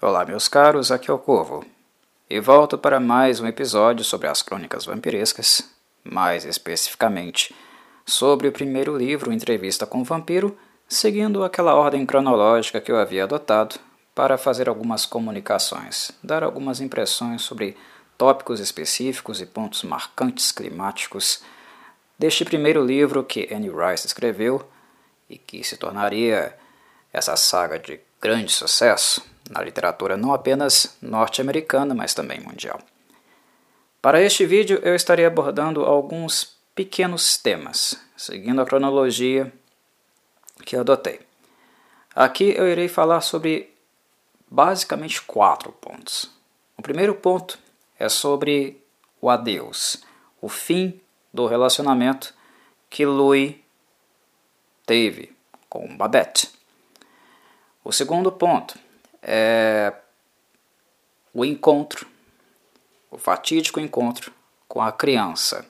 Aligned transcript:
Olá, 0.00 0.24
meus 0.24 0.46
caros, 0.46 0.92
aqui 0.92 1.10
é 1.10 1.12
o 1.12 1.18
Corvo. 1.18 1.66
E 2.30 2.38
volto 2.38 2.78
para 2.78 3.00
mais 3.00 3.40
um 3.40 3.48
episódio 3.48 4.04
sobre 4.04 4.28
as 4.28 4.42
crônicas 4.42 4.84
vampirescas, 4.84 5.68
mais 6.04 6.44
especificamente 6.44 7.52
sobre 8.06 8.46
o 8.46 8.52
primeiro 8.52 8.96
livro, 8.96 9.32
Entrevista 9.32 9.86
com 9.86 10.00
o 10.00 10.04
Vampiro, 10.04 10.56
seguindo 10.88 11.42
aquela 11.42 11.74
ordem 11.74 12.06
cronológica 12.06 12.80
que 12.80 12.92
eu 12.92 12.96
havia 12.96 13.24
adotado 13.24 13.74
para 14.14 14.38
fazer 14.38 14.68
algumas 14.68 15.04
comunicações, 15.04 16.12
dar 16.22 16.44
algumas 16.44 16.80
impressões 16.80 17.42
sobre 17.42 17.76
tópicos 18.16 18.60
específicos 18.60 19.40
e 19.40 19.46
pontos 19.46 19.82
marcantes 19.82 20.52
climáticos 20.52 21.42
deste 22.16 22.44
primeiro 22.44 22.86
livro 22.86 23.24
que 23.24 23.52
Anne 23.52 23.68
Rice 23.68 24.06
escreveu 24.06 24.64
e 25.28 25.36
que 25.36 25.64
se 25.64 25.76
tornaria 25.76 26.56
essa 27.12 27.34
saga 27.34 27.80
de 27.80 27.98
grande 28.20 28.52
sucesso 28.52 29.22
na 29.50 29.62
literatura 29.62 30.16
não 30.16 30.32
apenas 30.32 30.96
norte-americana, 31.00 31.94
mas 31.94 32.14
também 32.14 32.40
mundial. 32.40 32.80
Para 34.00 34.22
este 34.22 34.46
vídeo 34.46 34.80
eu 34.82 34.94
estarei 34.94 35.24
abordando 35.24 35.84
alguns 35.84 36.56
pequenos 36.74 37.36
temas, 37.36 38.00
seguindo 38.16 38.60
a 38.60 38.66
cronologia 38.66 39.52
que 40.64 40.76
eu 40.76 40.80
adotei. 40.80 41.20
Aqui 42.14 42.54
eu 42.56 42.68
irei 42.68 42.88
falar 42.88 43.20
sobre 43.20 43.74
basicamente 44.50 45.22
quatro 45.22 45.72
pontos. 45.72 46.30
O 46.76 46.82
primeiro 46.82 47.14
ponto 47.14 47.58
é 47.98 48.08
sobre 48.08 48.80
o 49.20 49.28
adeus, 49.28 50.02
o 50.40 50.48
fim 50.48 51.00
do 51.32 51.46
relacionamento 51.46 52.34
que 52.88 53.04
Louis 53.04 53.56
teve 54.86 55.36
com 55.68 55.96
Babette. 55.96 56.57
O 57.88 57.92
segundo 57.92 58.30
ponto 58.30 58.78
é 59.22 59.94
o 61.32 61.42
encontro, 61.42 62.06
o 63.10 63.16
fatídico 63.16 63.80
encontro 63.80 64.30
com 64.68 64.82
a 64.82 64.92
criança, 64.92 65.64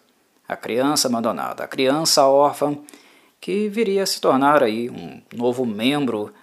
a 0.49 0.57
criança 0.57 1.07
abandonada, 1.07 1.63
a 1.63 1.69
criança 1.69 2.27
órfã 2.27 2.77
que 3.41 3.69
viria 3.69 4.03
a 4.03 4.07
se 4.07 4.21
tornar 4.21 4.65
aí 4.65 4.91
um 4.91 5.23
novo 5.33 5.65
membro 5.65 6.35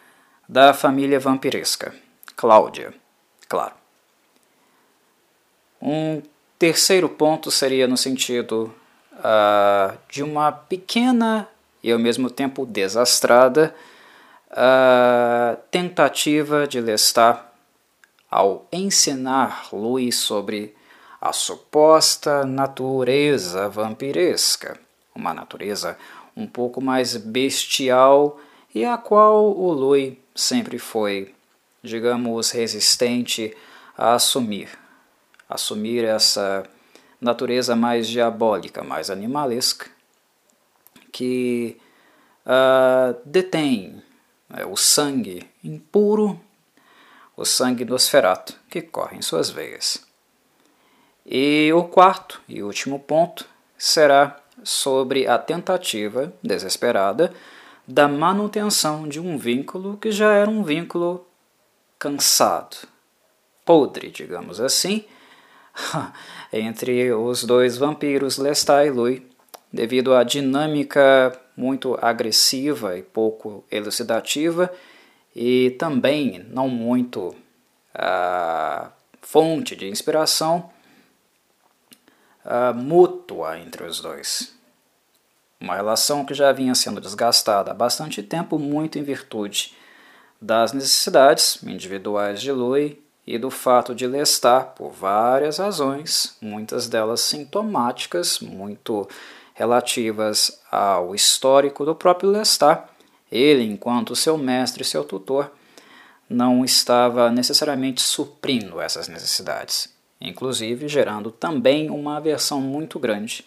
da 0.48 0.74
família 0.74 1.20
vampiresca, 1.20 1.94
Cláudia, 2.38 2.94
claro. 3.50 3.74
Um 5.82 6.22
terceiro 6.58 7.10
ponto 7.10 7.52
seria 7.52 7.86
no 7.86 7.98
sentido 7.98 8.74
uh, 9.12 9.98
de 10.08 10.24
uma 10.24 10.54
pequena 10.54 11.50
e 11.84 11.92
ao 11.92 12.00
mesmo 12.00 12.30
tempo 12.30 12.66
desastrada 12.66 13.76
a 14.56 15.58
tentativa 15.70 16.66
de 16.66 16.80
Lestat 16.80 17.44
ao 18.32 18.66
ensinar 18.72 19.68
Louis 19.74 20.16
sobre 20.16 20.74
a 21.20 21.34
suposta 21.34 22.46
natureza 22.46 23.68
vampiresca, 23.68 24.80
uma 25.14 25.34
natureza 25.34 25.98
um 26.38 26.48
pouco 26.48 26.80
mais 26.82 27.18
bestial 27.18 28.40
e 28.74 28.86
a 28.86 28.98
qual 28.98 29.58
o 29.58 29.74
Louis 29.74 30.18
sempre 30.34 30.80
foi, 30.80 31.36
digamos, 31.84 32.52
resistente 32.52 33.56
a 33.98 34.14
assumir, 34.14 34.70
assumir 35.50 36.06
essa 36.06 36.64
natureza 37.20 37.76
mais 37.76 38.08
diabólica, 38.08 38.84
mais 38.84 39.10
animalesca, 39.10 39.90
que 41.12 41.78
uh, 42.46 43.18
detém 43.26 44.02
é 44.54 44.66
o 44.66 44.76
sangue 44.76 45.50
impuro, 45.64 46.40
o 47.36 47.46
sangue 47.46 47.84
do 47.84 47.96
Osferato, 47.96 48.56
que 48.70 48.82
corre 48.82 49.18
em 49.18 49.22
suas 49.22 49.50
veias. 49.50 50.06
E 51.26 51.72
o 51.74 51.84
quarto 51.84 52.42
e 52.48 52.62
último 52.62 53.00
ponto 53.00 53.46
será 53.78 54.40
sobre 54.64 55.28
a 55.28 55.38
tentativa 55.38 56.32
desesperada 56.42 57.34
da 57.88 58.08
manutenção 58.08 59.08
de 59.08 59.20
um 59.20 59.38
vínculo 59.38 59.98
que 59.98 60.12
já 60.12 60.34
era 60.34 60.50
um 60.50 60.64
vínculo 60.64 61.26
cansado, 62.00 62.78
podre, 63.64 64.10
digamos 64.12 64.60
assim, 64.60 65.06
entre 66.54 67.12
os 67.14 67.44
dois 67.44 67.78
vampiros 67.78 68.38
Lestat 68.38 68.88
e 68.88 68.92
Louis, 68.92 69.22
devido 69.72 70.14
à 70.14 70.24
dinâmica 70.24 71.40
muito 71.56 71.98
agressiva 72.02 72.98
e 72.98 73.02
pouco 73.02 73.64
elucidativa, 73.72 74.72
e 75.36 75.72
também 75.72 76.46
não 76.50 76.68
muito 76.68 77.36
a 77.94 78.92
fonte 79.22 79.76
de 79.76 79.88
inspiração 79.88 80.70
mútua 82.76 83.60
entre 83.60 83.84
os 83.84 84.00
dois. 84.00 84.54
Uma 85.60 85.76
relação 85.76 86.26
que 86.26 86.34
já 86.34 86.52
vinha 86.52 86.76
sendo 86.76 87.02
desgastada 87.02 87.72
há 87.72 87.74
bastante 87.74 88.22
tempo, 88.22 88.60
muito 88.60 89.00
em 89.00 89.04
virtude 89.04 89.74
das 90.40 90.74
necessidades 90.74 91.64
individuais 91.64 92.42
de 92.42 92.52
Louis 92.52 92.98
e 93.26 93.38
do 93.38 93.50
fato 93.50 93.96
de 93.96 94.06
Lestat, 94.06 94.76
por 94.76 94.92
várias 94.92 95.58
razões, 95.58 96.38
muitas 96.40 96.88
delas 96.88 97.22
sintomáticas, 97.22 98.40
muito 98.40 99.10
relativas 99.56 100.60
ao 100.70 101.16
histórico 101.16 101.86
do 101.86 101.96
próprio 101.96 102.30
Lestat, 102.30 102.84
ele, 103.32 103.64
enquanto 103.64 104.16
seu 104.16 104.38
mestre 104.38 104.84
e 104.84 104.86
seu 104.86 105.04
tutor, 105.04 105.50
não 106.30 106.64
estava 106.66 107.32
necessariamente 107.32 108.02
suprindo 108.02 108.82
essas 108.82 109.08
necessidades, 109.08 109.90
inclusive 110.20 110.88
gerando 110.90 111.32
também 111.32 111.90
uma 111.90 112.18
aversão 112.18 112.60
muito 112.60 113.00
grande 113.00 113.46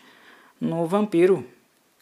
no 0.58 0.86
vampiro, 0.86 1.46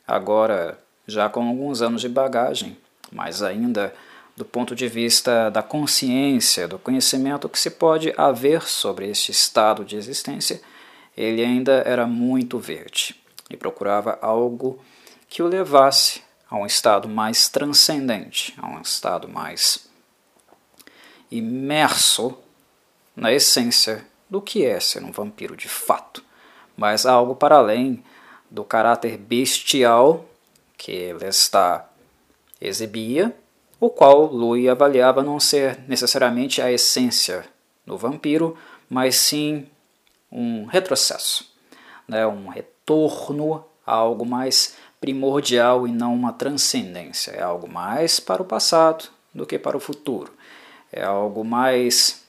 agora 0.06 0.78
já 1.06 1.28
com 1.28 1.47
alguns 1.47 1.83
anos 1.83 2.00
de 2.00 2.09
bagagem, 2.09 2.77
mas 3.11 3.43
ainda 3.43 3.93
do 4.37 4.44
ponto 4.44 4.75
de 4.75 4.87
vista 4.87 5.50
da 5.50 5.62
consciência, 5.62 6.69
do 6.69 6.78
conhecimento 6.78 7.49
que 7.49 7.59
se 7.59 7.71
pode 7.71 8.15
haver 8.17 8.62
sobre 8.62 9.09
este 9.09 9.33
estado 9.33 9.84
de 9.84 9.97
existência, 9.97 10.61
ele 11.17 11.43
ainda 11.43 11.83
era 11.87 12.06
muito 12.06 12.59
verde 12.59 13.17
e 13.51 13.57
procurava 13.57 14.19
algo 14.21 14.79
que 15.29 15.43
o 15.43 15.47
levasse 15.47 16.23
a 16.49 16.57
um 16.57 16.67
estado 16.67 17.09
mais 17.09 17.49
transcendente, 17.49 18.55
a 18.59 18.69
um 18.69 18.81
estado 18.81 19.29
mais 19.29 19.89
imerso 21.31 22.39
na 23.15 23.33
essência 23.33 24.06
do 24.29 24.41
que 24.41 24.65
é 24.65 24.79
ser 24.79 25.03
um 25.03 25.11
vampiro 25.11 25.56
de 25.56 25.69
fato, 25.69 26.25
mas 26.77 27.06
algo 27.06 27.35
para 27.35 27.56
além 27.56 28.03
do 28.51 28.65
caráter 28.65 29.17
bestial 29.17 30.25
que 30.77 30.93
ele 30.93 31.27
está 31.27 31.89
exibia, 32.61 33.37
o 33.81 33.91
qual 33.91 34.27
Louis 34.27 34.69
avaliava 34.69 35.23
não 35.23 35.39
ser 35.39 35.81
necessariamente 35.89 36.62
a 36.62 36.71
essência 36.71 37.45
do 37.85 37.97
vampiro, 37.97 38.56
mas 38.89 39.17
sim 39.17 39.67
um 40.31 40.65
retrocesso, 40.65 41.53
né, 42.09 42.27
um 42.27 42.49
retorno 42.49 42.75
a 43.87 43.93
algo 43.93 44.25
mais 44.25 44.77
primordial 45.01 45.87
e 45.87 45.93
não 45.93 46.15
uma 46.15 46.33
transcendência. 46.33 47.33
É 47.33 47.43
algo 47.43 47.69
mais 47.69 48.21
para 48.21 48.43
o 48.43 48.45
passado 48.45 49.09
do 49.35 49.47
que 49.47 49.59
para 49.59 49.77
o 49.77 49.81
futuro. 49.81 50.33
É 50.93 51.03
algo 51.05 51.45
mais 51.45 52.25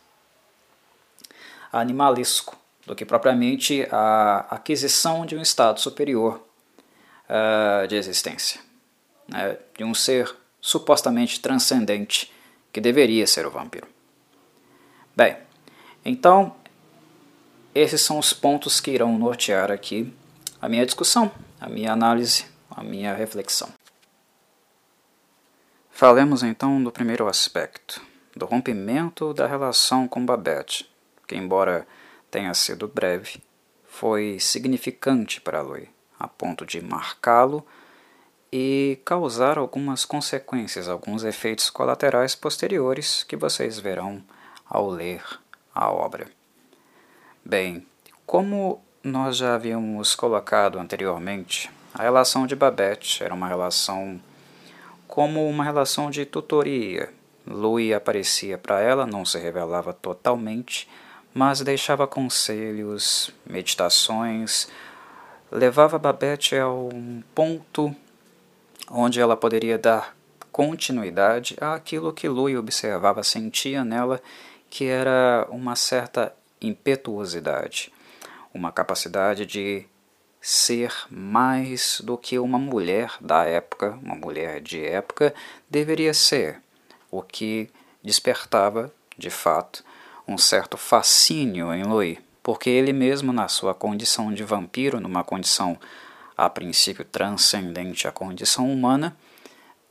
animalesco 1.71 2.57
do 2.85 2.95
que 2.95 3.05
propriamente 3.05 3.87
a 3.91 4.45
aquisição 4.49 5.25
de 5.25 5.35
um 5.35 5.41
estado 5.41 5.79
superior 5.79 6.41
uh, 7.29 7.87
de 7.87 7.95
existência, 7.95 8.61
né? 9.27 9.57
de 9.77 9.83
um 9.83 9.93
ser 9.93 10.33
supostamente 10.61 11.39
transcendente 11.39 12.31
que 12.71 12.79
deveria 12.79 13.27
ser 13.27 13.45
o 13.45 13.51
vampiro. 13.51 13.87
Bem, 15.15 15.37
então 16.03 16.55
esses 17.75 18.01
são 18.01 18.17
os 18.17 18.33
pontos 18.33 18.79
que 18.79 18.91
irão 18.91 19.17
nortear 19.17 19.71
aqui 19.71 20.13
a 20.67 20.69
minha 20.69 20.85
discussão, 20.85 21.31
a 21.61 21.69
minha 21.69 21.93
análise, 21.93 22.45
a 22.69 22.83
minha 22.83 23.13
reflexão. 23.13 23.69
Falemos 25.89 26.43
então 26.43 26.83
do 26.83 26.91
primeiro 26.91 27.25
aspecto, 27.25 28.01
do 28.35 28.45
rompimento 28.45 29.33
da 29.33 29.47
relação 29.47 30.09
com 30.09 30.25
Babette, 30.25 30.91
que, 31.25 31.37
embora 31.37 31.87
tenha 32.29 32.53
sido 32.53 32.85
breve, 32.85 33.41
foi 33.85 34.41
significante 34.41 35.39
para 35.39 35.61
Louis, 35.61 35.87
a 36.19 36.27
ponto 36.27 36.65
de 36.65 36.81
marcá-lo 36.81 37.65
e 38.51 38.99
causar 39.05 39.57
algumas 39.57 40.03
consequências, 40.03 40.89
alguns 40.89 41.23
efeitos 41.23 41.69
colaterais 41.69 42.35
posteriores 42.35 43.23
que 43.23 43.37
vocês 43.37 43.79
verão 43.79 44.21
ao 44.65 44.89
ler 44.89 45.23
a 45.73 45.89
obra. 45.89 46.29
Bem, 47.45 47.87
como 48.25 48.85
nós 49.07 49.37
já 49.37 49.55
havíamos 49.55 50.13
colocado 50.13 50.77
anteriormente, 50.77 51.71
a 51.93 52.03
relação 52.03 52.45
de 52.45 52.55
Babette 52.55 53.23
era 53.23 53.33
uma 53.33 53.47
relação 53.47 54.19
como 55.07 55.49
uma 55.49 55.63
relação 55.63 56.11
de 56.11 56.25
tutoria, 56.25 57.09
Louis 57.45 57.93
aparecia 57.93 58.57
para 58.57 58.81
ela, 58.81 59.07
não 59.07 59.23
se 59.23 59.39
revelava 59.39 59.93
totalmente, 59.93 60.87
mas 61.33 61.61
deixava 61.61 62.05
conselhos, 62.05 63.31
meditações, 63.45 64.67
levava 65.49 65.97
Babette 65.97 66.57
a 66.57 66.69
um 66.69 67.23
ponto 67.33 67.95
onde 68.91 69.21
ela 69.21 69.37
poderia 69.37 69.77
dar 69.77 70.15
continuidade 70.51 71.55
àquilo 71.61 72.11
que 72.11 72.27
Louis 72.27 72.57
observava, 72.57 73.23
sentia 73.23 73.85
nela, 73.85 74.21
que 74.69 74.85
era 74.85 75.47
uma 75.49 75.75
certa 75.75 76.33
impetuosidade, 76.61 77.93
uma 78.57 78.71
capacidade 78.71 79.45
de 79.45 79.85
ser 80.41 80.93
mais 81.09 82.01
do 82.03 82.17
que 82.17 82.39
uma 82.39 82.57
mulher 82.57 83.11
da 83.21 83.43
época, 83.45 83.97
uma 84.01 84.15
mulher 84.15 84.61
de 84.61 84.83
época, 84.83 85.33
deveria 85.69 86.13
ser, 86.13 86.61
o 87.11 87.21
que 87.21 87.69
despertava, 88.03 88.91
de 89.17 89.29
fato, 89.29 89.83
um 90.27 90.37
certo 90.37 90.77
fascínio 90.77 91.73
em 91.73 91.83
Louis, 91.83 92.17
porque 92.41 92.69
ele 92.69 92.93
mesmo, 92.93 93.31
na 93.31 93.47
sua 93.47 93.73
condição 93.73 94.33
de 94.33 94.43
vampiro, 94.43 94.99
numa 94.99 95.23
condição 95.23 95.77
a 96.35 96.49
princípio 96.49 97.03
transcendente 97.03 98.07
à 98.07 98.11
condição 98.11 98.71
humana, 98.71 99.17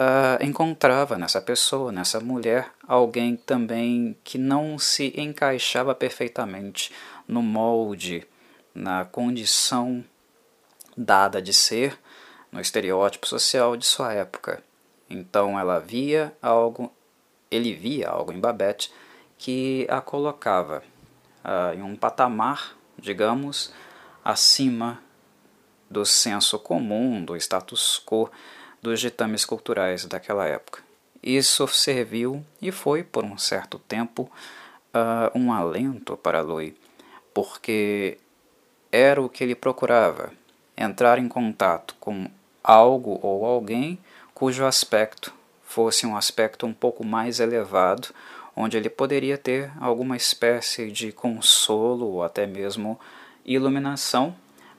uh, 0.00 0.42
encontrava 0.44 1.18
nessa 1.18 1.40
pessoa, 1.40 1.90
nessa 1.90 2.20
mulher, 2.20 2.70
alguém 2.86 3.36
também 3.36 4.16
que 4.22 4.38
não 4.38 4.78
se 4.78 5.12
encaixava 5.16 5.94
perfeitamente 5.94 6.92
no 7.26 7.42
molde, 7.42 8.26
na 8.76 9.06
condição 9.06 10.04
dada 10.94 11.40
de 11.40 11.52
ser, 11.52 11.98
no 12.52 12.60
estereótipo 12.60 13.26
social 13.26 13.76
de 13.76 13.86
sua 13.86 14.12
época. 14.12 14.62
Então 15.08 15.58
ela 15.58 15.80
via 15.80 16.36
algo, 16.42 16.92
ele 17.50 17.72
via 17.72 18.10
algo 18.10 18.32
em 18.32 18.38
Babette 18.38 18.92
que 19.38 19.86
a 19.90 20.00
colocava 20.00 20.82
uh, 21.42 21.74
em 21.74 21.82
um 21.82 21.96
patamar, 21.96 22.76
digamos, 22.98 23.72
acima 24.22 25.00
do 25.88 26.04
senso 26.04 26.58
comum, 26.58 27.24
do 27.24 27.36
status 27.36 28.02
quo 28.04 28.30
dos 28.82 29.00
ditames 29.00 29.44
culturais 29.44 30.04
daquela 30.04 30.46
época. 30.46 30.82
Isso 31.22 31.66
serviu 31.68 32.44
e 32.60 32.70
foi, 32.70 33.02
por 33.02 33.24
um 33.24 33.38
certo 33.38 33.78
tempo, 33.78 34.30
uh, 34.94 35.38
um 35.38 35.52
alento 35.52 36.16
para 36.16 36.40
Louis, 36.40 36.74
porque 37.32 38.18
era 38.96 39.20
o 39.20 39.28
que 39.28 39.44
ele 39.44 39.54
procurava, 39.54 40.32
entrar 40.76 41.18
em 41.18 41.28
contato 41.28 41.94
com 42.00 42.28
algo 42.64 43.20
ou 43.22 43.44
alguém 43.44 43.98
cujo 44.34 44.64
aspecto 44.64 45.34
fosse 45.62 46.06
um 46.06 46.16
aspecto 46.16 46.66
um 46.66 46.72
pouco 46.72 47.04
mais 47.04 47.38
elevado, 47.38 48.08
onde 48.54 48.76
ele 48.76 48.88
poderia 48.88 49.36
ter 49.36 49.70
alguma 49.78 50.16
espécie 50.16 50.90
de 50.90 51.12
consolo 51.12 52.06
ou 52.06 52.22
até 52.22 52.46
mesmo 52.46 52.98
iluminação, 53.44 54.34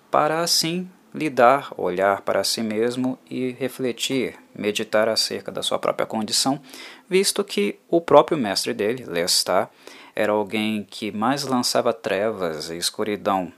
para 0.10 0.40
assim 0.40 0.90
lidar, 1.14 1.72
olhar 1.78 2.22
para 2.22 2.44
si 2.44 2.62
mesmo 2.62 3.20
e 3.30 3.52
refletir, 3.52 4.36
meditar 4.56 5.08
acerca 5.08 5.52
da 5.52 5.62
sua 5.62 5.78
própria 5.78 6.08
condição, 6.08 6.60
visto 7.08 7.44
que 7.44 7.78
o 7.88 8.02
próprio 8.02 8.38
mestre 8.38 8.74
dele, 8.74 9.06
Lestat, 9.06 9.70
era 10.16 10.32
alguém 10.32 10.84
que 10.90 11.12
mais 11.12 11.44
lançava 11.44 11.94
trevas 11.94 12.72
e 12.72 12.78
escuridão 12.78 13.54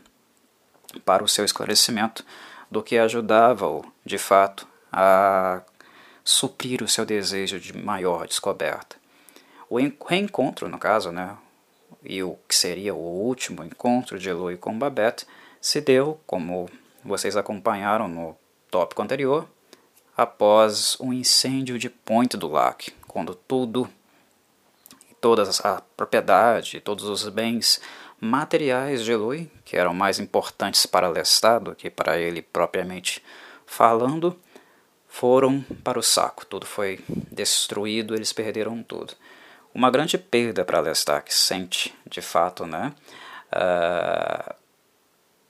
para 1.06 1.24
o 1.24 1.28
seu 1.28 1.46
esclarecimento 1.46 2.26
do 2.70 2.84
que 2.84 2.98
ajudava-o, 2.98 3.84
de 4.06 4.18
fato, 4.18 4.68
a 4.92 5.62
suprir 6.24 6.84
o 6.84 6.88
seu 6.88 7.06
desejo 7.06 7.60
de 7.60 7.76
maior 7.76 8.28
descoberta. 8.28 8.96
O 9.70 9.78
reencontro, 9.78 10.68
no 10.68 10.78
caso, 10.78 11.12
né, 11.12 11.38
e 12.04 12.24
o 12.24 12.38
que 12.48 12.56
seria 12.56 12.94
o 12.94 12.98
último 12.98 13.64
encontro 13.64 14.18
de 14.18 14.30
Eloy 14.30 14.58
com 14.58 14.78
Babette, 14.78 15.26
se 15.62 15.82
deu, 15.82 16.20
como 16.26 16.70
vocês 17.04 17.36
acompanharam 17.36 18.08
no 18.08 18.38
tópico 18.70 19.02
anterior, 19.02 19.48
após 20.16 20.98
um 21.00 21.14
incêndio 21.14 21.80
de 21.80 21.90
Point 21.90 22.38
do 22.38 22.50
Lac, 22.50 22.92
quando 23.08 23.34
tudo, 23.34 23.90
toda 25.20 25.50
a 25.64 25.82
propriedade, 25.96 26.82
todos 26.82 27.06
os 27.06 27.28
bens 27.30 27.82
materiais 28.20 29.04
de 29.04 29.16
Louis, 29.16 29.48
que 29.70 29.78
eram 29.78 29.94
mais 29.94 30.18
importantes 30.20 30.88
para 30.88 31.08
Lestat 31.08 31.64
do 31.64 31.76
que 31.76 31.92
para 31.92 32.18
ele 32.18 32.42
propriamente 32.42 33.24
falando, 33.68 34.36
foram 35.08 35.62
para 35.84 36.00
o 36.00 36.02
saco. 36.02 36.44
Tudo 36.44 36.66
foi 36.66 37.00
destruído, 37.32 38.16
eles 38.16 38.34
perderam 38.34 38.82
tudo. 38.82 39.14
Uma 39.72 39.92
grande 39.92 40.18
perda 40.18 40.66
para 40.66 40.80
Lestat, 40.80 41.24
que 41.24 41.32
sente 41.32 41.94
de 42.10 42.20
fato 42.20 42.66
né, 42.66 42.92
uh, 43.54 44.56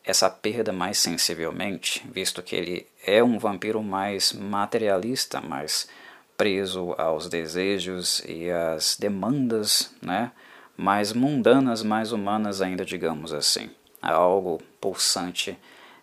essa 0.04 0.30
perda 0.30 0.74
mais 0.74 0.98
sensivelmente, 0.98 2.06
visto 2.12 2.44
que 2.44 2.58
ele 2.58 2.88
é 3.06 3.24
um 3.24 3.40
vampiro 3.40 3.82
mais 3.82 4.34
materialista, 4.34 5.40
mais 5.40 5.88
preso 6.36 6.94
aos 6.98 7.30
desejos 7.30 8.22
e 8.28 8.52
às 8.52 8.98
demandas 8.98 9.96
né, 10.02 10.34
mais 10.76 11.14
mundanas, 11.14 11.82
mais 11.82 12.12
humanas 12.12 12.62
ainda, 12.62 12.84
digamos 12.84 13.32
assim. 13.32 13.70
Algo 14.02 14.62
pulsante 14.80 15.58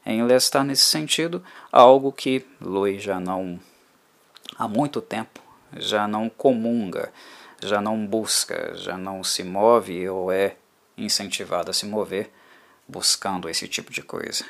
em 0.05 0.23
Lestat 0.23 0.65
nesse 0.65 0.85
sentido, 0.85 1.43
algo 1.73 2.13
que 2.13 2.47
Louis 2.61 3.03
já 3.03 3.19
não, 3.19 3.59
há 4.57 4.69
muito 4.69 5.01
tempo, 5.01 5.41
já 5.77 6.07
não 6.07 6.29
comunga, 6.29 7.13
já 7.63 7.81
não 7.81 8.07
busca, 8.07 8.73
já 8.77 8.97
não 8.97 9.25
se 9.25 9.43
move 9.43 10.09
ou 10.09 10.31
é 10.31 10.57
incentivado 10.97 11.71
a 11.71 11.75
se 11.75 11.87
mover 11.87 12.31
buscando 12.87 13.49
esse 13.49 13.67
tipo 13.67 13.93
de 13.93 14.03
coisa. 14.03 14.45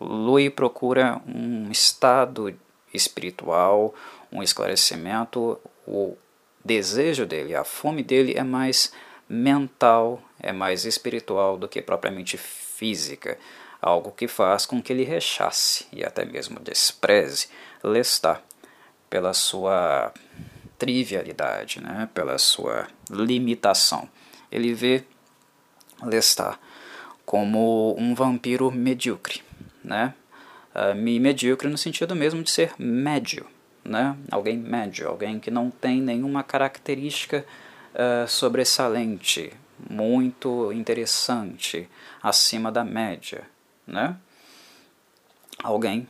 Louis 0.00 0.52
procura 0.52 1.20
um 1.26 1.70
estado 1.70 2.58
espiritual, 2.92 3.94
um 4.32 4.42
esclarecimento, 4.42 5.60
o 5.86 6.16
desejo 6.64 7.26
dele, 7.26 7.54
a 7.54 7.64
fome 7.64 8.02
dele 8.02 8.34
é 8.36 8.42
mais 8.42 8.92
mental, 9.28 10.20
é 10.40 10.52
mais 10.52 10.84
espiritual 10.84 11.56
do 11.56 11.68
que 11.68 11.80
propriamente 11.80 12.36
algo 13.80 14.12
que 14.12 14.28
faz 14.28 14.66
com 14.66 14.82
que 14.82 14.92
ele 14.92 15.04
rechace 15.04 15.86
e 15.92 16.04
até 16.04 16.24
mesmo 16.24 16.60
despreze 16.60 17.48
Lestat 17.82 18.40
pela 19.08 19.32
sua 19.32 20.12
trivialidade, 20.78 21.80
né, 21.80 22.08
pela 22.14 22.38
sua 22.38 22.86
limitação. 23.10 24.08
Ele 24.50 24.74
vê 24.74 25.04
Lestat 26.02 26.58
como 27.24 27.94
um 27.98 28.14
vampiro 28.14 28.70
medíocre, 28.70 29.42
né? 29.84 30.14
Uh, 30.74 30.94
medíocre 30.94 31.68
no 31.68 31.76
sentido 31.76 32.14
mesmo 32.14 32.42
de 32.42 32.50
ser 32.50 32.72
médio, 32.78 33.46
né? 33.84 34.16
Alguém 34.30 34.56
médio, 34.56 35.08
alguém 35.08 35.38
que 35.38 35.50
não 35.50 35.70
tem 35.70 36.00
nenhuma 36.00 36.42
característica 36.42 37.44
uh, 37.94 38.26
sobressalente, 38.26 39.52
muito 39.88 40.72
interessante, 40.72 41.88
acima 42.22 42.70
da 42.70 42.84
média, 42.84 43.48
né? 43.86 44.16
Alguém 45.62 46.08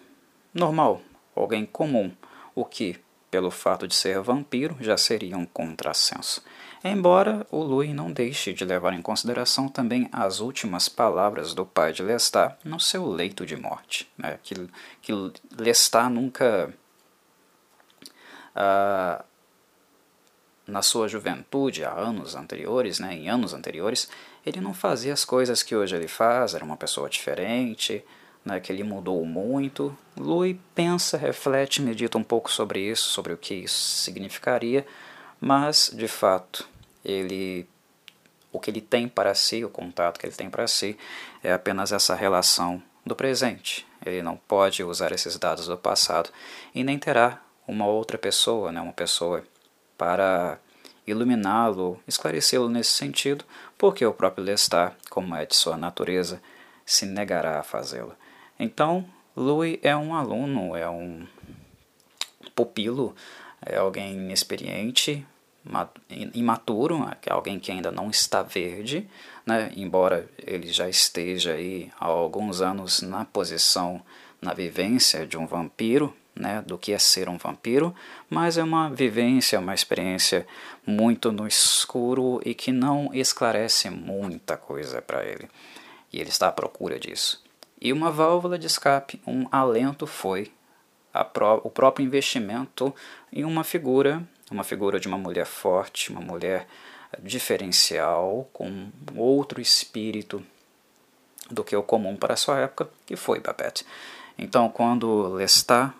normal, 0.55 1.03
alguém 1.35 1.67
comum, 1.67 2.13
o 2.55 2.65
que, 2.65 2.99
pelo 3.31 3.51
fato 3.51 3.87
de 3.87 3.95
ser 3.95 4.21
vampiro, 4.21 4.77
já 4.81 4.97
seria 4.97 5.37
um 5.37 5.47
contrassenso. 5.47 6.43
Embora 6.83 7.47
o 7.51 7.59
Louis 7.63 7.95
não 7.95 8.11
deixe 8.11 8.53
de 8.53 8.65
levar 8.65 8.95
em 8.95 9.03
consideração 9.03 9.69
também 9.69 10.09
as 10.11 10.41
últimas 10.41 10.89
palavras 10.89 11.53
do 11.53 11.67
pai 11.67 11.93
de 11.93 12.03
Lestat 12.03 12.57
no 12.65 12.81
seu 12.81 13.07
leito 13.07 13.45
de 13.45 13.55
morte, 13.55 14.11
né? 14.17 14.39
que, 14.43 14.55
que 15.03 15.13
Lestat 15.59 16.09
nunca 16.11 16.73
uh, 18.57 19.25
na 20.71 20.83
sua 20.83 21.09
juventude, 21.09 21.85
há 21.85 21.93
anos 21.93 22.35
anteriores, 22.35 22.99
né, 22.99 23.15
em 23.15 23.29
anos 23.29 23.53
anteriores, 23.53 24.09
ele 24.45 24.61
não 24.61 24.73
fazia 24.73 25.13
as 25.13 25.25
coisas 25.25 25.63
que 25.63 25.77
hoje 25.77 25.97
ele 25.97 26.09
faz, 26.09 26.55
era 26.55 26.65
uma 26.65 26.77
pessoa 26.77 27.09
diferente, 27.09 28.05
né, 28.45 28.61
que 28.61 28.73
ele 28.73 28.83
mudou 28.83 29.25
muito. 29.25 29.97
Louis 30.17 30.57
pensa, 30.75 31.19
reflete, 31.19 31.83
medita 31.83 32.17
um 32.17 32.23
pouco 32.23 32.51
sobre 32.51 32.81
isso, 32.81 33.11
sobre 33.11 33.33
o 33.33 33.37
que 33.37 33.55
isso 33.55 34.03
significaria, 34.03 34.87
mas, 35.41 35.91
de 35.95 36.09
fato, 36.09 36.67
ele 37.05 37.67
o 38.53 38.59
que 38.59 38.69
ele 38.69 38.81
tem 38.81 39.09
para 39.09 39.33
si, 39.33 39.65
o 39.65 39.69
contato 39.69 40.19
que 40.19 40.27
ele 40.27 40.35
tem 40.35 40.51
para 40.51 40.67
si, 40.67 40.99
é 41.43 41.53
apenas 41.53 41.93
essa 41.93 42.17
relação 42.17 42.83
do 43.07 43.15
presente. 43.15 43.87
Ele 44.05 44.23
não 44.23 44.37
pode 44.37 44.83
usar 44.83 45.13
esses 45.13 45.37
dados 45.39 45.69
do 45.69 45.77
passado 45.77 46.31
e 46.75 46.83
nem 46.83 46.99
terá 46.99 47.41
uma 47.67 47.87
outra 47.87 48.19
pessoa, 48.19 48.73
né, 48.73 48.81
uma 48.81 48.93
pessoa 48.93 49.45
para 50.01 50.59
iluminá-lo, 51.07 52.01
esclarecê-lo 52.09 52.71
nesse 52.71 52.93
sentido, 52.93 53.45
porque 53.77 54.07
o 54.07 54.15
próprio 54.15 54.43
Lestat, 54.43 54.97
como 55.11 55.35
é 55.35 55.45
de 55.45 55.55
sua 55.55 55.77
natureza, 55.77 56.41
se 56.87 57.05
negará 57.05 57.61
a 57.61 57.63
fazê-lo. 57.63 58.15
Então, 58.59 59.05
Louis 59.37 59.79
é 59.83 59.95
um 59.95 60.15
aluno, 60.15 60.75
é 60.75 60.89
um 60.89 61.27
pupilo, 62.55 63.15
é 63.61 63.77
alguém 63.77 64.15
inexperiente, 64.15 65.27
imaturo, 66.35 67.07
alguém 67.29 67.61
que 67.61 67.71
ainda 67.71 67.91
não 67.91 68.09
está 68.09 68.43
verde, 68.43 69.07
né? 69.45 69.71
embora 69.77 70.27
ele 70.39 70.73
já 70.73 70.89
esteja 70.89 71.53
aí 71.53 71.93
há 72.01 72.07
alguns 72.07 72.63
anos 72.63 73.03
na 73.03 73.27
posição, 73.27 74.01
na 74.41 74.55
vivência 74.55 75.27
de 75.27 75.37
um 75.37 75.47
vampiro, 75.47 76.17
né, 76.35 76.63
do 76.67 76.79
que 76.79 76.93
é 76.93 76.99
ser 76.99 77.29
um 77.29 77.37
vampiro, 77.37 77.95
mas 78.29 78.57
é 78.57 78.63
uma 78.63 78.89
vivência, 78.91 79.59
uma 79.59 79.75
experiência 79.75 80.47
muito 80.87 81.33
no 81.33 81.47
escuro 81.47 82.41
e 82.45 82.55
que 82.55 82.73
não 82.73 83.11
esclarece 83.13 83.91
muita 83.91 84.57
coisa 84.57 85.03
para 85.03 85.25
ele. 85.25 85.49
E 86.13 86.21
ele 86.21 86.31
está 86.31 86.49
à 86.49 86.53
procura 86.53 86.99
disso. 86.99 87.43
E 87.81 87.93
uma 87.93 88.11
válvula 88.11 88.59
de 88.59 88.67
escape, 88.67 89.21
um 89.27 89.47
alento 89.51 90.07
foi 90.07 90.53
pró 91.33 91.61
o 91.65 91.71
próprio 91.71 92.05
investimento 92.05 92.95
em 93.33 93.45
uma 93.45 93.65
figura, 93.65 94.23
uma 94.51 94.63
figura 94.63 95.01
de 95.01 95.09
uma 95.09 95.19
mulher 95.19 95.47
forte, 95.47 96.11
uma 96.11 96.21
mulher 96.21 96.67
diferencial, 97.19 98.49
com 98.53 98.91
outro 99.17 99.61
espírito 99.61 100.43
do 101.51 101.65
que 101.65 101.75
o 101.75 101.83
comum 101.83 102.17
para 102.17 102.35
a 102.35 102.37
sua 102.37 102.61
época, 102.61 102.89
que 103.05 103.17
foi 103.17 103.41
Babette. 103.41 103.85
Então, 104.39 104.69
quando 104.69 105.29
Lestat 105.35 105.93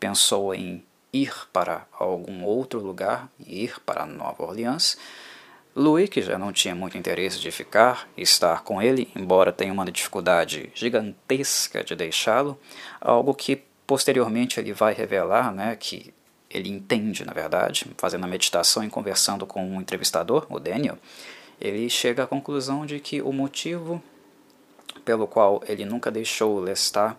pensou 0.00 0.52
em 0.54 0.82
ir 1.12 1.32
para 1.52 1.86
algum 1.92 2.42
outro 2.44 2.80
lugar, 2.80 3.30
ir 3.38 3.78
para 3.80 4.06
Nova 4.06 4.42
Orleans, 4.42 4.96
Louis, 5.74 6.08
que 6.08 6.20
já 6.20 6.36
não 6.36 6.52
tinha 6.52 6.74
muito 6.74 6.98
interesse 6.98 7.38
de 7.38 7.50
ficar 7.52 8.08
e 8.16 8.22
estar 8.22 8.64
com 8.64 8.82
ele, 8.82 9.08
embora 9.14 9.52
tenha 9.52 9.72
uma 9.72 9.84
dificuldade 9.84 10.70
gigantesca 10.74 11.84
de 11.84 11.94
deixá-lo, 11.94 12.58
algo 13.00 13.32
que 13.32 13.62
posteriormente 13.86 14.58
ele 14.58 14.72
vai 14.72 14.92
revelar, 14.94 15.52
né, 15.52 15.76
que 15.76 16.12
ele 16.50 16.68
entende, 16.68 17.24
na 17.24 17.32
verdade, 17.32 17.86
fazendo 17.96 18.24
a 18.24 18.28
meditação 18.28 18.82
e 18.82 18.90
conversando 18.90 19.46
com 19.46 19.64
um 19.64 19.80
entrevistador, 19.80 20.46
o 20.50 20.58
Daniel, 20.58 20.98
ele 21.60 21.88
chega 21.88 22.24
à 22.24 22.26
conclusão 22.26 22.84
de 22.84 22.98
que 22.98 23.22
o 23.22 23.32
motivo 23.32 24.02
pelo 25.04 25.26
qual 25.26 25.62
ele 25.68 25.84
nunca 25.84 26.10
deixou 26.10 26.58
Lestat, 26.58 27.16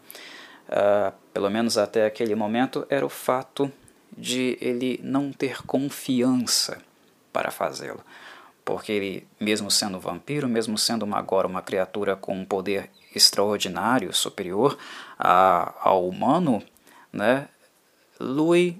uh, 0.70 1.14
pelo 1.34 1.50
menos 1.50 1.78
até 1.78 2.06
aquele 2.06 2.36
momento, 2.36 2.86
era 2.90 3.06
o 3.06 3.10
fato 3.10 3.72
de 4.16 4.58
ele 4.62 5.00
não 5.04 5.32
ter 5.32 5.62
confiança 5.66 6.82
para 7.32 7.52
fazê-lo. 7.52 8.02
Porque 8.64 8.92
ele, 8.92 9.28
mesmo 9.40 9.72
sendo 9.72 10.00
vampiro, 10.00 10.48
mesmo 10.48 10.78
sendo 10.78 11.04
uma, 11.04 11.18
agora 11.18 11.48
uma 11.48 11.62
criatura 11.62 12.16
com 12.16 12.36
um 12.36 12.46
poder 12.46 12.90
extraordinário, 13.16 14.14
superior 14.14 14.78
a, 15.18 15.74
ao 15.82 16.08
humano, 16.08 16.64
né, 17.12 17.48
Louis 18.20 18.76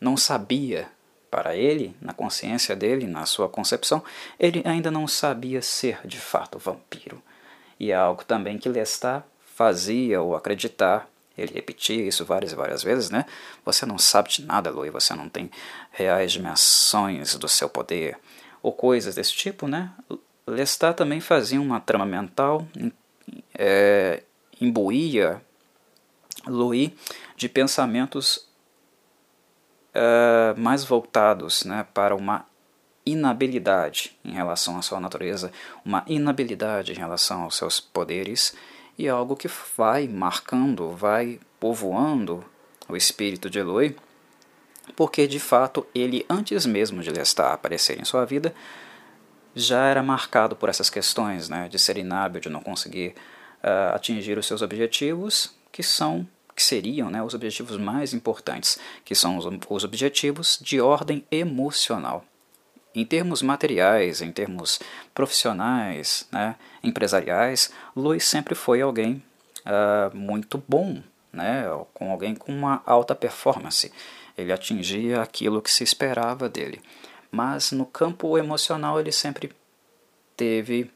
não 0.00 0.16
sabia, 0.16 0.88
para 1.32 1.56
ele, 1.56 1.96
na 1.98 2.12
consciência 2.12 2.76
dele, 2.76 3.06
na 3.06 3.24
sua 3.24 3.48
concepção, 3.48 4.04
ele 4.38 4.60
ainda 4.66 4.90
não 4.90 5.08
sabia 5.08 5.62
ser 5.62 5.98
de 6.04 6.18
fato 6.18 6.58
vampiro. 6.58 7.22
E 7.80 7.90
é 7.90 7.94
algo 7.94 8.22
também 8.22 8.58
que 8.58 8.68
Lestat 8.68 9.24
fazia 9.40 10.20
ou 10.20 10.36
acreditar, 10.36 11.08
ele 11.36 11.52
repetia 11.52 12.06
isso 12.06 12.24
várias 12.24 12.52
e 12.52 12.56
várias 12.56 12.82
vezes, 12.82 13.10
né? 13.10 13.24
Você 13.64 13.86
não 13.86 13.98
sabe 13.98 14.30
de 14.30 14.44
nada, 14.44 14.70
Louis, 14.70 14.92
você 14.92 15.14
não 15.14 15.28
tem 15.28 15.50
reais 15.90 16.32
dimensões 16.32 17.36
do 17.36 17.48
seu 17.48 17.68
poder, 17.68 18.18
ou 18.62 18.72
coisas 18.72 19.14
desse 19.14 19.32
tipo, 19.32 19.66
né? 19.66 19.92
Lestat 20.46 20.96
também 20.96 21.20
fazia 21.20 21.60
uma 21.60 21.80
trama 21.80 22.04
mental, 22.04 22.66
é, 23.54 24.22
imbuía 24.60 25.40
Louis 26.46 26.90
de 27.36 27.48
pensamentos 27.48 28.48
uh, 29.94 30.58
mais 30.58 30.84
voltados 30.84 31.64
né, 31.64 31.86
para 31.94 32.14
uma 32.14 32.46
inabilidade 33.04 34.16
em 34.24 34.32
relação 34.32 34.78
à 34.78 34.82
sua 34.82 35.00
natureza, 35.00 35.52
uma 35.84 36.04
inabilidade 36.06 36.92
em 36.92 36.96
relação 36.96 37.42
aos 37.42 37.56
seus 37.56 37.80
poderes 37.80 38.54
e 38.98 39.08
algo 39.08 39.36
que 39.36 39.48
vai 39.76 40.06
marcando, 40.06 40.90
vai 40.90 41.40
povoando 41.58 42.44
o 42.88 42.96
espírito 42.96 43.48
de 43.48 43.58
Eloy, 43.58 43.96
porque 44.96 45.26
de 45.26 45.38
fato 45.38 45.86
ele, 45.94 46.26
antes 46.28 46.66
mesmo 46.66 47.02
de 47.02 47.10
Lestat 47.10 47.54
aparecer 47.54 48.00
em 48.00 48.04
sua 48.04 48.24
vida, 48.24 48.54
já 49.54 49.84
era 49.86 50.02
marcado 50.02 50.56
por 50.56 50.68
essas 50.68 50.90
questões, 50.90 51.48
né, 51.48 51.68
de 51.68 51.78
ser 51.78 51.96
inábil, 51.96 52.40
de 52.40 52.48
não 52.48 52.60
conseguir 52.60 53.14
uh, 53.62 53.94
atingir 53.94 54.38
os 54.38 54.46
seus 54.46 54.62
objetivos, 54.62 55.54
que 55.70 55.82
são 55.82 56.26
que 56.54 56.62
seriam 56.62 57.10
né, 57.10 57.22
os 57.22 57.32
objetivos 57.32 57.78
mais 57.78 58.12
importantes, 58.12 58.78
que 59.06 59.14
são 59.14 59.38
os, 59.38 59.46
os 59.70 59.84
objetivos 59.84 60.58
de 60.60 60.82
ordem 60.82 61.24
emocional. 61.30 62.26
Em 62.94 63.04
termos 63.04 63.40
materiais, 63.40 64.20
em 64.20 64.30
termos 64.30 64.78
profissionais, 65.14 66.26
né, 66.30 66.56
empresariais, 66.82 67.72
Luiz 67.96 68.24
sempre 68.24 68.54
foi 68.54 68.82
alguém 68.82 69.22
uh, 69.60 70.14
muito 70.14 70.62
bom, 70.68 71.02
né, 71.32 71.64
com 71.94 72.10
alguém 72.10 72.34
com 72.34 72.52
uma 72.52 72.82
alta 72.84 73.14
performance. 73.14 73.90
Ele 74.36 74.52
atingia 74.52 75.22
aquilo 75.22 75.62
que 75.62 75.70
se 75.70 75.82
esperava 75.82 76.48
dele. 76.48 76.82
Mas 77.30 77.72
no 77.72 77.86
campo 77.86 78.36
emocional 78.36 79.00
ele 79.00 79.12
sempre 79.12 79.50
teve 80.36 80.90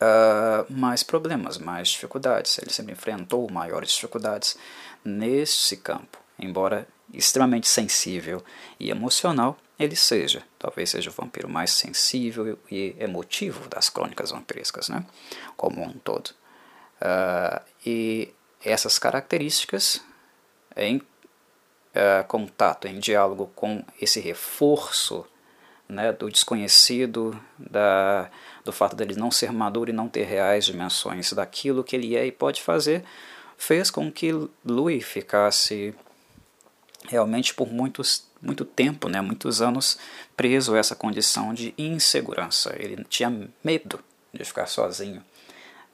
uh, 0.00 0.72
mais 0.72 1.02
problemas, 1.02 1.58
mais 1.58 1.88
dificuldades. 1.88 2.58
Ele 2.58 2.72
sempre 2.72 2.92
enfrentou 2.92 3.48
maiores 3.50 3.90
dificuldades 3.92 4.56
nesse 5.04 5.76
campo, 5.76 6.18
embora 6.38 6.86
extremamente 7.12 7.68
sensível 7.68 8.42
e 8.78 8.90
emocional 8.90 9.56
ele 9.80 9.96
seja. 9.96 10.42
Talvez 10.58 10.90
seja 10.90 11.10
o 11.10 11.12
vampiro 11.12 11.48
mais 11.48 11.70
sensível 11.70 12.58
e 12.70 12.94
emotivo 12.98 13.68
das 13.68 13.88
crônicas 13.88 14.30
vampirescas, 14.30 14.88
né? 14.88 15.04
como 15.56 15.82
um 15.82 15.92
todo. 15.92 16.28
Uh, 17.00 17.60
e 17.84 18.32
essas 18.62 18.98
características 18.98 20.02
em 20.76 20.98
uh, 20.98 22.24
contato, 22.28 22.86
em 22.86 22.98
diálogo 22.98 23.50
com 23.54 23.82
esse 24.00 24.20
reforço 24.20 25.26
né, 25.88 26.12
do 26.12 26.30
desconhecido, 26.30 27.38
da, 27.58 28.30
do 28.64 28.72
fato 28.72 28.94
dele 28.94 29.14
não 29.16 29.30
ser 29.30 29.52
maduro 29.52 29.90
e 29.90 29.92
não 29.92 30.08
ter 30.08 30.24
reais 30.24 30.64
dimensões 30.64 31.32
daquilo 31.32 31.82
que 31.82 31.96
ele 31.96 32.16
é 32.16 32.24
e 32.26 32.32
pode 32.32 32.62
fazer, 32.62 33.04
fez 33.56 33.90
com 33.90 34.10
que 34.10 34.30
Louis 34.64 35.04
ficasse 35.04 35.94
realmente 37.08 37.52
por 37.54 37.68
muitos, 37.72 38.29
muito 38.40 38.64
tempo, 38.64 39.08
né, 39.08 39.20
muitos 39.20 39.60
anos, 39.60 39.98
preso 40.36 40.74
a 40.74 40.78
essa 40.78 40.96
condição 40.96 41.52
de 41.52 41.74
insegurança. 41.76 42.74
Ele 42.78 43.04
tinha 43.08 43.48
medo 43.62 44.00
de 44.32 44.44
ficar 44.44 44.66
sozinho, 44.66 45.22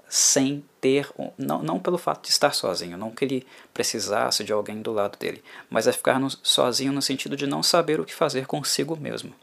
sem 0.08 0.64
ter, 0.80 1.10
não, 1.36 1.62
não 1.62 1.78
pelo 1.80 1.98
fato 1.98 2.24
de 2.24 2.30
estar 2.30 2.54
sozinho, 2.54 2.96
não 2.96 3.10
que 3.10 3.24
ele 3.24 3.46
precisasse 3.74 4.44
de 4.44 4.52
alguém 4.52 4.80
do 4.80 4.92
lado 4.92 5.18
dele, 5.18 5.42
mas 5.68 5.86
é 5.86 5.92
ficar 5.92 6.20
no, 6.20 6.30
sozinho 6.30 6.92
no 6.92 7.02
sentido 7.02 7.36
de 7.36 7.46
não 7.46 7.62
saber 7.62 7.98
o 7.98 8.04
que 8.04 8.14
fazer 8.14 8.46
consigo 8.46 8.96
mesmo 8.96 9.34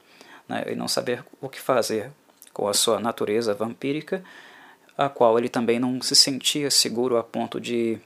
né, 0.47 0.63
e 0.67 0.75
não 0.75 0.87
saber 0.87 1.23
o 1.41 1.49
que 1.49 1.59
fazer 1.59 2.11
com 2.53 2.67
a 2.67 2.73
sua 2.73 2.99
natureza 2.99 3.53
vampírica, 3.53 4.23
a 4.97 5.09
qual 5.09 5.37
ele 5.37 5.49
também 5.49 5.79
não 5.79 6.01
se 6.01 6.15
sentia 6.15 6.69
seguro 6.69 7.17
a 7.17 7.23
ponto 7.23 7.59
de 7.59 7.99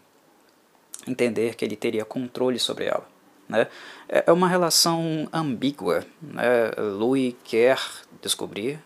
entender 1.05 1.55
que 1.55 1.65
ele 1.65 1.75
teria 1.75 2.05
controle 2.05 2.57
sobre 2.57 2.85
ela. 2.85 3.07
Né? 3.47 3.67
É, 4.07 4.25
é 4.27 4.31
uma 4.31 4.47
relação 4.47 5.27
ambígua. 5.31 6.05
Né? 6.21 6.71
Louis 6.77 7.35
quer 7.43 7.79
descobrir, 8.21 8.79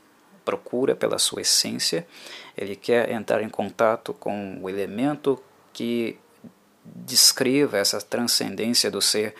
procura 0.43 0.95
pela 0.95 1.19
sua 1.19 1.41
essência, 1.41 2.05
ele 2.57 2.75
quer 2.75 3.11
entrar 3.11 3.41
em 3.41 3.49
contato 3.49 4.13
com 4.13 4.59
o 4.61 4.69
elemento 4.69 5.41
que 5.73 6.17
descreva 6.83 7.77
essa 7.77 8.01
transcendência 8.01 8.89
do 8.89 9.01
ser 9.01 9.35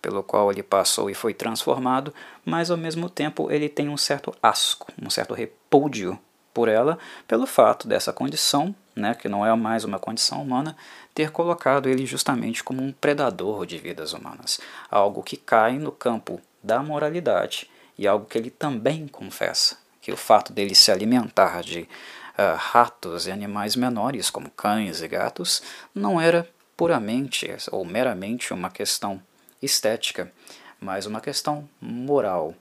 pelo 0.00 0.22
qual 0.22 0.50
ele 0.50 0.62
passou 0.62 1.08
e 1.08 1.14
foi 1.14 1.32
transformado, 1.32 2.12
mas 2.44 2.70
ao 2.70 2.76
mesmo 2.76 3.08
tempo 3.08 3.50
ele 3.50 3.68
tem 3.68 3.88
um 3.88 3.96
certo 3.96 4.34
asco, 4.42 4.88
um 5.00 5.08
certo 5.08 5.32
repúdio 5.32 6.18
por 6.52 6.68
ela, 6.68 6.98
pelo 7.26 7.46
fato 7.46 7.88
dessa 7.88 8.12
condição, 8.12 8.74
né, 8.94 9.14
que 9.14 9.28
não 9.28 9.46
é 9.46 9.54
mais 9.54 9.84
uma 9.84 9.98
condição 9.98 10.42
humana, 10.42 10.76
ter 11.14 11.30
colocado 11.30 11.88
ele 11.88 12.06
justamente 12.06 12.64
como 12.64 12.82
um 12.82 12.92
predador 12.92 13.66
de 13.66 13.78
vidas 13.78 14.12
humanas, 14.12 14.60
algo 14.90 15.22
que 15.22 15.36
cai 15.36 15.78
no 15.78 15.92
campo 15.92 16.40
da 16.62 16.82
moralidade 16.82 17.68
e 17.98 18.06
algo 18.06 18.26
que 18.26 18.38
ele 18.38 18.50
também 18.50 19.06
confessa, 19.06 19.76
que 20.00 20.12
o 20.12 20.16
fato 20.16 20.52
dele 20.52 20.74
se 20.74 20.90
alimentar 20.90 21.62
de 21.62 21.80
uh, 21.82 22.56
ratos 22.56 23.26
e 23.26 23.30
animais 23.30 23.76
menores, 23.76 24.30
como 24.30 24.50
cães 24.50 25.02
e 25.02 25.08
gatos, 25.08 25.62
não 25.94 26.20
era 26.20 26.48
puramente 26.76 27.48
ou 27.70 27.84
meramente 27.84 28.52
uma 28.52 28.70
questão 28.70 29.22
estética, 29.60 30.32
mas 30.80 31.06
uma 31.06 31.20
questão 31.20 31.68
moral. 31.80 32.54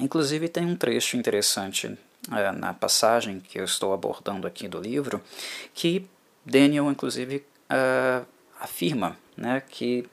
Inclusive, 0.00 0.48
tem 0.48 0.66
um 0.66 0.76
trecho 0.76 1.16
interessante 1.16 1.98
é, 2.30 2.52
na 2.52 2.72
passagem 2.74 3.40
que 3.40 3.58
eu 3.58 3.64
estou 3.64 3.92
abordando 3.92 4.46
aqui 4.46 4.68
do 4.68 4.80
livro, 4.80 5.22
que 5.74 6.06
Daniel, 6.44 6.90
inclusive, 6.90 7.44
uh, 7.72 8.26
afirma 8.60 9.16
né, 9.36 9.62
que 9.66 10.06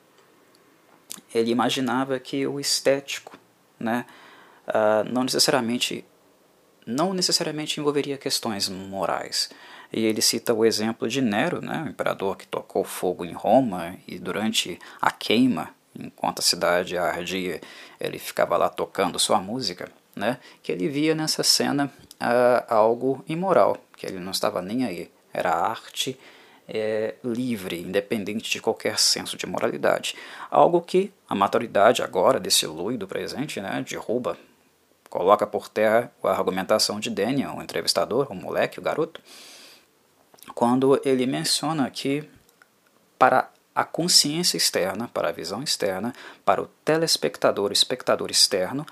ele 1.34 1.52
imaginava 1.52 2.20
que 2.20 2.48
o 2.48 2.60
estético, 2.60 3.38
né, 3.80 4.06
uh, 4.68 5.08
não 5.12 5.24
necessariamente 5.24 6.06
não 6.86 7.14
necessariamente 7.14 7.80
envolveria 7.80 8.18
questões 8.18 8.68
morais. 8.68 9.52
E 9.94 10.06
ele 10.06 10.22
cita 10.22 10.56
o 10.56 10.66
exemplo 10.66 11.08
de 11.08 11.22
Nero, 11.22 11.62
né, 11.62 11.84
o 11.86 11.90
imperador 11.90 12.36
que 12.36 12.48
tocou 12.48 12.84
fogo 12.84 13.24
em 13.24 13.34
Roma 13.34 13.96
e 14.08 14.18
durante 14.18 14.80
a 15.00 15.12
queima, 15.12 15.70
enquanto 15.98 16.40
a 16.40 16.44
cidade 16.44 16.98
ardia, 16.98 17.62
ele 18.00 18.18
ficava 18.18 18.58
lá 18.58 18.70
tocando 18.70 19.20
sua 19.20 19.40
música, 19.40 19.92
né, 20.16 20.40
que 20.64 20.72
ele 20.72 20.88
via 20.88 21.14
nessa 21.14 21.44
cena 21.44 21.92
uh, 22.16 22.74
algo 22.74 23.24
imoral, 23.28 23.78
que 23.96 24.08
ele 24.08 24.20
não 24.20 24.32
estava 24.32 24.62
nem 24.62 24.86
aí. 24.86 25.12
Era 25.32 25.54
arte 25.54 26.20
é, 26.72 27.16
livre, 27.24 27.80
independente 27.82 28.50
de 28.50 28.62
qualquer 28.62 28.98
senso 29.00 29.36
de 29.38 29.46
moralidade. 29.46 30.16
Algo 30.50 30.82
que 30.82 31.12
a 31.28 31.36
maturidade 31.36 32.02
agora 32.02 32.40
desse 32.40 32.66
Lui 32.66 32.98
do 32.98 33.08
presente 33.08 33.60
né, 33.60 33.84
derruba, 33.88 34.38
coloca 35.10 35.46
por 35.48 35.68
terra 35.68 36.12
a 36.24 36.30
argumentação 36.30 37.00
de 37.00 37.10
Daniel, 37.10 37.56
o 37.58 37.62
entrevistador, 37.62 38.28
o 38.32 38.36
moleque, 38.36 38.80
o 38.80 38.82
garoto, 38.82 39.22
quando 40.54 41.00
ele 41.04 41.26
menciona 41.26 41.90
que 41.90 42.24
para 43.18 43.50
a 43.74 43.84
consciência 43.84 44.58
externa, 44.58 45.08
para 45.08 45.30
a 45.30 45.32
visão 45.32 45.64
externa, 45.64 46.14
para 46.44 46.62
o 46.62 46.68
telespectador, 46.84 47.72
espectador 47.72 48.30
externo, 48.30 48.86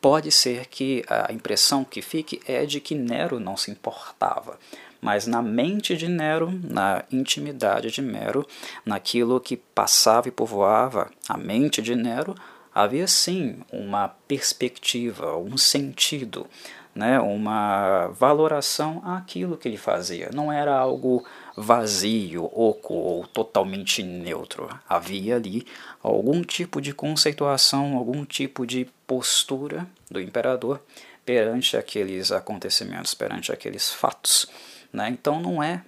pode 0.00 0.32
ser 0.32 0.66
que 0.66 1.04
a 1.08 1.32
impressão 1.32 1.84
que 1.84 2.02
fique 2.02 2.40
é 2.46 2.66
de 2.66 2.80
que 2.80 2.94
Nero 2.94 3.38
não 3.38 3.56
se 3.56 3.70
importava. 3.70 4.58
Mas 5.02 5.26
na 5.26 5.42
mente 5.42 5.96
de 5.96 6.06
Nero, 6.06 6.56
na 6.62 7.02
intimidade 7.10 7.90
de 7.90 8.00
Nero, 8.00 8.46
naquilo 8.86 9.40
que 9.40 9.56
passava 9.56 10.28
e 10.28 10.30
povoava 10.30 11.10
a 11.28 11.36
mente 11.36 11.82
de 11.82 11.96
Nero, 11.96 12.36
havia 12.72 13.08
sim 13.08 13.56
uma 13.72 14.06
perspectiva, 14.06 15.36
um 15.36 15.58
sentido, 15.58 16.46
né, 16.94 17.18
uma 17.18 18.06
valoração 18.08 19.02
àquilo 19.04 19.56
que 19.56 19.66
ele 19.66 19.76
fazia. 19.76 20.30
Não 20.32 20.52
era 20.52 20.78
algo 20.78 21.26
vazio, 21.56 22.44
oco 22.44 22.94
ou 22.94 23.26
totalmente 23.26 24.04
neutro. 24.04 24.68
Havia 24.88 25.34
ali 25.34 25.66
algum 26.00 26.42
tipo 26.42 26.80
de 26.80 26.94
conceituação, 26.94 27.96
algum 27.96 28.24
tipo 28.24 28.64
de 28.64 28.86
postura 29.04 29.84
do 30.08 30.20
imperador 30.20 30.80
perante 31.24 31.76
aqueles 31.76 32.30
acontecimentos, 32.30 33.14
perante 33.14 33.50
aqueles 33.50 33.92
fatos. 33.92 34.46
Né? 34.92 35.08
Então 35.08 35.40
não 35.40 35.62
é 35.62 35.82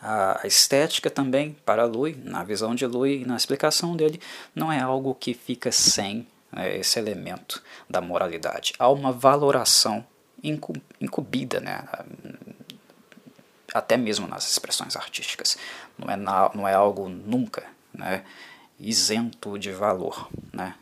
a 0.00 0.42
estética 0.44 1.08
também 1.08 1.56
para 1.64 1.86
Lui, 1.86 2.14
na 2.22 2.44
visão 2.44 2.74
de 2.74 2.86
Lui, 2.86 3.24
na 3.24 3.36
explicação 3.36 3.96
dele, 3.96 4.20
não 4.54 4.70
é 4.70 4.78
algo 4.78 5.14
que 5.14 5.32
fica 5.32 5.72
sem 5.72 6.26
né, 6.52 6.76
esse 6.76 6.98
elemento 6.98 7.62
da 7.88 8.02
moralidade. 8.02 8.74
Há 8.78 8.88
uma 8.90 9.10
valoração 9.10 10.06
incumbida, 11.00 11.58
né, 11.58 11.82
até 13.72 13.96
mesmo 13.96 14.26
nas 14.26 14.50
expressões 14.50 14.94
artísticas. 14.94 15.56
Não 15.98 16.10
é, 16.10 16.16
na, 16.16 16.50
não 16.54 16.68
é 16.68 16.74
algo 16.74 17.08
nunca 17.08 17.64
né, 17.92 18.24
isento 18.78 19.58
de 19.58 19.72
valor. 19.72 20.28
Né? 20.52 20.74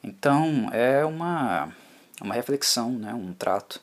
Então 0.00 0.68
é 0.72 1.04
uma, 1.04 1.74
uma 2.20 2.34
reflexão, 2.34 2.92
né, 2.92 3.12
um 3.12 3.34
trato 3.34 3.80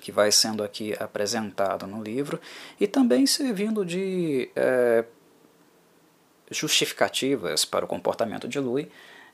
que 0.00 0.10
vai 0.10 0.32
sendo 0.32 0.62
aqui 0.62 0.94
apresentado 0.98 1.86
no 1.86 2.02
livro 2.02 2.40
e 2.80 2.86
também 2.86 3.26
servindo 3.26 3.84
de 3.84 4.50
é, 4.56 5.04
justificativas 6.50 7.64
para 7.64 7.84
o 7.84 7.88
comportamento 7.88 8.48
de 8.48 8.58
Louis 8.58 8.88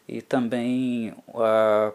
e 0.06 0.20
também 0.22 1.14
uh, 1.28 1.92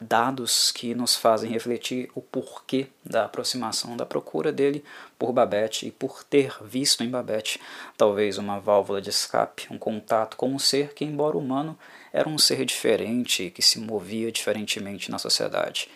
dados 0.00 0.70
que 0.70 0.94
nos 0.94 1.16
fazem 1.16 1.50
refletir 1.50 2.10
o 2.14 2.20
porquê 2.20 2.88
da 3.04 3.24
aproximação 3.24 3.96
da 3.96 4.04
procura 4.04 4.52
dele 4.52 4.84
por 5.18 5.32
Babette 5.32 5.86
e 5.86 5.90
por 5.90 6.22
ter 6.22 6.54
visto 6.62 7.02
em 7.02 7.10
Babette 7.10 7.60
talvez 7.96 8.38
uma 8.38 8.60
válvula 8.60 9.00
de 9.00 9.10
escape, 9.10 9.66
um 9.70 9.78
contato 9.78 10.36
com 10.36 10.52
um 10.52 10.58
ser 10.58 10.94
que, 10.94 11.04
embora 11.04 11.36
humano, 11.36 11.78
era 12.12 12.28
um 12.28 12.38
ser 12.38 12.64
diferente 12.64 13.50
que 13.50 13.62
se 13.62 13.80
movia 13.80 14.30
diferentemente 14.30 15.10
na 15.10 15.18
sociedade. 15.18 15.88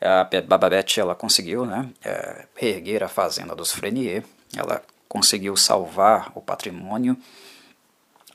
A 0.00 0.28
Babette 0.42 1.00
ela 1.00 1.14
conseguiu 1.14 1.64
né, 1.64 1.88
é, 2.04 2.46
reerguer 2.54 3.02
a 3.02 3.08
fazenda 3.08 3.54
dos 3.54 3.72
Frenier, 3.72 4.24
ela 4.54 4.82
conseguiu 5.08 5.56
salvar 5.56 6.32
o 6.34 6.40
patrimônio 6.40 7.16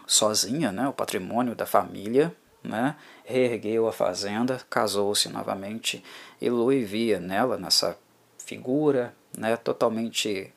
sozinha, 0.07 0.71
né, 0.71 0.87
o 0.87 0.93
patrimônio 0.93 1.55
da 1.55 1.65
família, 1.65 2.35
né, 2.63 2.95
reergueu 3.23 3.87
a 3.87 3.93
fazenda, 3.93 4.59
casou-se 4.69 5.29
novamente 5.29 6.03
e 6.41 6.49
Louis 6.49 6.89
via 6.89 7.19
nela, 7.19 7.57
nessa 7.57 7.97
figura 8.37 9.13
né, 9.37 9.55
totalmente 9.55 10.51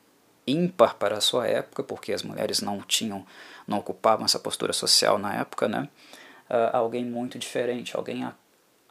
ímpar 0.47 0.95
para 0.95 1.17
a 1.17 1.21
sua 1.21 1.47
época, 1.47 1.83
porque 1.83 2.11
as 2.11 2.23
mulheres 2.23 2.61
não 2.61 2.81
tinham, 2.81 3.25
não 3.67 3.77
ocupavam 3.77 4.25
essa 4.25 4.39
postura 4.39 4.73
social 4.73 5.17
na 5.17 5.35
época, 5.35 5.67
né, 5.67 5.87
uh, 6.49 6.75
alguém 6.75 7.05
muito 7.05 7.37
diferente, 7.37 7.95
alguém 7.95 8.23
a 8.23 8.33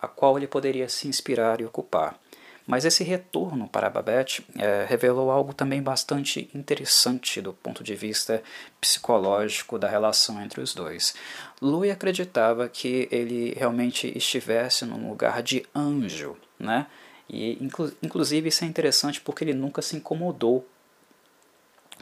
a 0.02 0.08
qual 0.08 0.36
ele 0.36 0.48
poderia 0.48 0.88
se 0.88 1.06
inspirar 1.06 1.60
e 1.60 1.64
ocupar. 1.64 2.18
Mas 2.66 2.84
esse 2.84 3.02
retorno 3.02 3.68
para 3.68 3.90
Babette 3.90 4.44
é, 4.56 4.84
revelou 4.88 5.30
algo 5.30 5.52
também 5.52 5.82
bastante 5.82 6.48
interessante 6.54 7.40
do 7.40 7.52
ponto 7.52 7.82
de 7.82 7.94
vista 7.94 8.42
psicológico 8.80 9.78
da 9.78 9.88
relação 9.88 10.40
entre 10.42 10.60
os 10.60 10.74
dois. 10.74 11.14
Louis 11.60 11.90
acreditava 11.90 12.68
que 12.68 13.08
ele 13.10 13.52
realmente 13.56 14.12
estivesse 14.16 14.84
num 14.84 15.08
lugar 15.08 15.42
de 15.42 15.66
anjo, 15.74 16.36
né? 16.58 16.86
E 17.28 17.62
inclu 17.62 17.92
inclusive 18.02 18.48
isso 18.48 18.64
é 18.64 18.66
interessante 18.66 19.20
porque 19.20 19.42
ele 19.42 19.54
nunca 19.54 19.82
se 19.82 19.96
incomodou 19.96 20.66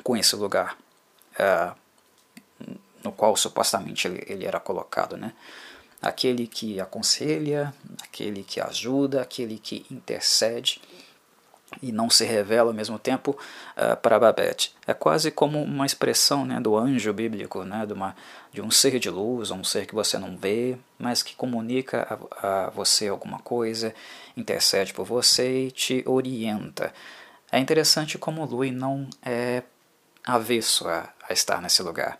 com 0.02 0.16
esse 0.16 0.36
lugar 0.36 0.76
é, 1.38 1.72
no 3.02 3.12
qual 3.12 3.34
supostamente 3.36 4.06
ele, 4.06 4.22
ele 4.26 4.44
era 4.44 4.60
colocado, 4.60 5.16
né? 5.16 5.32
Aquele 6.00 6.46
que 6.46 6.80
aconselha, 6.80 7.74
aquele 8.02 8.42
que 8.42 8.60
ajuda, 8.60 9.20
aquele 9.20 9.58
que 9.58 9.84
intercede 9.90 10.80
e 11.82 11.92
não 11.92 12.10
se 12.10 12.24
revela 12.24 12.70
ao 12.70 12.74
mesmo 12.74 12.98
tempo 12.98 13.30
uh, 13.76 13.96
para 13.98 14.18
Babette. 14.18 14.74
É 14.86 14.94
quase 14.94 15.30
como 15.30 15.62
uma 15.62 15.86
expressão 15.86 16.44
né, 16.44 16.58
do 16.60 16.76
anjo 16.76 17.12
bíblico, 17.12 17.64
né, 17.64 17.86
de, 17.86 17.92
uma, 17.92 18.16
de 18.52 18.60
um 18.60 18.70
ser 18.70 18.98
de 18.98 19.08
luz, 19.08 19.50
um 19.50 19.62
ser 19.62 19.86
que 19.86 19.94
você 19.94 20.18
não 20.18 20.36
vê, 20.36 20.76
mas 20.98 21.22
que 21.22 21.34
comunica 21.36 22.18
a, 22.42 22.66
a 22.66 22.70
você 22.70 23.08
alguma 23.08 23.38
coisa, 23.38 23.94
intercede 24.36 24.92
por 24.92 25.04
você 25.04 25.66
e 25.66 25.70
te 25.70 26.02
orienta. 26.06 26.92
É 27.52 27.58
interessante 27.58 28.18
como 28.18 28.44
Lui 28.44 28.70
não 28.70 29.08
é 29.22 29.62
avesso 30.26 30.88
a, 30.88 31.08
a 31.28 31.32
estar 31.32 31.62
nesse 31.62 31.82
lugar. 31.82 32.18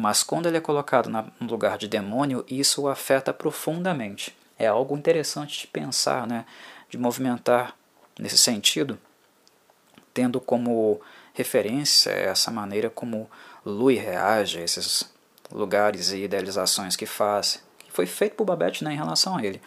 Mas 0.00 0.22
quando 0.22 0.46
ele 0.46 0.56
é 0.56 0.60
colocado 0.60 1.10
no 1.10 1.46
lugar 1.46 1.76
de 1.76 1.86
demônio, 1.86 2.42
isso 2.48 2.82
o 2.82 2.88
afeta 2.88 3.34
profundamente. 3.34 4.34
É 4.58 4.66
algo 4.66 4.96
interessante 4.96 5.60
de 5.60 5.66
pensar, 5.66 6.26
né? 6.26 6.46
de 6.88 6.96
movimentar 6.96 7.76
nesse 8.18 8.38
sentido, 8.38 8.98
tendo 10.14 10.40
como 10.40 11.00
referência 11.34 12.10
essa 12.10 12.50
maneira 12.50 12.88
como 12.88 13.30
Louis 13.64 14.00
reage 14.00 14.58
a 14.58 14.62
esses 14.62 15.12
lugares 15.52 16.12
e 16.12 16.24
idealizações 16.24 16.96
que 16.96 17.06
faz, 17.06 17.62
que 17.78 17.92
foi 17.92 18.06
feito 18.06 18.36
por 18.36 18.44
Babette 18.44 18.82
né, 18.82 18.94
em 18.94 18.96
relação 18.96 19.36
a 19.36 19.44
ele. 19.44 19.60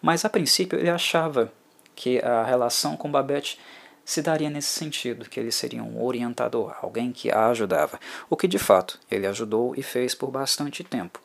Mas 0.00 0.24
a 0.24 0.30
princípio 0.30 0.78
ele 0.78 0.90
achava 0.90 1.52
que 1.94 2.20
a 2.20 2.42
relação 2.42 2.96
com 2.96 3.10
Babette 3.10 3.58
se 4.04 4.20
daria 4.20 4.50
nesse 4.50 4.68
sentido, 4.68 5.28
que 5.28 5.40
ele 5.40 5.50
seria 5.50 5.82
um 5.82 6.04
orientador, 6.04 6.76
alguém 6.82 7.10
que 7.12 7.30
a 7.30 7.48
ajudava, 7.48 7.98
o 8.28 8.36
que 8.36 8.46
de 8.46 8.58
fato 8.58 8.98
ele 9.10 9.26
ajudou 9.26 9.74
e 9.76 9.82
fez 9.82 10.14
por 10.14 10.30
bastante 10.30 10.84
tempo. 10.84 11.20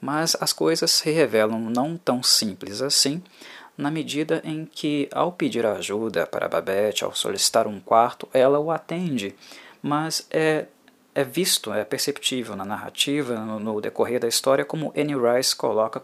Mas 0.00 0.36
as 0.40 0.52
coisas 0.52 0.90
se 0.90 1.10
revelam 1.10 1.58
não 1.58 1.96
tão 1.96 2.22
simples 2.22 2.82
assim, 2.82 3.22
na 3.76 3.90
medida 3.90 4.40
em 4.44 4.64
que, 4.64 5.08
ao 5.12 5.32
pedir 5.32 5.66
ajuda 5.66 6.26
para 6.26 6.48
Babette, 6.48 7.04
ao 7.04 7.14
solicitar 7.14 7.66
um 7.66 7.80
quarto, 7.80 8.28
ela 8.32 8.58
o 8.58 8.70
atende, 8.70 9.34
mas 9.82 10.26
é, 10.30 10.66
é 11.14 11.24
visto, 11.24 11.72
é 11.72 11.84
perceptível 11.84 12.54
na 12.54 12.64
narrativa, 12.64 13.36
no, 13.36 13.58
no 13.58 13.80
decorrer 13.80 14.20
da 14.20 14.28
história, 14.28 14.64
como 14.64 14.92
Annie 14.96 15.16
Rice 15.16 15.56
coloca 15.56 16.02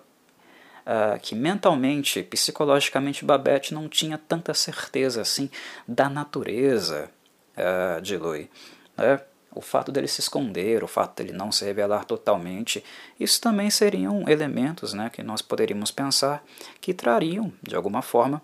uh, 0.90 1.18
que 1.20 1.34
mentalmente, 1.34 2.22
psicologicamente, 2.24 3.24
Babette 3.24 3.72
não 3.72 3.88
tinha 3.88 4.18
tanta 4.18 4.52
certeza 4.52 5.22
assim 5.22 5.48
da 5.86 6.08
natureza 6.08 7.08
uh, 7.56 8.00
de 8.00 8.16
Louis. 8.16 8.48
Né? 8.96 9.20
O 9.52 9.60
fato 9.60 9.90
dele 9.90 10.08
se 10.08 10.20
esconder, 10.20 10.82
o 10.82 10.88
fato 10.88 11.16
dele 11.16 11.36
não 11.36 11.50
se 11.50 11.64
revelar 11.64 12.04
totalmente, 12.04 12.84
isso 13.18 13.40
também 13.40 13.70
seriam 13.70 14.28
elementos 14.28 14.92
né, 14.92 15.10
que 15.10 15.22
nós 15.22 15.42
poderíamos 15.42 15.90
pensar 15.90 16.44
que 16.80 16.94
trariam, 16.94 17.52
de 17.62 17.74
alguma 17.74 18.00
forma, 18.00 18.40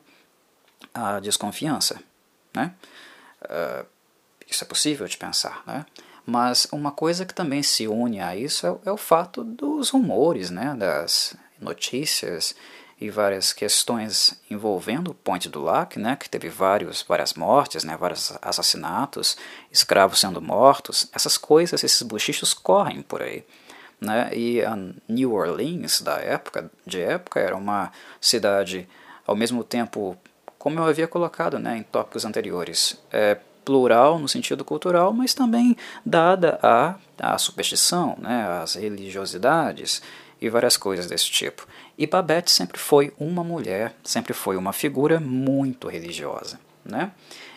a 0.93 1.21
desconfiança. 1.21 2.01
Né? 2.53 2.75
Uh, 3.43 3.87
isso 4.49 4.65
é 4.65 4.67
possível 4.67 5.07
de 5.07 5.17
pensar. 5.17 5.63
Né? 5.65 5.87
Mas 6.25 6.67
uma 6.73 6.91
coisa 6.91 7.25
que 7.25 7.33
também 7.33 7.63
se 7.63 7.87
une 7.87 8.21
a 8.21 8.35
isso 8.35 8.67
é, 8.67 8.89
é 8.89 8.91
o 8.91 8.97
fato 8.97 9.45
dos 9.45 9.91
rumores, 9.91 10.51
né, 10.51 10.75
das 10.75 11.37
notícias 11.61 12.55
e 12.99 13.11
várias 13.11 13.53
questões 13.53 14.41
envolvendo 14.51 15.11
o 15.11 15.15
Ponte 15.15 15.49
do 15.49 15.63
Lac, 15.63 15.99
né, 15.99 16.17
que 16.17 16.31
teve 16.31 16.49
vários, 16.49 17.05
várias 17.07 17.35
mortes, 17.35 17.85
né, 17.85 17.97
vários 17.97 18.33
assassinatos, 18.41 19.37
escravos 19.71 20.21
sendo 20.21 20.41
mortos, 20.41 21.09
essas 21.13 21.37
coisas, 21.37 21.85
esses 21.85 22.01
bochichos 22.03 22.55
correm 22.55 23.03
por 23.03 23.23
aí. 23.23 23.45
Né, 24.01 24.31
e 24.35 24.63
a 24.63 24.77
New 25.09 25.33
Orleans 25.33 26.01
da 26.01 26.17
época, 26.17 26.71
de 26.87 27.01
época 27.01 27.41
era 27.41 27.57
uma 27.57 27.93
cidade 28.21 28.89
ao 29.27 29.35
mesmo 29.37 29.65
tempo, 29.65 30.17
como 30.59 30.79
eu 30.79 30.85
havia 30.85 31.09
colocado 31.09 31.59
né, 31.59 31.79
em 31.79 31.83
tópicos 31.83 32.25
anteriores, 32.25 32.99
é, 33.11 33.39
plural 33.65 34.19
no 34.19 34.29
sentido 34.29 34.65
cultural, 34.65 35.13
mas 35.13 35.35
também 35.35 35.77
dada 36.05 36.59
a, 36.63 36.95
a 37.19 37.37
superstição, 37.37 38.17
né, 38.19 38.61
as 38.63 38.75
religiosidades 38.75 40.01
e 40.41 40.49
várias 40.49 40.77
coisas 40.77 41.07
desse 41.07 41.31
tipo. 41.31 41.67
E 41.97 42.07
Babette 42.07 42.51
sempre 42.51 42.79
foi 42.79 43.13
uma 43.19 43.43
mulher, 43.43 43.95
sempre 44.05 44.33
foi 44.33 44.57
uma 44.57 44.73
figura 44.73 45.19
muito 45.19 45.89
religiosa. 45.89 46.61
Né? 46.85 47.11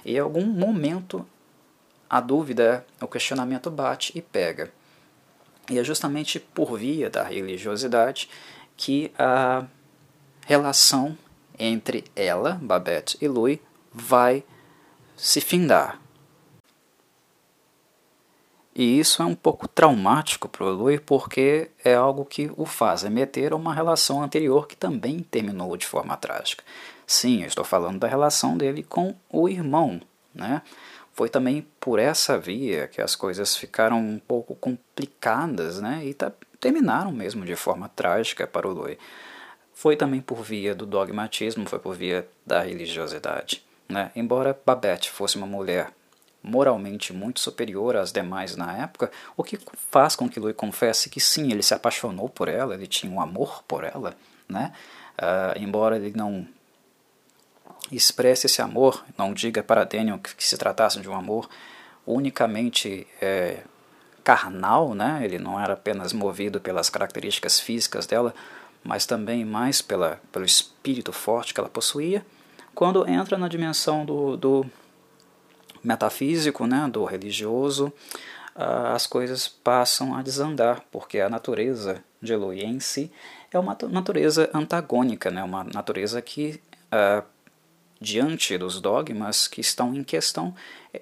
E 0.05 0.15
em 0.15 0.19
algum 0.19 0.45
momento 0.45 1.25
a 2.09 2.19
dúvida, 2.19 2.85
o 2.99 3.07
questionamento 3.07 3.69
bate 3.69 4.11
e 4.17 4.21
pega. 4.21 4.71
E 5.69 5.77
é 5.77 5.83
justamente 5.83 6.39
por 6.39 6.77
via 6.77 7.09
da 7.09 7.23
religiosidade 7.23 8.27
que 8.75 9.11
a 9.17 9.65
relação 10.47 11.15
entre 11.59 12.05
ela, 12.15 12.57
Babette 12.59 13.17
e 13.21 13.27
Louis, 13.27 13.59
vai 13.93 14.43
se 15.15 15.39
findar. 15.39 15.99
E 18.79 18.97
isso 18.97 19.21
é 19.21 19.25
um 19.25 19.35
pouco 19.35 19.67
traumático 19.67 20.47
para 20.47 20.63
o 20.63 20.69
Louis 20.69 21.01
porque 21.05 21.69
é 21.83 21.95
algo 21.95 22.23
que 22.23 22.49
o 22.55 22.65
faz 22.65 23.01
remeter 23.01 23.51
a 23.51 23.57
uma 23.57 23.73
relação 23.73 24.23
anterior 24.23 24.69
que 24.69 24.77
também 24.77 25.19
terminou 25.19 25.75
de 25.75 25.85
forma 25.85 26.15
trágica. 26.15 26.63
Sim, 27.05 27.41
eu 27.41 27.47
estou 27.47 27.65
falando 27.65 27.99
da 27.99 28.07
relação 28.07 28.55
dele 28.57 28.81
com 28.81 29.13
o 29.29 29.49
irmão. 29.49 29.99
Né? 30.33 30.61
Foi 31.11 31.27
também 31.27 31.67
por 31.77 31.99
essa 31.99 32.39
via 32.39 32.87
que 32.87 33.01
as 33.01 33.17
coisas 33.17 33.53
ficaram 33.53 33.99
um 33.99 34.17
pouco 34.17 34.55
complicadas 34.55 35.81
né? 35.81 36.05
e 36.05 36.13
tá, 36.13 36.31
terminaram 36.57 37.11
mesmo 37.11 37.43
de 37.43 37.57
forma 37.57 37.89
trágica 37.89 38.47
para 38.47 38.65
o 38.65 38.71
Louis. 38.71 38.97
Foi 39.73 39.97
também 39.97 40.21
por 40.21 40.41
via 40.41 40.73
do 40.73 40.85
dogmatismo, 40.85 41.67
foi 41.67 41.79
por 41.79 41.95
via 41.95 42.25
da 42.45 42.61
religiosidade. 42.61 43.61
Né? 43.89 44.09
Embora 44.15 44.57
Babette 44.65 45.11
fosse 45.11 45.35
uma 45.35 45.47
mulher 45.47 45.91
moralmente 46.41 47.11
muito 47.11 47.39
superior 47.39 47.95
às 47.95 48.11
demais 48.11 48.55
na 48.55 48.77
época, 48.77 49.11
o 49.35 49.43
que 49.43 49.59
faz 49.91 50.15
com 50.15 50.29
que 50.29 50.39
Louis 50.39 50.55
confesse 50.55 51.09
que 51.09 51.19
sim, 51.19 51.51
ele 51.51 51.61
se 51.61 51.73
apaixonou 51.73 52.29
por 52.29 52.47
ela, 52.47 52.73
ele 52.73 52.87
tinha 52.87 53.11
um 53.11 53.21
amor 53.21 53.63
por 53.67 53.83
ela, 53.83 54.15
né? 54.47 54.71
Uh, 55.17 55.61
embora 55.61 55.97
ele 55.97 56.13
não 56.15 56.47
expresse 57.91 58.45
esse 58.45 58.61
amor, 58.61 59.03
não 59.17 59.33
diga 59.33 59.61
para 59.61 59.83
Daniel 59.83 60.19
que, 60.19 60.35
que 60.35 60.45
se 60.45 60.57
tratasse 60.57 60.99
de 60.99 61.09
um 61.09 61.15
amor 61.15 61.49
unicamente 62.05 63.05
é, 63.21 63.63
carnal, 64.23 64.93
né? 64.93 65.21
ele 65.23 65.39
não 65.39 65.59
era 65.59 65.73
apenas 65.73 66.13
movido 66.13 66.59
pelas 66.59 66.89
características 66.89 67.59
físicas 67.59 68.05
dela, 68.05 68.33
mas 68.83 69.05
também 69.05 69.43
mais 69.43 69.81
pela, 69.81 70.21
pelo 70.31 70.45
espírito 70.45 71.11
forte 71.11 71.53
que 71.53 71.59
ela 71.59 71.69
possuía, 71.69 72.25
quando 72.73 73.07
entra 73.07 73.37
na 73.37 73.47
dimensão 73.47 74.05
do, 74.05 74.37
do 74.37 74.65
metafísico, 75.83 76.65
né, 76.65 76.87
do 76.91 77.03
religioso, 77.05 77.93
uh, 78.55 78.93
as 78.93 79.07
coisas 79.07 79.47
passam 79.47 80.15
a 80.15 80.21
desandar, 80.21 80.83
porque 80.91 81.19
a 81.19 81.29
natureza 81.29 82.03
de 82.21 82.33
Eloy 82.33 82.61
em 82.61 82.79
si 82.79 83.11
é 83.51 83.57
uma 83.57 83.77
natureza 83.89 84.49
antagônica, 84.53 85.31
né, 85.31 85.43
uma 85.43 85.63
natureza 85.63 86.21
que, 86.21 86.61
uh, 86.93 87.25
diante 87.99 88.57
dos 88.57 88.79
dogmas 88.79 89.47
que 89.47 89.61
estão 89.61 89.93
em 89.93 90.03
questão, 90.03 90.53
é, 90.93 91.01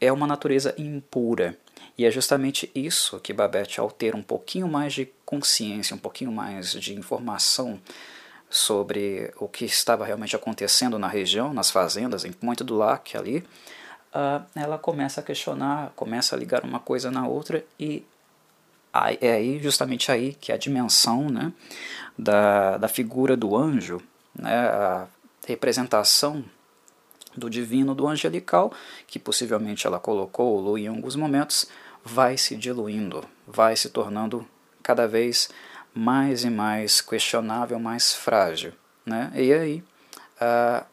é 0.00 0.12
uma 0.12 0.26
natureza 0.26 0.74
impura. 0.78 1.56
E 1.96 2.06
é 2.06 2.10
justamente 2.10 2.70
isso 2.74 3.20
que 3.20 3.32
Babette, 3.32 3.78
ao 3.78 3.90
ter 3.90 4.14
um 4.14 4.22
pouquinho 4.22 4.66
mais 4.66 4.94
de 4.94 5.06
consciência, 5.26 5.94
um 5.94 5.98
pouquinho 5.98 6.32
mais 6.32 6.72
de 6.72 6.94
informação 6.94 7.78
sobre 8.48 9.32
o 9.38 9.48
que 9.48 9.64
estava 9.64 10.04
realmente 10.04 10.36
acontecendo 10.36 10.98
na 10.98 11.08
região, 11.08 11.54
nas 11.54 11.70
fazendas, 11.70 12.24
em 12.24 12.32
Ponte 12.32 12.62
do 12.62 12.76
Lac 12.76 13.16
ali, 13.16 13.44
uh, 14.14 14.44
ela 14.54 14.78
começa 14.78 15.20
a 15.20 15.24
questionar, 15.24 15.92
começa 15.96 16.34
a 16.34 16.38
ligar 16.38 16.64
uma 16.64 16.80
coisa 16.80 17.10
na 17.10 17.26
outra 17.26 17.64
e 17.78 18.04
é 19.20 19.32
aí 19.32 19.58
justamente 19.58 20.12
aí 20.12 20.34
que 20.34 20.52
a 20.52 20.56
dimensão 20.56 21.30
né, 21.30 21.52
da, 22.18 22.76
da 22.76 22.88
figura 22.88 23.36
do 23.36 23.56
anjo, 23.56 24.02
né, 24.34 24.54
a 24.54 25.06
representação 25.46 26.44
do 27.34 27.48
divino, 27.48 27.94
do 27.94 28.06
angelical, 28.06 28.72
que 29.06 29.18
possivelmente 29.18 29.86
ela 29.86 29.98
colocou 29.98 30.60
Lu 30.60 30.76
em 30.76 30.88
alguns 30.88 31.16
momentos, 31.16 31.66
vai 32.04 32.36
se 32.36 32.54
diluindo, 32.54 33.24
vai 33.46 33.74
se 33.76 33.88
tornando 33.88 34.46
cada 34.82 35.08
vez 35.08 35.48
mais 35.94 36.44
e 36.44 36.50
mais 36.50 37.00
questionável, 37.00 37.78
mais 37.78 38.14
frágil. 38.14 38.74
Né? 39.06 39.32
E 39.34 39.52
aí 39.52 39.84
uh, 40.36 40.84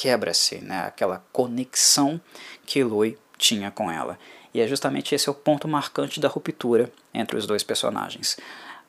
quebra-se 0.00 0.64
né, 0.64 0.84
aquela 0.86 1.22
conexão 1.30 2.18
que 2.64 2.82
Lui 2.82 3.18
tinha 3.36 3.70
com 3.70 3.90
ela. 3.90 4.18
E 4.54 4.60
é 4.62 4.66
justamente 4.66 5.14
esse 5.14 5.28
o 5.28 5.34
ponto 5.34 5.68
marcante 5.68 6.18
da 6.18 6.26
ruptura 6.26 6.90
entre 7.12 7.36
os 7.36 7.46
dois 7.46 7.62
personagens. 7.62 8.38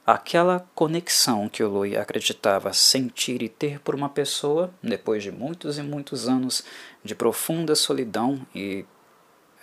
Aquela 0.08 0.66
conexão 0.74 1.50
que 1.50 1.62
o 1.62 1.84
acreditava 2.00 2.72
sentir 2.72 3.44
e 3.44 3.50
ter 3.50 3.82
por 3.82 3.94
uma 3.94 4.08
pessoa, 4.08 4.74
depois 4.82 5.22
de 5.22 5.32
muitos 5.32 5.78
e 5.78 5.84
muitos 5.84 6.30
anos 6.30 6.64
de 7.04 7.14
profunda 7.14 7.76
solidão 7.76 8.48
e 8.56 8.86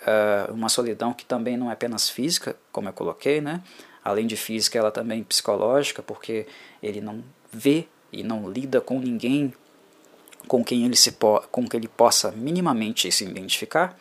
uh, 0.03 0.53
uma 0.53 0.69
solidão 0.69 1.13
que 1.13 1.25
também 1.25 1.57
não 1.57 1.71
é 1.71 1.73
apenas 1.73 2.11
física, 2.11 2.55
como 2.71 2.89
eu 2.89 2.93
coloquei, 2.93 3.41
né? 3.41 3.63
Além 4.03 4.27
de 4.27 4.37
física, 4.37 4.77
ela 4.77 4.91
também 4.91 5.23
psicológica, 5.23 6.03
porque 6.03 6.45
ele 6.81 7.01
não 7.01 7.23
vê 7.51 7.87
e 8.13 8.23
não 8.23 8.49
lida 8.49 8.79
com 8.79 8.99
ninguém 8.99 9.51
com 10.49 10.65
quem 10.65 10.83
ele, 10.83 10.95
se 10.95 11.15
com 11.51 11.67
que 11.69 11.77
ele 11.77 11.87
possa 11.87 12.31
minimamente 12.31 13.09
se 13.11 13.23
identificar, 13.23 13.95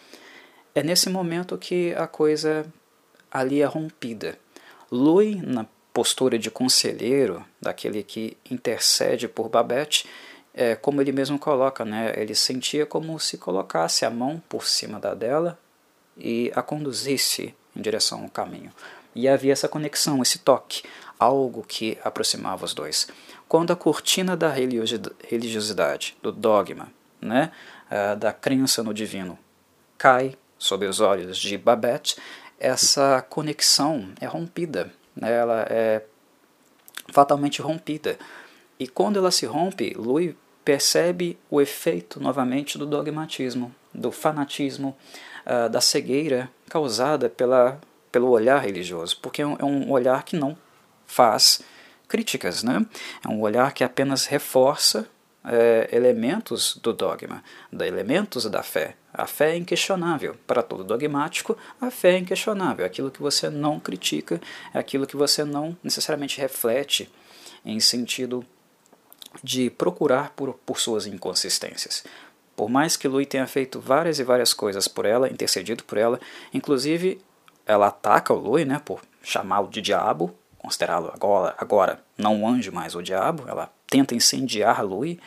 é 0.75 0.83
nesse 0.83 1.11
momento 1.11 1.59
que 1.59 1.95
a 1.95 2.07
coisa 2.07 2.67
ali 3.31 3.61
é 3.61 3.67
rompida. 3.67 4.39
Louis, 4.91 5.37
na 5.43 5.67
postura 5.93 6.39
de 6.39 6.51
conselheiro, 6.51 7.45
daquele 7.61 8.03
que 8.03 8.35
intercede 8.51 9.29
por 9.29 9.51
Babette, 9.51 10.09
é, 10.55 10.75
como 10.75 11.03
ele 11.03 11.13
mesmo 11.13 11.39
coloca, 11.39 11.85
né, 11.85 12.15
ele 12.17 12.35
sentia 12.35 12.87
como 12.87 13.21
se 13.21 13.37
colocasse 13.37 14.07
a 14.07 14.11
mão 14.11 14.43
por 14.49 14.67
cima 14.67 14.99
da 14.99 15.13
dela 15.13 15.59
e 16.17 16.51
a 16.55 16.63
conduzisse 16.63 17.55
em 17.77 17.83
direção 17.83 18.23
ao 18.23 18.31
caminho. 18.31 18.73
E 19.15 19.29
havia 19.29 19.53
essa 19.53 19.69
conexão, 19.69 20.23
esse 20.23 20.39
toque, 20.39 20.83
algo 21.19 21.63
que 21.63 21.99
aproximava 22.03 22.65
os 22.65 22.73
dois 22.73 23.07
quando 23.49 23.73
a 23.73 23.77
cortina 23.77 24.37
da 24.37 24.51
religiosidade, 24.51 26.17
do 26.23 26.31
dogma, 26.31 26.93
né, 27.21 27.51
da 28.19 28.33
crença 28.33 28.83
no 28.83 28.93
divino, 28.93 29.39
cai 29.97 30.37
sob 30.59 30.87
os 30.87 31.01
olhos 31.01 31.39
de 31.39 31.57
Babette, 31.57 32.17
essa 32.61 33.25
conexão 33.29 34.11
é 34.21 34.27
rompida, 34.27 34.93
né, 35.17 35.33
ela 35.33 35.67
é 35.71 36.05
fatalmente 37.11 37.63
rompida. 37.63 38.19
E 38.79 38.87
quando 38.87 39.19
ela 39.19 39.31
se 39.31 39.47
rompe, 39.47 39.95
Louis 39.97 40.35
percebe 40.65 41.39
o 41.49 41.61
efeito 41.61 42.21
novamente 42.21 42.77
do 42.77 42.85
dogmatismo, 42.85 43.75
do 43.95 44.13
fanatismo, 44.13 44.95
da 45.71 45.81
cegueira 45.81 46.51
causada 46.69 47.31
pela, 47.31 47.81
pelo 48.13 48.29
olhar 48.29 48.59
religioso, 48.59 49.19
porque 49.23 49.41
é 49.41 49.47
um, 49.47 49.57
é 49.59 49.65
um 49.65 49.91
olhar 49.91 50.23
que 50.23 50.37
não 50.37 50.55
faz 51.07 51.63
críticas. 52.09 52.63
Né? 52.63 52.85
É 53.25 53.29
um 53.29 53.41
olhar 53.41 53.73
que 53.73 53.85
apenas 53.85 54.27
reforça 54.27 55.07
é, 55.45 55.89
elementos 55.93 56.79
do 56.83 56.93
dogma, 56.93 57.43
da 57.73 57.87
elementos 57.87 58.45
da 58.47 58.63
fé. 58.63 58.97
A 59.13 59.27
fé 59.27 59.53
é 59.53 59.57
inquestionável. 59.57 60.37
Para 60.47 60.63
todo 60.63 60.85
dogmático, 60.85 61.57
a 61.81 61.91
fé 61.91 62.15
é 62.15 62.19
inquestionável. 62.19 62.85
Aquilo 62.85 63.11
que 63.11 63.23
você 63.23 63.49
não 63.49 63.79
critica 63.79 64.41
é 64.75 64.79
aquilo 64.79 65.07
que 65.07 65.17
você 65.17 65.45
não 65.45 65.77
necessariamente 65.83 66.41
reflete 66.41 67.11
em 67.65 67.81
sentido 67.81 68.45
de 69.43 69.71
procurar 69.71 70.31
por, 70.31 70.55
por 70.55 70.81
suas 70.81 71.07
inconsistências. 71.07 72.05
Por 72.57 72.69
mais 72.69 72.97
que 72.97 73.07
Lui 73.07 73.25
tenha 73.25 73.47
feito 73.47 73.81
várias 73.81 74.19
e 74.19 74.25
várias 74.25 74.53
coisas 74.53 74.89
por 74.89 75.07
ela, 75.07 75.29
intercedido 75.29 75.85
por 75.85 75.97
ela, 75.97 76.21
inclusive 76.53 77.21
ela 77.65 77.89
ataca 77.89 78.33
o 78.33 78.39
Lui 78.39 78.65
né, 78.65 78.81
por 78.85 79.01
chamá-lo 79.23 79.69
de 79.69 79.81
diabo, 79.81 80.35
considerá-lo 80.69 81.11
agora, 81.15 81.55
agora 81.59 82.01
não 82.17 82.43
um 82.43 82.49
anjo, 82.49 82.71
mas 82.73 82.95
o 82.95 83.03
diabo. 83.03 83.45
Ela 83.49 83.73
tenta 83.87 84.15
incendiar 84.15 84.85
Lui, 84.85 85.19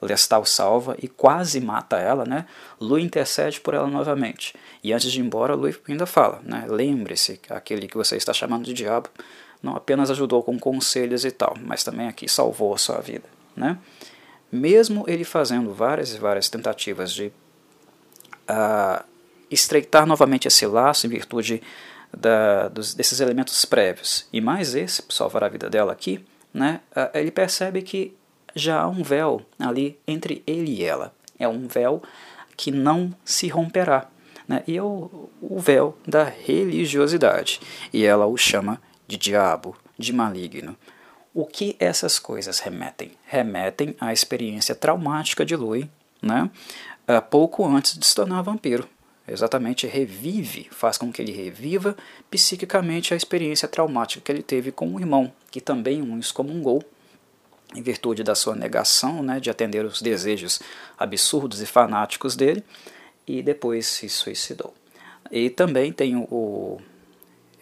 Lestal 0.00 0.44
salva 0.44 0.96
e 1.02 1.08
quase 1.08 1.60
mata 1.60 1.96
ela, 1.96 2.24
né? 2.24 2.46
Lui 2.80 3.02
intercede 3.02 3.60
por 3.60 3.74
ela 3.74 3.88
novamente. 3.88 4.54
E 4.82 4.92
antes 4.92 5.10
de 5.10 5.20
ir 5.20 5.24
embora, 5.24 5.54
Lui 5.54 5.76
ainda 5.88 6.06
fala, 6.06 6.40
né? 6.44 6.66
Lembre-se, 6.68 7.40
aquele 7.50 7.88
que 7.88 7.96
você 7.96 8.16
está 8.16 8.32
chamando 8.32 8.64
de 8.64 8.72
diabo 8.72 9.08
não 9.62 9.74
apenas 9.74 10.10
ajudou 10.10 10.42
com 10.42 10.58
conselhos 10.58 11.24
e 11.24 11.30
tal, 11.30 11.56
mas 11.60 11.82
também 11.82 12.06
aqui 12.06 12.28
salvou 12.28 12.74
a 12.74 12.78
sua 12.78 13.00
vida. 13.00 13.24
Né? 13.56 13.78
Mesmo 14.52 15.04
ele 15.08 15.24
fazendo 15.24 15.72
várias 15.72 16.14
e 16.14 16.18
várias 16.18 16.50
tentativas 16.50 17.12
de 17.12 17.32
uh, 18.48 19.02
estreitar 19.50 20.06
novamente 20.06 20.46
esse 20.46 20.66
laço 20.66 21.06
em 21.06 21.10
virtude 21.10 21.62
da, 22.16 22.68
dos, 22.68 22.94
desses 22.94 23.20
elementos 23.20 23.64
prévios, 23.64 24.26
e 24.32 24.40
mais 24.40 24.74
esse, 24.74 25.02
salvar 25.08 25.44
a 25.44 25.48
vida 25.48 25.68
dela 25.68 25.92
aqui, 25.92 26.24
né, 26.52 26.80
ele 27.14 27.30
percebe 27.30 27.82
que 27.82 28.16
já 28.54 28.80
há 28.80 28.88
um 28.88 29.02
véu 29.02 29.42
ali 29.58 29.98
entre 30.06 30.42
ele 30.46 30.72
e 30.72 30.84
ela. 30.84 31.12
É 31.38 31.48
um 31.48 31.66
véu 31.66 32.02
que 32.56 32.70
não 32.70 33.12
se 33.24 33.48
romperá. 33.48 34.08
Né? 34.46 34.62
E 34.66 34.76
é 34.76 34.82
o, 34.82 35.28
o 35.40 35.58
véu 35.58 35.98
da 36.06 36.24
religiosidade. 36.24 37.60
E 37.92 38.04
ela 38.04 38.26
o 38.26 38.36
chama 38.36 38.80
de 39.08 39.16
diabo, 39.16 39.76
de 39.98 40.12
maligno. 40.12 40.76
O 41.32 41.44
que 41.44 41.74
essas 41.80 42.18
coisas 42.18 42.60
remetem? 42.60 43.12
Remetem 43.26 43.96
à 44.00 44.12
experiência 44.12 44.74
traumática 44.74 45.44
de 45.44 45.56
Louis, 45.56 45.86
né? 46.22 46.48
Pouco 47.28 47.66
antes 47.66 47.98
de 47.98 48.06
se 48.06 48.14
tornar 48.14 48.40
vampiro. 48.42 48.88
Exatamente, 49.26 49.86
revive, 49.86 50.68
faz 50.70 50.98
com 50.98 51.10
que 51.10 51.22
ele 51.22 51.32
reviva 51.32 51.96
psiquicamente 52.30 53.14
a 53.14 53.16
experiência 53.16 53.66
traumática 53.66 54.20
que 54.20 54.30
ele 54.30 54.42
teve 54.42 54.70
com 54.70 54.94
o 54.94 55.00
irmão, 55.00 55.32
que 55.50 55.60
também 55.60 56.02
o 56.02 56.18
excomungou, 56.18 56.84
em 57.74 57.82
virtude 57.82 58.22
da 58.22 58.34
sua 58.34 58.54
negação 58.54 59.22
né, 59.22 59.40
de 59.40 59.50
atender 59.50 59.84
os 59.84 60.02
desejos 60.02 60.60
absurdos 60.98 61.62
e 61.62 61.66
fanáticos 61.66 62.36
dele, 62.36 62.62
e 63.26 63.42
depois 63.42 63.86
se 63.86 64.08
suicidou. 64.08 64.74
E 65.30 65.48
também 65.48 65.90
tem 65.90 66.14
o, 66.16 66.78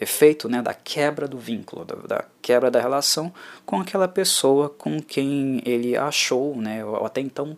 efeito 0.03 0.49
né, 0.49 0.61
da 0.61 0.75
quebra 0.75 1.29
do 1.29 1.39
vínculo, 1.39 1.85
da, 1.85 1.95
da, 1.95 2.25
quebra 2.41 2.71
da 2.71 2.81
relação 2.81 3.33
com 3.65 3.81
aquela 3.81 4.09
pessoa 4.09 4.69
com 4.69 5.01
quem 5.01 5.63
ele 5.65 5.97
achou, 5.97 6.57
né, 6.57 6.85
ou 6.85 7.07
até 7.07 7.21
então 7.21 7.57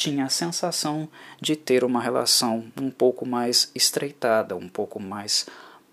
tinha 0.00 0.24
a 0.24 0.30
sensação 0.30 1.06
de 1.38 1.54
ter 1.54 1.84
uma 1.84 2.00
relação 2.00 2.64
um 2.80 2.90
pouco 2.90 3.26
mais 3.26 3.70
estreitada, 3.74 4.56
um 4.56 4.66
pouco 4.66 4.98
mais 4.98 5.46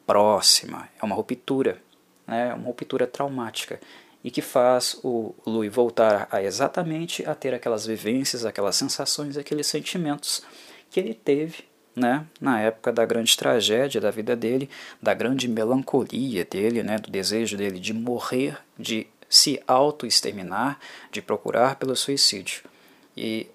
próxima. 0.06 0.88
É 0.98 1.04
uma 1.04 1.13
ruptura, 1.13 1.82
né, 2.26 2.54
uma 2.54 2.67
ruptura 2.67 3.06
traumática 3.06 3.82
e 4.24 4.32
que 4.32 4.41
faz 4.41 4.98
o 5.04 5.36
Louis 5.46 5.70
voltar 5.70 6.26
a 6.32 6.41
exatamente 6.41 7.26
a 7.26 7.36
ter 7.36 7.54
aquelas 7.54 7.86
vivências, 7.86 8.46
aquelas 8.46 8.78
sensações, 8.78 9.36
aqueles 9.36 9.67
sentimentos 9.67 10.41
que 10.89 11.02
ele 11.02 11.13
teve 11.13 11.65
né, 11.93 12.26
na 12.39 12.62
época 12.62 12.93
da 12.93 13.04
grande 13.04 13.36
tragédia 13.36 14.00
da 14.00 14.10
vida 14.10 14.38
dele, 14.38 14.70
da 15.02 15.13
grande 15.13 15.50
melancolia 15.50 16.46
dele, 16.46 16.82
né, 16.82 16.98
do 16.98 17.12
desejo 17.12 17.58
dele 17.58 17.78
de 17.78 17.93
morrer, 17.93 18.58
de 18.80 19.06
se 19.28 19.62
auto-exterminar, 19.67 20.80
de 21.12 21.22
procurar 21.22 21.76
pelo 21.76 21.93
suicídio. 21.93 22.63
E 23.15 23.48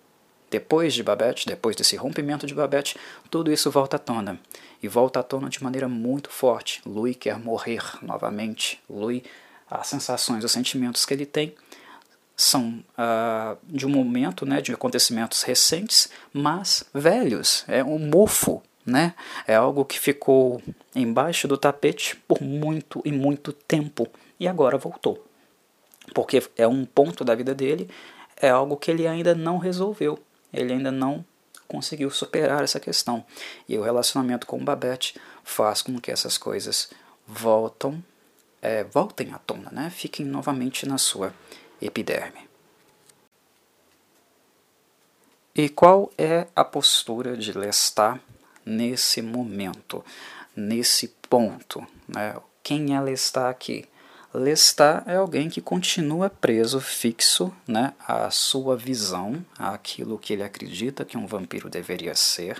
depois 0.52 0.92
de 0.92 1.02
Babette, 1.02 1.46
depois 1.46 1.74
desse 1.74 1.96
rompimento 1.96 2.46
de 2.46 2.54
Babette, 2.54 2.98
tudo 3.30 3.50
isso 3.50 3.70
volta 3.70 3.96
à 3.96 3.98
tona. 3.98 4.38
E 4.82 4.86
volta 4.86 5.20
à 5.20 5.22
tona 5.22 5.48
de 5.48 5.64
maneira 5.64 5.88
muito 5.88 6.28
forte. 6.28 6.82
Louis 6.84 7.16
quer 7.16 7.38
morrer 7.38 7.82
novamente. 8.02 8.78
Louis, 8.88 9.22
as 9.70 9.86
sensações, 9.86 10.44
os 10.44 10.52
sentimentos 10.52 11.06
que 11.06 11.14
ele 11.14 11.24
tem 11.24 11.54
são 12.36 12.84
uh, 12.98 13.56
de 13.64 13.86
um 13.86 13.88
momento, 13.88 14.44
né, 14.44 14.60
de 14.60 14.72
acontecimentos 14.72 15.42
recentes, 15.42 16.10
mas 16.34 16.84
velhos. 16.92 17.64
É 17.66 17.82
um 17.82 17.98
mofo, 17.98 18.62
né? 18.84 19.14
É 19.46 19.54
algo 19.54 19.86
que 19.86 19.98
ficou 19.98 20.60
embaixo 20.94 21.48
do 21.48 21.56
tapete 21.56 22.16
por 22.28 22.42
muito 22.42 23.00
e 23.06 23.12
muito 23.12 23.52
tempo 23.54 24.06
e 24.38 24.46
agora 24.46 24.76
voltou. 24.76 25.24
Porque 26.12 26.42
é 26.58 26.68
um 26.68 26.84
ponto 26.84 27.24
da 27.24 27.34
vida 27.34 27.54
dele, 27.54 27.88
é 28.36 28.50
algo 28.50 28.76
que 28.76 28.90
ele 28.90 29.06
ainda 29.06 29.34
não 29.34 29.56
resolveu. 29.56 30.18
Ele 30.52 30.72
ainda 30.72 30.90
não 30.90 31.24
conseguiu 31.66 32.10
superar 32.10 32.62
essa 32.62 32.78
questão. 32.78 33.24
E 33.68 33.78
o 33.78 33.82
relacionamento 33.82 34.46
com 34.46 34.62
Babette 34.62 35.18
faz 35.42 35.80
com 35.82 35.98
que 35.98 36.10
essas 36.10 36.36
coisas 36.36 36.90
voltam, 37.26 38.02
é, 38.60 38.84
voltem 38.84 39.32
à 39.32 39.38
tona, 39.38 39.70
né? 39.70 39.90
Fiquem 39.90 40.26
novamente 40.26 40.86
na 40.86 40.98
sua 40.98 41.32
epiderme. 41.80 42.48
E 45.54 45.68
qual 45.68 46.10
é 46.16 46.46
a 46.56 46.64
postura 46.64 47.36
de 47.36 47.52
Lestat 47.52 48.20
nesse 48.64 49.20
momento, 49.20 50.04
nesse 50.56 51.08
ponto? 51.28 51.86
Né? 52.08 52.34
Quem 52.62 52.96
é 52.96 53.00
Lestat 53.00 53.50
aqui? 53.50 53.84
Lestat 54.34 55.04
é 55.06 55.16
alguém 55.16 55.50
que 55.50 55.60
continua 55.60 56.30
preso, 56.30 56.80
fixo 56.80 57.52
né, 57.66 57.92
à 58.06 58.30
sua 58.30 58.76
visão, 58.76 59.44
àquilo 59.58 60.18
que 60.18 60.32
ele 60.32 60.42
acredita 60.42 61.04
que 61.04 61.18
um 61.18 61.26
vampiro 61.26 61.68
deveria 61.68 62.14
ser, 62.14 62.58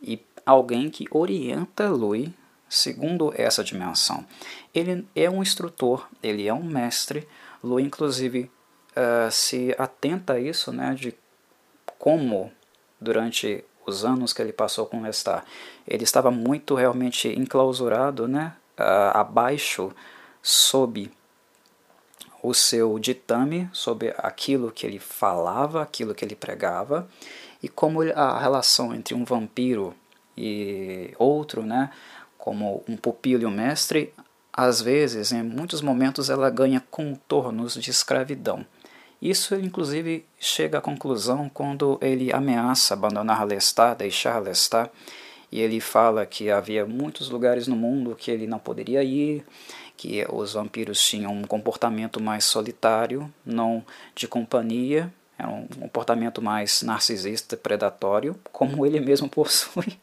e 0.00 0.20
alguém 0.46 0.88
que 0.88 1.06
orienta 1.10 1.88
Louis 1.88 2.30
segundo 2.68 3.32
essa 3.36 3.64
dimensão. 3.64 4.24
Ele 4.74 5.06
é 5.16 5.28
um 5.28 5.42
instrutor, 5.42 6.06
ele 6.22 6.46
é 6.46 6.52
um 6.52 6.62
mestre. 6.62 7.26
Louis, 7.62 7.84
inclusive, 7.84 8.50
uh, 8.92 9.30
se 9.30 9.74
atenta 9.78 10.34
a 10.34 10.40
isso, 10.40 10.72
né, 10.72 10.94
de 10.94 11.14
como 11.98 12.52
durante 13.00 13.64
os 13.86 14.04
anos 14.04 14.32
que 14.32 14.42
ele 14.42 14.52
passou 14.52 14.86
com 14.86 15.02
Lestat, 15.02 15.44
ele 15.86 16.04
estava 16.04 16.30
muito 16.30 16.74
realmente 16.74 17.28
enclausurado, 17.28 18.28
né, 18.28 18.54
uh, 18.78 19.16
abaixo, 19.16 19.92
sob 20.42 21.10
o 22.42 22.54
seu 22.54 22.98
ditame, 22.98 23.68
sobre 23.72 24.14
aquilo 24.18 24.70
que 24.70 24.86
ele 24.86 24.98
falava, 24.98 25.82
aquilo 25.82 26.14
que 26.14 26.24
ele 26.24 26.36
pregava, 26.36 27.08
e 27.62 27.68
como 27.68 28.02
a 28.02 28.38
relação 28.38 28.94
entre 28.94 29.14
um 29.14 29.24
vampiro 29.24 29.94
e 30.36 31.12
outro, 31.18 31.62
né, 31.62 31.90
como 32.36 32.84
um 32.88 32.96
pupilo 32.96 33.42
e 33.42 33.46
um 33.46 33.50
mestre, 33.50 34.14
às 34.52 34.80
vezes, 34.80 35.32
em 35.32 35.42
muitos 35.42 35.80
momentos, 35.80 36.30
ela 36.30 36.48
ganha 36.50 36.82
contornos 36.90 37.74
de 37.74 37.90
escravidão. 37.90 38.64
Isso 39.20 39.54
ele 39.54 39.66
inclusive 39.66 40.24
chega 40.38 40.78
à 40.78 40.80
conclusão 40.80 41.48
quando 41.48 41.98
ele 42.00 42.32
ameaça 42.32 42.94
abandonar 42.94 43.44
Lestat, 43.44 43.98
deixar 43.98 44.40
Lestat, 44.40 44.90
e 45.50 45.60
ele 45.60 45.80
fala 45.80 46.24
que 46.24 46.50
havia 46.50 46.86
muitos 46.86 47.30
lugares 47.30 47.66
no 47.66 47.74
mundo 47.74 48.14
que 48.14 48.30
ele 48.30 48.46
não 48.46 48.58
poderia 48.58 49.02
ir, 49.02 49.44
que 49.98 50.24
os 50.30 50.52
vampiros 50.52 51.02
tinham 51.02 51.32
um 51.32 51.42
comportamento 51.42 52.22
mais 52.22 52.44
solitário, 52.44 53.30
não 53.44 53.84
de 54.14 54.28
companhia, 54.28 55.12
era 55.36 55.48
um 55.48 55.66
comportamento 55.66 56.40
mais 56.40 56.82
narcisista, 56.82 57.56
predatório, 57.56 58.38
como 58.52 58.86
ele 58.86 59.00
mesmo 59.00 59.28
possui. 59.28 59.98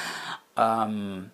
um, 0.88 1.24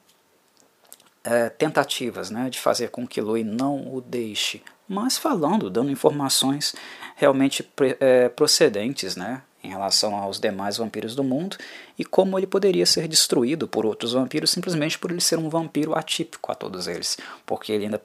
é, 1.25 1.49
tentativas 1.49 2.31
né, 2.31 2.49
de 2.49 2.61
fazer 2.61 2.91
com 2.91 3.07
que 3.07 3.21
Louis 3.21 3.45
não 3.45 3.93
o 3.93 4.01
deixe, 4.01 4.63
mas 4.87 5.19
falando, 5.19 5.69
dando 5.69 5.91
informações 5.91 6.75
realmente 7.17 7.69
é, 7.99 8.29
procedentes 8.29 9.17
né, 9.17 9.43
em 9.65 9.69
relação 9.69 10.15
aos 10.15 10.39
demais 10.39 10.77
vampiros 10.77 11.15
do 11.15 11.25
mundo 11.25 11.57
e 11.99 12.05
como 12.05 12.39
ele 12.39 12.47
poderia 12.47 12.87
ser 12.87 13.09
destruído 13.09 13.67
por 13.67 13.87
outros 13.87 14.13
vampiros 14.13 14.51
simplesmente 14.51 14.99
por 14.99 15.11
ele 15.11 15.21
ser 15.21 15.39
um 15.39 15.49
vampiro 15.49 15.97
atípico 15.97 16.53
a 16.53 16.55
todos 16.55 16.87
eles, 16.87 17.19
porque 17.47 17.73
ele 17.73 17.87
ainda 17.87 18.03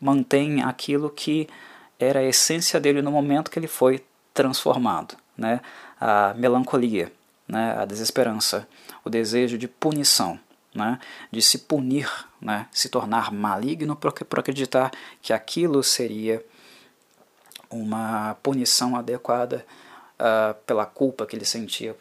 mantém 0.00 0.62
aquilo 0.62 1.08
que 1.08 1.48
era 1.98 2.20
a 2.20 2.24
essência 2.24 2.78
dele 2.78 3.00
no 3.00 3.10
momento 3.10 3.50
que 3.50 3.58
ele 3.58 3.68
foi 3.68 4.04
transformado, 4.34 5.16
né? 5.36 5.60
a 5.98 6.34
melancolia, 6.34 7.10
né? 7.48 7.74
a 7.78 7.84
desesperança, 7.84 8.68
o 9.04 9.08
desejo 9.08 9.56
de 9.56 9.66
punição 9.66 10.38
né, 10.76 10.98
de 11.32 11.40
se 11.40 11.58
punir, 11.58 12.08
né, 12.40 12.66
se 12.70 12.88
tornar 12.90 13.32
maligno 13.32 13.96
por, 13.96 14.14
acreditar 14.38 14.92
que 15.22 15.32
aquilo 15.32 15.82
seria 15.82 16.44
uma 17.70 18.36
punição 18.42 18.94
adequada 18.94 19.66
uh, 20.20 20.54
pela 20.66 20.86
culpa 20.86 21.26
que 21.26 21.36
ele 21.36 21.44
sentia 21.44 21.96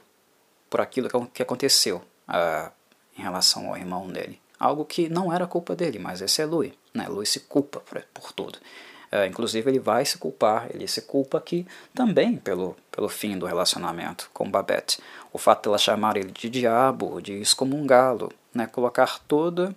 por 0.69 0.81
aquilo 0.81 1.09
que, 1.33 1.41
aconteceu 1.41 2.01
uh, 2.27 2.71
em 3.17 3.21
relação 3.21 3.69
ao 3.69 3.77
irmão 3.77 4.07
dele. 4.07 4.39
Algo 4.59 4.85
que 4.85 5.09
não 5.09 5.31
era 5.31 5.47
culpa 5.47 5.75
dele, 5.75 5.99
mas 5.99 6.21
esse 6.21 6.41
é 6.41 6.45
Louis. 6.45 6.73
Né? 6.93 7.07
Louis 7.07 7.29
se 7.29 7.41
culpa 7.41 7.79
por, 7.79 8.01
por 8.13 8.31
tudo. 8.31 8.57
Uh, 9.11 9.25
inclusive 9.27 9.69
ele 9.69 9.79
vai 9.79 10.03
se 10.03 10.17
culpar, 10.17 10.67
ele 10.73 10.87
se 10.87 11.01
culpa 11.01 11.37
aqui 11.37 11.65
também 11.93 12.35
pelo, 12.35 12.75
pelo 12.91 13.07
fim 13.07 13.37
do 13.37 13.45
relacionamento 13.45 14.29
com 14.33 14.49
Babette. 14.49 14.99
O 15.31 15.37
fato 15.37 15.63
de 15.63 15.69
ela 15.69 15.77
chamar 15.77 16.17
ele 16.17 16.31
de 16.31 16.49
diabo, 16.49 17.21
de 17.21 17.33
excomungá-lo, 17.33 18.31
né, 18.53 18.65
colocar 18.67 19.19
toda 19.27 19.75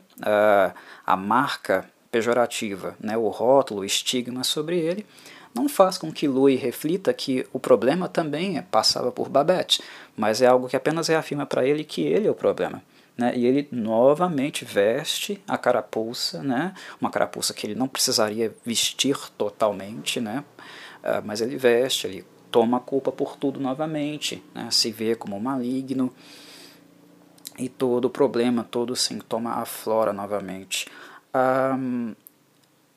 a 1.05 1.17
marca 1.17 1.85
pejorativa, 2.11 2.97
né, 3.01 3.17
o 3.17 3.29
rótulo, 3.29 3.81
o 3.81 3.85
estigma 3.85 4.45
sobre 4.45 4.79
ele, 4.79 5.07
não 5.55 5.69
faz 5.69 5.99
com 5.99 6.13
que 6.13 6.29
Louis 6.29 6.61
reflita 6.61 7.13
que 7.13 7.47
o 7.53 7.59
problema 7.59 8.09
também 8.09 8.63
passava 8.71 9.11
por 9.11 9.29
Babette, 9.29 9.83
mas 10.17 10.43
é 10.43 10.47
algo 10.47 10.69
que 10.69 10.77
apenas 10.77 11.09
reafirma 11.09 11.47
para 11.47 11.67
ele 11.67 11.85
que 11.85 12.03
ele 12.03 12.27
é 12.27 12.31
o 12.31 12.35
problema. 12.35 12.83
né, 13.19 13.33
e 13.37 13.45
ele 13.45 13.69
novamente 13.73 14.65
veste 14.65 15.43
a 15.47 15.59
carapuça, 15.59 16.41
né, 16.41 16.73
uma 17.01 17.11
carapuça 17.11 17.53
que 17.53 17.67
ele 17.67 17.75
não 17.75 17.89
precisaria 17.89 18.55
vestir 18.65 19.17
totalmente, 19.37 20.21
né, 20.21 20.45
uh, 21.03 21.21
mas 21.25 21.41
ele 21.41 21.57
veste, 21.57 22.07
ele 22.07 22.25
toma 22.49 22.77
a 22.77 22.81
culpa 22.81 23.11
por 23.11 23.37
tudo 23.37 23.59
novamente, 23.59 24.43
né, 24.55 24.69
se 24.71 24.93
vê 24.93 25.17
como 25.17 25.39
maligno, 25.41 26.15
e 27.59 27.69
todo 27.69 28.05
o 28.05 28.11
problema, 28.11 28.63
todo 28.63 28.91
o 28.91 28.97
sintoma 28.97 29.55
aflora 29.55 30.13
novamente. 30.13 30.87
Um, 31.35 32.15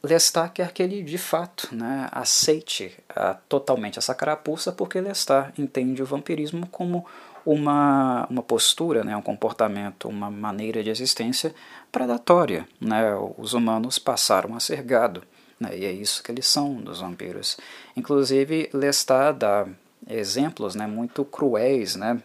Lestat 0.04 0.52
quer 0.54 0.72
que 0.74 0.82
ele 0.82 1.04
de 1.04 1.18
fato 1.18 1.70
né, 1.72 2.10
aceite 2.12 2.98
uh, 3.12 3.38
totalmente 3.48 4.00
essa 4.00 4.16
carapuça, 4.16 4.72
porque 4.72 5.00
Lestat 5.00 5.54
entende 5.60 6.02
o 6.02 6.06
vampirismo 6.06 6.68
como 6.68 7.06
uma, 7.46 8.28
uma 8.30 8.42
postura, 8.42 9.04
né, 9.04 9.16
um 9.16 9.22
comportamento, 9.22 10.08
uma 10.08 10.30
maneira 10.30 10.84
de 10.84 10.90
existência 10.90 11.54
predatória. 11.92 12.68
Né? 12.80 13.14
Os 13.38 13.54
humanos 13.54 14.00
passaram 14.00 14.56
a 14.56 14.60
ser 14.60 14.82
gado, 14.82 15.24
né, 15.60 15.78
e 15.78 15.86
é 15.86 15.92
isso 15.92 16.24
que 16.24 16.32
eles 16.32 16.48
são 16.48 16.76
dos 16.76 17.00
vampiros. 17.00 17.58
Inclusive, 17.96 18.70
Lestat 18.74 19.38
dá 19.38 19.68
exemplos 20.10 20.74
né, 20.74 20.88
muito 20.88 21.24
cruéis, 21.24 21.96
né, 21.96 22.20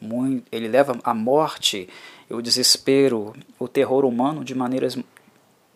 muito, 0.00 0.44
ele 0.50 0.66
leva 0.66 0.98
a 1.04 1.14
morte, 1.14 1.88
o 2.28 2.42
desespero, 2.42 3.32
o 3.58 3.68
terror 3.68 4.04
humano 4.04 4.44
de 4.44 4.54
maneiras 4.54 4.98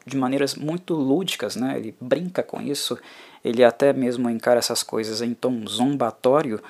de 0.08 0.16
maneiras 0.16 0.54
muito 0.54 0.94
lúdicas, 0.94 1.56
né? 1.56 1.76
Ele 1.76 1.94
brinca 2.00 2.42
com 2.42 2.60
isso, 2.60 2.98
ele 3.44 3.62
até 3.62 3.92
mesmo 3.92 4.28
encara 4.28 4.58
essas 4.58 4.82
coisas 4.82 5.22
em 5.22 5.34
tom 5.34 5.66
zombatório 5.66 6.60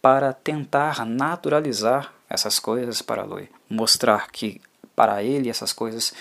para 0.00 0.32
tentar 0.32 1.04
naturalizar 1.06 2.12
essas 2.28 2.58
coisas 2.58 3.02
para 3.02 3.24
Lui, 3.24 3.48
mostrar 3.68 4.30
que 4.30 4.60
para 4.96 5.22
ele 5.22 5.48
essas 5.48 5.72
coisas 5.72 6.12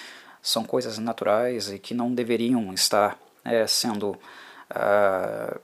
são 0.41 0.63
coisas 0.63 0.97
naturais 0.97 1.69
e 1.69 1.79
que 1.79 1.93
não 1.93 2.13
deveriam 2.13 2.73
estar 2.73 3.17
é, 3.43 3.65
sendo 3.67 4.11
uh, 4.11 5.59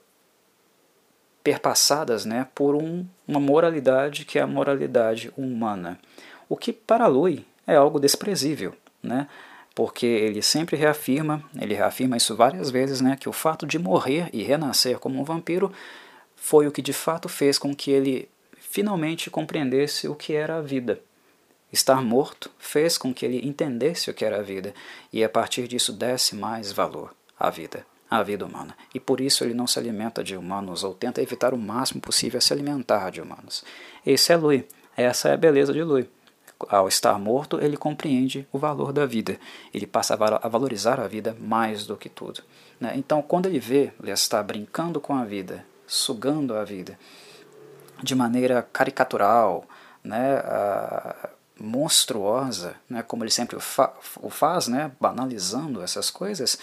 perpassadas 1.44 2.26
né, 2.26 2.48
por 2.54 2.76
um, 2.76 3.06
uma 3.28 3.40
moralidade 3.40 4.26
que 4.26 4.38
é 4.38 4.42
a 4.42 4.48
moralidade 4.48 5.32
humana, 5.38 6.00
o 6.50 6.56
que 6.56 6.74
para 6.74 7.08
Lui 7.08 7.46
é 7.66 7.76
algo 7.76 8.00
desprezível, 8.00 8.74
né? 9.04 9.28
Porque 9.78 10.08
ele 10.08 10.42
sempre 10.42 10.76
reafirma, 10.76 11.44
ele 11.62 11.76
reafirma 11.76 12.18
isso 12.18 12.36
várias 12.36 12.72
vezes, 12.72 13.00
né, 13.00 13.16
que 13.16 13.30
o 13.30 13.32
fato 13.32 13.64
de 13.64 13.78
morrer 13.78 14.28
e 14.34 14.42
renascer 14.42 14.98
como 14.98 15.22
um 15.22 15.24
vampiro 15.24 15.72
foi 16.36 16.66
o 16.66 16.72
que 16.72 16.82
de 16.82 16.94
fato 16.94 17.30
fez 17.30 17.60
com 17.60 17.76
que 17.76 17.92
ele 17.92 18.28
finalmente 18.58 19.30
compreendesse 19.30 20.08
o 20.08 20.16
que 20.16 20.34
era 20.34 20.58
a 20.58 20.62
vida. 20.64 21.00
Estar 21.72 22.02
morto 22.02 22.50
fez 22.58 22.98
com 22.98 23.14
que 23.14 23.24
ele 23.24 23.48
entendesse 23.48 24.10
o 24.10 24.16
que 24.16 24.26
era 24.26 24.40
a 24.40 24.42
vida 24.42 24.74
e 25.14 25.24
a 25.24 25.30
partir 25.30 25.68
disso 25.68 25.94
desse 25.94 26.36
mais 26.36 26.72
valor 26.72 27.14
à 27.40 27.52
vida, 27.52 27.86
à 28.10 28.24
vida 28.24 28.48
humana. 28.48 28.76
E 28.96 29.00
por 29.00 29.22
isso 29.22 29.44
ele 29.44 29.54
não 29.54 29.68
se 29.68 29.78
alimenta 29.78 30.24
de 30.24 30.36
humanos 30.36 30.84
ou 30.84 30.96
tenta 30.96 31.22
evitar 31.22 31.54
o 31.54 31.58
máximo 31.58 32.02
possível 32.02 32.42
se 32.42 32.52
alimentar 32.52 33.12
de 33.12 33.22
humanos. 33.22 33.64
Esse 34.04 34.34
é 34.34 34.38
Lui, 34.38 34.68
essa 34.96 35.30
é 35.30 35.34
a 35.34 35.38
beleza 35.38 35.72
de 35.72 35.84
Lui. 35.84 36.10
Ao 36.70 36.88
estar 36.88 37.20
morto, 37.20 37.60
ele 37.60 37.78
compreende 37.78 38.48
o 38.52 38.58
valor 38.58 38.92
da 38.92 39.06
vida. 39.06 39.40
Ele 39.74 39.86
passa 39.86 40.16
a 40.16 40.48
valorizar 40.48 41.00
a 41.00 41.08
vida 41.08 41.36
mais 41.40 41.86
do 41.86 41.96
que 41.96 42.10
tudo. 42.10 42.42
Né? 42.80 42.94
Então, 42.96 43.22
quando 43.22 43.48
ele 43.48 43.60
vê 43.60 43.92
Lestat 44.00 44.46
brincando 44.46 45.00
com 45.00 45.16
a 45.16 45.24
vida, 45.24 45.66
sugando 45.86 46.56
a 46.56 46.64
vida, 46.64 46.98
de 48.02 48.16
maneira 48.16 48.62
caricatural, 48.62 49.66
né, 50.04 50.40
uh, 50.40 51.30
monstruosa, 51.60 52.76
né, 52.90 53.02
como 53.02 53.24
ele 53.24 53.32
sempre 53.32 53.56
o, 53.56 53.60
fa 53.60 53.94
o 54.22 54.30
faz, 54.30 54.68
né, 54.68 54.92
banalizando 55.00 55.82
essas 55.82 56.10
coisas, 56.10 56.58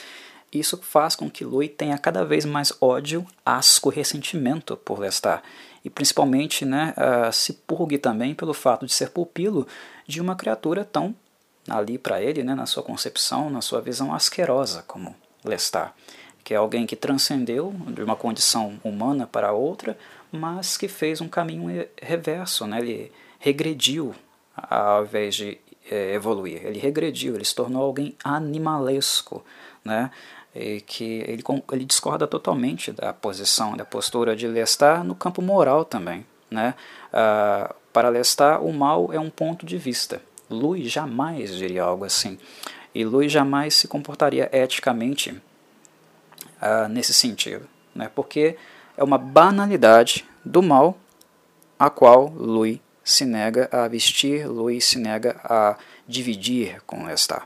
isso 0.58 0.78
faz 0.82 1.16
com 1.16 1.30
que 1.30 1.44
Louis 1.44 1.70
tenha 1.76 1.98
cada 1.98 2.24
vez 2.24 2.44
mais 2.44 2.72
ódio, 2.80 3.26
asco, 3.44 3.90
ressentimento 3.90 4.76
por 4.76 4.98
Lestat. 4.98 5.42
E 5.84 5.90
principalmente 5.90 6.64
né, 6.64 6.94
uh, 6.96 7.32
se 7.32 7.52
purgue 7.52 7.98
também 7.98 8.34
pelo 8.34 8.54
fato 8.54 8.86
de 8.86 8.92
ser 8.92 9.10
pupilo 9.10 9.66
de 10.06 10.20
uma 10.20 10.34
criatura 10.34 10.84
tão, 10.84 11.14
ali 11.68 11.98
para 11.98 12.22
ele, 12.22 12.42
né, 12.42 12.54
na 12.54 12.66
sua 12.66 12.82
concepção, 12.82 13.50
na 13.50 13.60
sua 13.60 13.80
visão 13.80 14.14
asquerosa 14.14 14.82
como 14.86 15.14
Lestat, 15.44 15.92
que 16.42 16.54
é 16.54 16.56
alguém 16.56 16.86
que 16.86 16.96
transcendeu 16.96 17.74
de 17.88 18.02
uma 18.02 18.16
condição 18.16 18.78
humana 18.82 19.26
para 19.26 19.52
outra, 19.52 19.96
mas 20.32 20.76
que 20.76 20.88
fez 20.88 21.20
um 21.20 21.28
caminho 21.28 21.86
reverso, 22.00 22.66
né, 22.66 22.78
ele 22.80 23.12
regrediu 23.38 24.14
ao 24.56 25.04
invés 25.04 25.34
de 25.34 25.58
é, 25.90 26.14
evoluir, 26.14 26.64
ele 26.64 26.78
regrediu, 26.78 27.34
ele 27.34 27.44
se 27.44 27.54
tornou 27.54 27.82
alguém 27.82 28.14
animalesco, 28.24 29.44
né, 29.84 30.10
e 30.10 30.33
que 30.86 31.24
ele, 31.26 31.42
ele 31.72 31.84
discorda 31.84 32.26
totalmente 32.26 32.92
da 32.92 33.12
posição, 33.12 33.76
da 33.76 33.84
postura 33.84 34.36
de 34.36 34.46
Lestat 34.46 35.04
no 35.04 35.14
campo 35.14 35.42
moral 35.42 35.84
também. 35.84 36.24
Né? 36.50 36.74
Uh, 37.08 37.74
para 37.92 38.08
Lestat, 38.08 38.60
o 38.62 38.72
mal 38.72 39.12
é 39.12 39.18
um 39.18 39.30
ponto 39.30 39.66
de 39.66 39.76
vista. 39.76 40.22
Louis 40.48 40.90
jamais 40.90 41.54
diria 41.56 41.82
algo 41.82 42.04
assim. 42.04 42.38
E 42.94 43.04
Louis 43.04 43.32
jamais 43.32 43.74
se 43.74 43.88
comportaria 43.88 44.48
eticamente 44.52 45.30
uh, 45.30 46.88
nesse 46.88 47.12
sentido, 47.12 47.66
né? 47.94 48.08
porque 48.14 48.56
é 48.96 49.02
uma 49.02 49.18
banalidade 49.18 50.24
do 50.44 50.62
mal 50.62 50.96
a 51.76 51.90
qual 51.90 52.28
Louis 52.28 52.78
se 53.02 53.24
nega 53.24 53.68
a 53.72 53.88
vestir, 53.88 54.46
Louis 54.46 54.84
se 54.84 54.98
nega 54.98 55.40
a 55.42 55.76
dividir 56.06 56.80
com 56.86 57.04
Lestat. 57.04 57.42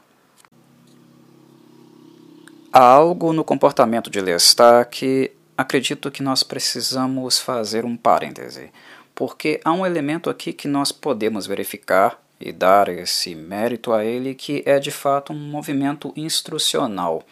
Há 2.71 2.83
algo 2.83 3.33
no 3.33 3.43
comportamento 3.43 4.11
de 4.11 4.21
Lestat 4.21 4.91
que 4.91 5.33
acredito 5.57 6.11
que 6.11 6.23
nós 6.23 6.43
precisamos 6.43 7.41
fazer 7.41 7.87
um 7.87 7.97
parêntese, 7.97 8.71
porque 9.15 9.59
há 9.65 9.73
um 9.73 9.87
elemento 9.87 10.29
aqui 10.29 10.53
que 10.53 10.69
nós 10.69 10.93
podemos 10.93 11.47
verificar 11.47 12.21
e 12.39 12.53
dar 12.53 12.91
esse 12.91 13.35
mérito 13.35 13.91
a 13.91 14.05
ele 14.05 14.35
que 14.35 14.63
é 14.67 14.79
de 14.79 14.91
fato 14.91 15.33
um 15.33 15.51
movimento 15.51 16.13
instrucional, 16.15 17.23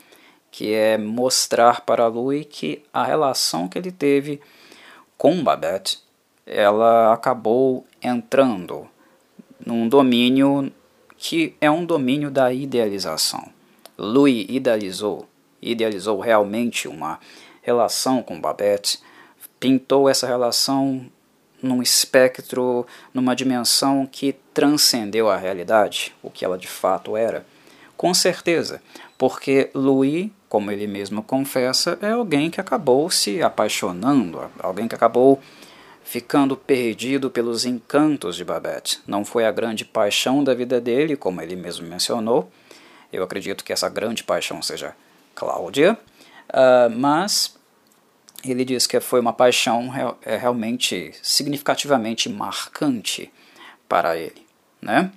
que 0.50 0.72
é 0.72 0.96
mostrar 0.96 1.82
para 1.82 2.06
Louis 2.06 2.46
que 2.48 2.82
a 2.90 3.04
relação 3.04 3.68
que 3.68 3.76
ele 3.76 3.92
teve 3.92 4.40
com 5.18 5.44
Babette, 5.44 5.98
ela 6.46 7.12
acabou 7.12 7.86
entrando 8.02 8.88
num 9.64 9.86
domínio 9.86 10.72
que 11.18 11.54
é 11.60 11.70
um 11.70 11.84
domínio 11.84 12.30
da 12.30 12.50
idealização. 12.50 13.54
Louis 13.98 14.46
idealizou, 14.48 15.28
idealizou 15.60 16.20
realmente 16.20 16.88
uma 16.88 17.18
relação 17.62 18.22
com 18.22 18.40
Babette, 18.40 19.00
pintou 19.58 20.08
essa 20.08 20.26
relação 20.26 21.06
num 21.62 21.82
espectro, 21.82 22.86
numa 23.12 23.34
dimensão 23.34 24.06
que 24.06 24.36
transcendeu 24.52 25.28
a 25.28 25.36
realidade, 25.36 26.14
o 26.22 26.30
que 26.30 26.44
ela 26.44 26.58
de 26.58 26.68
fato 26.68 27.16
era. 27.16 27.44
Com 27.96 28.12
certeza, 28.12 28.82
porque 29.16 29.70
Louis, 29.74 30.30
como 30.48 30.70
ele 30.70 30.86
mesmo 30.86 31.22
confessa, 31.22 31.98
é 32.02 32.10
alguém 32.10 32.50
que 32.50 32.60
acabou 32.60 33.10
se 33.10 33.42
apaixonando, 33.42 34.50
alguém 34.58 34.86
que 34.86 34.94
acabou 34.94 35.40
ficando 36.04 36.56
perdido 36.56 37.30
pelos 37.30 37.64
encantos 37.64 38.36
de 38.36 38.44
Babette. 38.44 39.00
Não 39.06 39.24
foi 39.24 39.44
a 39.44 39.50
grande 39.50 39.84
paixão 39.84 40.44
da 40.44 40.54
vida 40.54 40.80
dele, 40.80 41.16
como 41.16 41.40
ele 41.40 41.56
mesmo 41.56 41.88
mencionou, 41.88 42.48
eu 43.12 43.22
acredito 43.22 43.64
que 43.64 43.72
essa 43.72 43.88
grande 43.88 44.24
paixão 44.24 44.60
seja 44.62 44.94
Cláudia, 45.34 45.98
uh, 46.50 46.90
mas 46.90 47.56
ele 48.44 48.64
diz 48.64 48.86
que 48.86 48.98
foi 49.00 49.20
uma 49.20 49.32
paixão 49.32 49.88
real, 49.88 50.18
é, 50.22 50.36
realmente 50.36 51.12
significativamente 51.22 52.28
marcante 52.28 53.32
para 53.88 54.16
ele. 54.16 54.46
Né? 54.80 55.10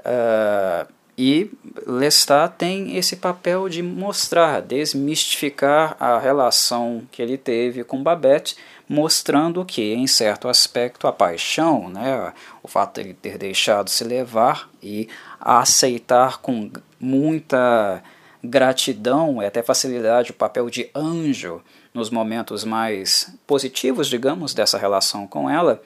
Uh, 0.00 0.92
e 1.16 1.50
Lestat 1.86 2.54
tem 2.56 2.96
esse 2.96 3.16
papel 3.16 3.68
de 3.68 3.82
mostrar, 3.82 4.62
desmistificar 4.62 5.96
a 6.00 6.18
relação 6.18 7.06
que 7.12 7.20
ele 7.20 7.36
teve 7.36 7.84
com 7.84 8.02
Babette, 8.02 8.56
mostrando 8.88 9.64
que, 9.64 9.92
em 9.92 10.06
certo 10.06 10.48
aspecto, 10.48 11.06
a 11.06 11.12
paixão, 11.12 11.88
né, 11.88 12.32
o 12.62 12.68
fato 12.68 12.94
de 12.94 13.08
ele 13.08 13.14
ter 13.14 13.38
deixado 13.38 13.88
se 13.88 14.04
levar 14.04 14.68
e 14.82 15.08
aceitar 15.42 16.40
com 16.40 16.70
muita 16.98 18.02
gratidão 18.42 19.42
e 19.42 19.46
até 19.46 19.62
facilidade 19.62 20.30
o 20.30 20.34
papel 20.34 20.68
de 20.70 20.90
anjo 20.94 21.62
nos 21.92 22.10
momentos 22.10 22.64
mais 22.64 23.32
positivos, 23.46 24.08
digamos, 24.08 24.54
dessa 24.54 24.78
relação 24.78 25.26
com 25.26 25.48
ela, 25.48 25.82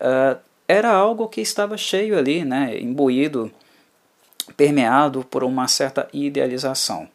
uh, 0.00 0.38
era 0.66 0.90
algo 0.90 1.28
que 1.28 1.40
estava 1.40 1.76
cheio 1.76 2.16
ali, 2.18 2.44
né, 2.44 2.78
imbuído, 2.80 3.52
permeado 4.56 5.24
por 5.24 5.44
uma 5.44 5.68
certa 5.68 6.08
idealização. 6.12 7.08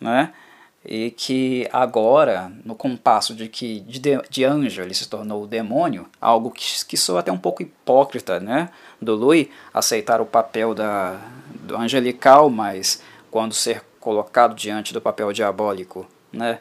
Né? 0.00 0.32
e 0.88 1.10
que 1.10 1.68
agora, 1.72 2.52
no 2.64 2.74
compasso 2.74 3.34
de 3.34 3.48
que 3.48 3.80
de, 3.80 4.00
de 4.30 4.44
anjo 4.44 4.82
ele 4.82 4.94
se 4.94 5.08
tornou 5.08 5.42
o 5.42 5.46
demônio, 5.46 6.06
algo 6.20 6.50
que, 6.50 6.84
que 6.86 6.96
soa 6.96 7.20
até 7.20 7.32
um 7.32 7.38
pouco 7.38 7.62
hipócrita 7.62 8.38
né, 8.38 8.70
do 9.00 9.14
Louis, 9.14 9.48
aceitar 9.72 10.20
o 10.20 10.26
papel 10.26 10.74
da, 10.74 11.20
do 11.60 11.76
angelical, 11.76 12.48
mas 12.48 13.02
quando 13.30 13.54
ser 13.54 13.82
colocado 14.00 14.54
diante 14.54 14.92
do 14.92 15.00
papel 15.00 15.32
diabólico, 15.32 16.06
né, 16.32 16.58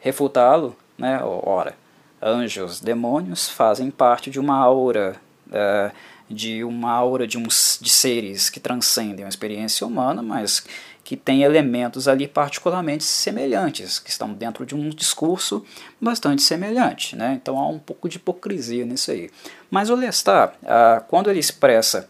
refutá-lo, 0.00 0.74
né, 0.98 1.20
ora, 1.22 1.76
anjos, 2.22 2.80
demônios 2.80 3.48
fazem 3.48 3.90
parte 3.90 4.30
de 4.30 4.40
uma 4.40 4.56
aura, 4.56 5.16
uh, 5.48 5.94
de 6.28 6.64
uma 6.64 6.90
aura 6.90 7.26
de, 7.26 7.38
uns, 7.38 7.78
de 7.80 7.90
seres 7.90 8.50
que 8.50 8.58
transcendem 8.58 9.24
a 9.24 9.28
experiência 9.28 9.86
humana, 9.86 10.22
mas 10.22 10.66
que 11.06 11.16
tem 11.16 11.44
elementos 11.44 12.08
ali 12.08 12.26
particularmente 12.26 13.04
semelhantes, 13.04 14.00
que 14.00 14.10
estão 14.10 14.32
dentro 14.32 14.66
de 14.66 14.74
um 14.74 14.88
discurso 14.88 15.64
bastante 16.00 16.42
semelhante. 16.42 17.14
Né? 17.14 17.38
Então 17.40 17.56
há 17.60 17.68
um 17.68 17.78
pouco 17.78 18.08
de 18.08 18.16
hipocrisia 18.16 18.84
nisso 18.84 19.12
aí. 19.12 19.30
Mas 19.70 19.88
o 19.88 19.94
Lestat, 19.94 20.54
ah, 20.66 21.00
quando 21.06 21.30
ele 21.30 21.38
expressa 21.38 22.08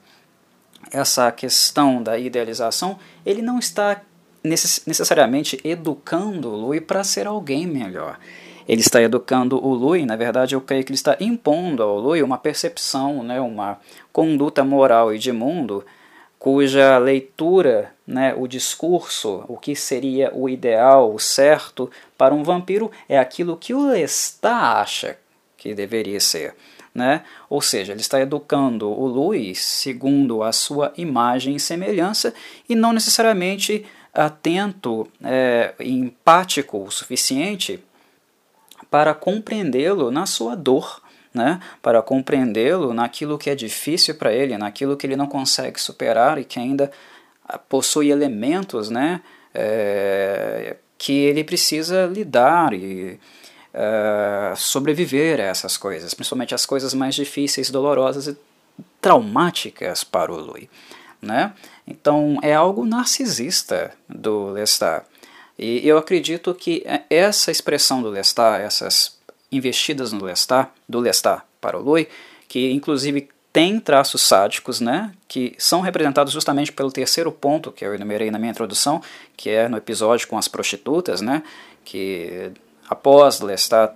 essa 0.90 1.30
questão 1.30 2.03
da 2.03 2.16
idealização, 2.16 2.99
ele 3.26 3.42
não 3.42 3.59
está 3.59 4.01
necessariamente 4.42 5.61
educando 5.62 6.49
o 6.49 6.57
Louis 6.57 6.80
para 6.80 7.05
ser 7.05 7.26
alguém 7.26 7.66
melhor. 7.66 8.18
Ele 8.66 8.80
está 8.80 9.03
educando 9.03 9.62
o 9.62 9.74
Louis, 9.74 10.07
na 10.07 10.16
verdade 10.16 10.55
eu 10.55 10.61
creio 10.62 10.82
que 10.82 10.90
ele 10.90 10.97
está 10.97 11.18
impondo 11.20 11.82
ao 11.82 12.01
Louis 12.01 12.22
uma 12.22 12.38
percepção, 12.38 13.22
né, 13.22 13.38
uma 13.42 13.78
conduta 14.11 14.64
moral 14.64 15.14
e 15.14 15.18
de 15.18 15.32
mundo 15.32 15.84
cuja 16.47 16.97
leitura, 16.99 17.92
né, 18.07 18.32
o 18.38 18.47
discurso, 18.47 19.44
o 19.49 19.57
que 19.57 19.74
seria 19.74 20.32
o 20.32 20.49
ideal, 20.49 21.12
o 21.12 21.18
certo 21.18 21.90
para 22.16 22.32
um 22.32 22.44
vampiro 22.44 22.88
é 23.09 23.18
aquilo 23.18 23.57
que 23.57 23.74
o 23.74 23.88
Lestat 23.88 24.47
acha 24.47 25.18
que 25.57 25.74
deveria 25.74 26.20
ser. 26.20 26.55
Né? 26.94 27.24
Ou 27.51 27.61
seja, 27.61 27.92
ele 27.92 28.01
está 28.01 28.20
educando 28.20 28.88
o 28.88 29.09
Luiz 29.09 29.59
segundo 29.59 30.44
a 30.44 30.53
sua 30.53 30.92
imagem 30.97 31.57
e 31.57 31.61
semelhança 31.61 32.32
e 32.68 32.76
não 32.76 32.92
necessariamente 32.92 33.84
atento, 34.14 35.09
é, 35.24 35.74
empático 35.80 36.80
o 36.80 36.92
suficiente 36.92 37.82
para 38.88 39.14
compreendê-lo 39.14 40.12
na 40.12 40.26
sua 40.26 40.55
dor, 40.55 41.03
né, 41.37 41.61
para 41.82 42.01
compreendê-lo 42.01 42.95
naquilo 42.95 43.37
que 43.37 43.51
é 43.51 43.55
difícil 43.55 44.14
para 44.14 44.32
ele, 44.32 44.57
naquilo 44.57 44.97
que 44.97 45.07
ele 45.07 45.16
não 45.16 45.26
consegue 45.26 45.78
superar 45.78 46.39
e 46.39 46.45
que 46.45 46.59
ainda 46.59 46.91
ah, 47.47 47.59
possui 47.59 48.11
elementos 48.11 48.89
né, 48.89 49.20
é, 49.55 50.76
que 50.97 51.12
ele 51.12 51.45
precisa 51.45 52.07
lidar 52.07 52.72
e 52.72 53.20
é, 53.74 54.55
sobreviver 54.57 55.39
a 55.39 55.45
essas 55.45 55.76
coisas, 55.76 56.14
principalmente 56.14 56.55
as 56.55 56.64
coisas 56.64 56.95
mais 56.95 57.14
difíceis, 57.14 57.70
dolorosas 57.70 58.28
e 58.28 58.37
traumáticas 59.01 60.03
para 60.03 60.32
o 60.32 60.41
Louis. 60.41 60.68
Né? 61.20 61.53
Então 61.87 62.39
é 62.43 62.55
algo 62.55 62.87
narcisista 62.87 63.93
do 64.09 64.51
Lestat. 64.51 65.05
E 65.59 65.87
eu 65.87 65.97
acredito 65.97 66.55
que 66.55 66.84
essa 67.09 67.51
expressão 67.51 68.03
do 68.03 68.11
Lestat, 68.11 68.62
essas 68.62 69.16
investidas 69.57 70.12
no 70.12 70.24
Lestat, 70.24 70.70
do 70.88 71.00
Lestat 71.00 71.42
para 71.61 71.78
o 71.78 71.82
Louis, 71.82 72.07
que 72.48 72.70
inclusive 72.72 73.28
tem 73.52 73.80
traços 73.80 74.20
sádicos, 74.20 74.80
né, 74.80 75.12
que 75.26 75.54
são 75.59 75.80
representados 75.80 76.32
justamente 76.32 76.70
pelo 76.70 76.92
terceiro 76.92 77.32
ponto 77.32 77.72
que 77.72 77.84
eu 77.86 77.94
enumerei 77.94 78.30
na 78.30 78.38
minha 78.38 78.50
introdução, 78.50 79.00
que 79.34 79.48
é 79.48 79.66
no 79.66 79.78
episódio 79.78 80.28
com 80.28 80.36
as 80.36 80.46
prostitutas, 80.46 81.22
né, 81.22 81.42
que 81.82 82.52
após 82.86 83.40
Lestat 83.40 83.94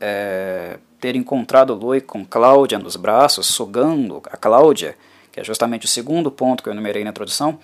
é, 0.00 0.78
ter 1.00 1.16
encontrado 1.16 1.74
Louis 1.74 2.02
com 2.06 2.24
Cláudia 2.24 2.78
nos 2.78 2.94
braços, 2.94 3.48
sugando 3.48 4.22
a 4.26 4.36
Cláudia, 4.36 4.96
que 5.32 5.40
é 5.40 5.44
justamente 5.44 5.84
o 5.84 5.88
segundo 5.88 6.30
ponto 6.30 6.62
que 6.62 6.68
eu 6.68 6.72
enumerei 6.72 7.02
na 7.02 7.10
introdução, 7.10 7.58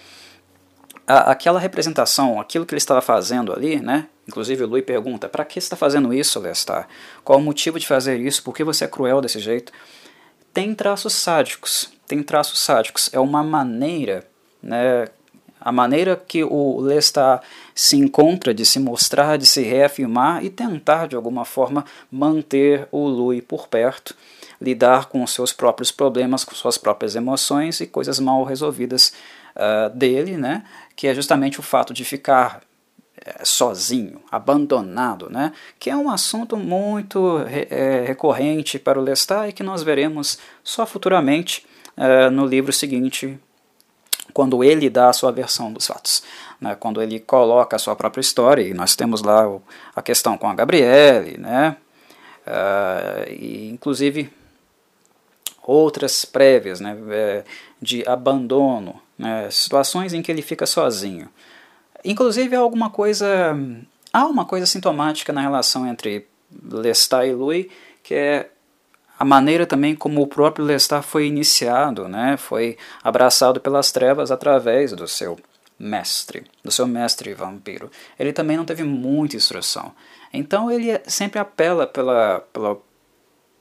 a, 1.09 1.33
aquela 1.33 1.59
representação, 1.59 2.41
aquilo 2.41 2.65
que 2.65 2.75
ele 2.75 2.79
estava 2.79 3.01
fazendo 3.01 3.53
ali, 3.53 3.81
né, 3.81 4.07
Inclusive 4.29 4.63
o 4.63 4.67
Louis 4.67 4.85
pergunta: 4.85 5.29
para 5.29 5.45
que 5.45 5.55
você 5.55 5.61
está 5.61 5.77
fazendo 5.77 6.13
isso, 6.13 6.39
Lestar? 6.39 6.87
Qual 7.25 7.39
o 7.39 7.43
motivo 7.43 7.81
de 7.81 7.87
fazer 7.87 8.21
isso? 8.21 8.43
Por 8.43 8.55
que 8.55 8.63
você 8.63 8.85
é 8.85 8.89
cruel 8.89 9.23
desse 9.23 9.41
jeito? 9.41 9.73
Tem 10.53 10.75
traços 10.75 11.15
sádicos. 11.15 11.91
Tem 12.07 12.23
traços 12.23 12.59
sádicos. 12.59 13.09
É 13.13 13.19
uma 13.19 13.43
maneira, 13.43 14.27
né, 14.63 15.09
a 15.59 15.73
maneira 15.73 16.15
que 16.15 16.45
o 16.45 16.81
Lestat 16.81 17.43
se 17.75 17.97
encontra 17.97 18.53
de 18.53 18.67
se 18.67 18.79
mostrar, 18.79 19.39
de 19.39 19.47
se 19.47 19.63
reafirmar 19.63 20.45
e 20.45 20.51
tentar 20.51 21.09
de 21.09 21.17
alguma 21.17 21.45
forma 21.45 21.85
manter 22.11 22.87
o 22.91 23.07
Louis 23.07 23.43
por 23.43 23.67
perto, 23.67 24.15
lidar 24.61 25.07
com 25.07 25.23
os 25.23 25.33
seus 25.33 25.53
próprios 25.53 25.91
problemas, 25.91 26.45
com 26.45 26.55
suas 26.55 26.77
próprias 26.77 27.17
emoções 27.17 27.81
e 27.81 27.87
coisas 27.87 28.19
mal 28.19 28.45
resolvidas 28.45 29.13
uh, 29.57 29.95
dele, 29.97 30.37
né? 30.37 30.65
Que 30.99 31.07
é 31.07 31.15
justamente 31.15 31.61
o 31.61 31.63
fato 31.63 31.95
de 31.95 32.05
ficar 32.05 32.61
é, 33.25 33.45
sozinho, 33.45 34.21
abandonado, 34.33 35.31
né? 35.31 35.53
que 35.79 35.89
é 35.89 35.95
um 35.97 36.11
assunto 36.11 36.57
muito 36.57 37.39
é, 37.71 38.05
recorrente 38.05 38.81
para 38.81 38.99
o 38.99 39.03
Lestat 39.03 39.49
e 39.49 39.53
que 39.53 39.63
nós 39.63 39.85
veremos 39.85 40.41
só 40.65 40.85
futuramente 40.85 41.65
é, 41.97 42.29
no 42.31 42.45
livro 42.45 42.73
seguinte, 42.73 43.39
quando 44.35 44.65
ele 44.65 44.91
dá 44.91 45.09
a 45.09 45.13
sua 45.13 45.31
versão 45.31 45.73
dos 45.73 45.87
fatos. 45.87 46.25
Né? 46.61 46.75
Quando 46.75 47.01
ele 47.01 47.21
coloca 47.21 47.77
a 47.77 47.79
sua 47.79 47.95
própria 47.95 48.21
história, 48.21 48.63
e 48.63 48.75
nós 48.75 48.97
temos 48.97 49.23
lá 49.23 49.49
o, 49.49 49.63
a 49.95 50.03
questão 50.03 50.37
com 50.37 50.49
a 50.49 50.55
Gabriele, 50.55 51.39
né? 51.39 51.77
E 53.29 53.69
inclusive 53.71 54.33
outras 55.63 56.25
prévias 56.25 56.81
né? 56.81 56.97
de 57.81 58.03
abandono, 58.09 59.01
né? 59.19 59.51
situações 59.51 60.13
em 60.13 60.23
que 60.23 60.31
ele 60.31 60.43
fica 60.43 60.67
sozinho. 60.67 61.29
Inclusive 62.05 62.55
há 62.55 62.61
alguma 62.61 62.91
coisa, 62.91 63.57
há 64.13 64.27
uma 64.27 64.45
coisa 64.45 64.67
sintomática 64.67 65.33
na 65.33 65.41
relação 65.41 65.87
entre 65.87 66.27
Lestat 66.71 67.27
e 67.27 67.35
Louis, 67.35 67.67
que 68.03 68.15
é 68.15 68.51
a 69.19 69.25
maneira 69.25 69.67
também 69.67 69.97
como 69.97 70.23
o 70.23 70.27
próprio 70.27 70.65
Lestat 70.65 71.03
foi 71.05 71.27
iniciado, 71.27 72.09
né, 72.09 72.37
foi 72.37 72.79
abraçado 73.03 73.61
pelas 73.61 73.91
trevas 73.91 74.31
através 74.31 74.93
do 74.93 75.09
seu 75.09 75.37
mestre, 75.77 76.45
do 76.65 76.71
seu 76.71 76.87
mestre 76.87 77.35
vampiro. 77.35 77.91
Ele 78.19 78.33
também 78.33 78.57
não 78.57 78.65
teve 78.65 78.85
muita 78.85 79.37
instrução. 79.37 79.93
Então 80.33 80.71
ele 80.71 81.01
sempre 81.07 81.39
apela 81.39 81.87
pela, 81.87 82.41
pela, 82.53 82.79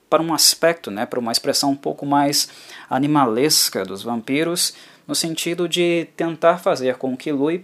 para 0.09 0.21
um 0.21 0.33
aspecto, 0.33 0.91
né, 0.91 1.05
para 1.05 1.19
uma 1.19 1.31
expressão 1.31 1.71
um 1.71 1.75
pouco 1.75 2.05
mais 2.05 2.49
animalesca 2.89 3.83
dos 3.83 4.03
vampiros, 4.03 4.75
no 5.07 5.15
sentido 5.15 5.67
de 5.67 6.07
tentar 6.15 6.57
fazer 6.57 6.97
com 6.97 7.15
que 7.15 7.31
Louis 7.31 7.61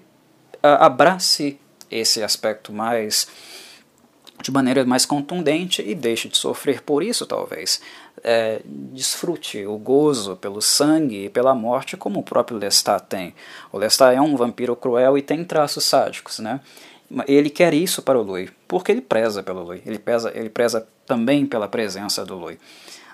abrace 0.62 1.60
esse 1.92 2.24
aspecto 2.24 2.72
mais 2.72 3.28
de 4.42 4.52
maneira 4.52 4.84
mais 4.84 5.06
contundente 5.06 5.82
e 5.82 5.96
deixe 5.96 6.28
de 6.28 6.38
sofrer 6.38 6.82
por 6.82 7.02
isso, 7.02 7.26
talvez. 7.26 7.82
É, 8.22 8.62
desfrute 8.66 9.66
o 9.66 9.78
gozo 9.78 10.36
pelo 10.36 10.62
sangue 10.62 11.26
e 11.26 11.30
pela 11.30 11.56
morte, 11.56 11.96
como 11.96 12.20
o 12.20 12.24
próprio 12.24 12.58
Lestat 12.58 13.06
tem. 13.08 13.34
O 13.72 13.78
Lestat 13.78 14.16
é 14.16 14.22
um 14.22 14.36
vampiro 14.36 14.76
cruel 14.76 15.18
e 15.18 15.22
tem 15.22 15.46
traços 15.46 15.86
sádicos, 15.86 16.40
né? 16.40 16.60
Ele 17.28 17.50
quer 17.50 17.74
isso 17.74 18.02
para 18.02 18.20
o 18.20 18.24
Louis, 18.24 18.50
porque 18.68 18.92
ele 18.92 19.02
preza 19.02 19.44
pelo 19.44 19.64
Louis, 19.64 19.82
ele, 19.86 20.00
preza, 20.00 20.32
ele 20.36 20.50
preza 20.50 20.86
também 21.06 21.46
pela 21.46 21.68
presença 21.68 22.26
do 22.26 22.36
Louis, 22.36 22.58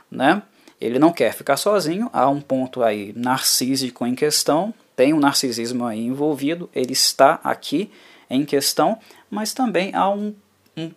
né? 0.09 0.41
Ele 0.79 0.97
não 0.97 1.11
quer 1.11 1.33
ficar 1.33 1.57
sozinho, 1.57 2.09
há 2.13 2.29
um 2.29 2.39
ponto 2.39 2.81
aí 2.81 3.13
narcísico 3.15 4.05
em 4.05 4.15
questão, 4.15 4.73
tem 4.95 5.13
um 5.13 5.19
narcisismo 5.19 5.85
aí 5.85 6.05
envolvido, 6.05 6.69
ele 6.73 6.93
está 6.93 7.39
aqui 7.43 7.91
em 8.29 8.45
questão, 8.45 8.97
mas 9.29 9.53
também 9.53 9.93
há 9.93 10.09
um, 10.09 10.33
um 10.77 10.91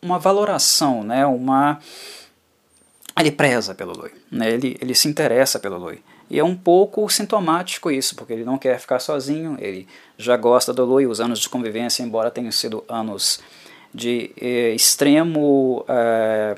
uma 0.00 0.18
valoração, 0.18 1.02
né, 1.02 1.26
uma 1.26 1.80
ele 3.18 3.32
preza 3.32 3.74
pelo 3.74 3.92
Lui, 3.92 4.12
né, 4.30 4.50
ele, 4.50 4.76
ele 4.80 4.94
se 4.94 5.08
interessa 5.08 5.58
pelo 5.58 5.76
Lui. 5.76 6.00
E 6.30 6.38
é 6.38 6.44
um 6.44 6.54
pouco 6.54 7.08
sintomático 7.08 7.90
isso, 7.90 8.14
porque 8.14 8.32
ele 8.32 8.44
não 8.44 8.58
quer 8.58 8.78
ficar 8.78 8.98
sozinho, 8.98 9.56
ele 9.58 9.88
já 10.16 10.36
gosta 10.36 10.72
do 10.72 10.84
Lui, 10.84 11.06
os 11.06 11.20
anos 11.20 11.40
de 11.40 11.48
convivência, 11.48 12.02
embora 12.02 12.30
tenham 12.30 12.52
sido 12.52 12.84
anos 12.86 13.40
de 13.94 14.30
eh, 14.38 14.74
extremo, 14.74 15.84
eh, 15.88 16.56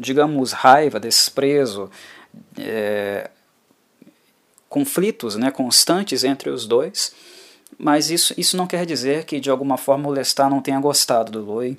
digamos, 0.00 0.52
raiva, 0.52 0.98
desprezo, 0.98 1.90
eh, 2.58 3.30
conflitos 4.68 5.36
né, 5.36 5.50
constantes 5.50 6.24
entre 6.24 6.48
os 6.48 6.66
dois, 6.66 7.14
mas 7.78 8.10
isso, 8.10 8.32
isso 8.36 8.56
não 8.56 8.66
quer 8.66 8.86
dizer 8.86 9.24
que 9.24 9.38
de 9.38 9.50
alguma 9.50 9.76
forma 9.76 10.08
o 10.08 10.12
Lestat 10.12 10.48
não 10.48 10.62
tenha 10.62 10.80
gostado 10.80 11.30
do 11.30 11.44
Louis, 11.44 11.76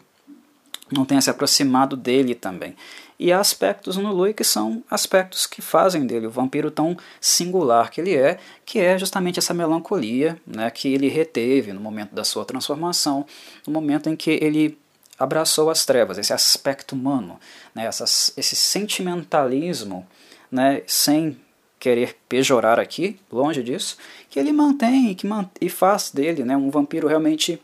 não 0.92 1.06
tenha 1.06 1.22
se 1.22 1.30
aproximado 1.30 1.96
dele 1.98 2.36
também. 2.36 2.76
E 3.18 3.32
há 3.32 3.40
aspectos 3.40 3.98
no 3.98 4.12
Lui 4.12 4.34
que 4.34 4.44
são 4.44 4.84
aspectos 4.90 5.46
que 5.46 5.62
fazem 5.62 6.06
dele 6.06 6.28
o 6.28 6.32
vampiro 6.32 6.70
tão 6.70 6.98
singular 7.20 7.90
que 7.92 8.02
ele 8.02 8.16
é, 8.16 8.40
que 8.66 8.80
é 8.80 8.98
justamente 8.98 9.40
essa 9.40 9.54
melancolia 9.54 10.38
né, 10.46 10.70
que 10.70 10.94
ele 10.94 11.08
reteve 11.08 11.72
no 11.72 11.80
momento 11.80 12.14
da 12.14 12.24
sua 12.24 12.44
transformação, 12.46 13.26
no 13.66 13.72
momento 13.72 14.10
em 14.10 14.16
que 14.16 14.32
ele 14.42 14.78
abraçou 15.22 15.70
as 15.70 15.86
trevas, 15.86 16.18
esse 16.18 16.34
aspecto 16.34 16.94
humano, 16.94 17.40
né, 17.76 17.86
essas, 17.86 18.34
esse 18.36 18.56
sentimentalismo, 18.56 20.08
né, 20.52 20.82
sem 20.88 21.40
querer 21.80 22.18
pejorar 22.28 22.80
aqui, 22.80 23.20
longe 23.32 23.62
disso, 23.62 23.98
que 24.30 24.40
ele 24.40 24.52
mantém 24.52 25.14
que 25.14 25.28
man 25.28 25.48
e 25.60 25.70
faz 25.70 26.12
dele 26.12 26.44
né, 26.44 26.58
um 26.58 26.72
vampiro 26.72 27.08
realmente 27.08 27.62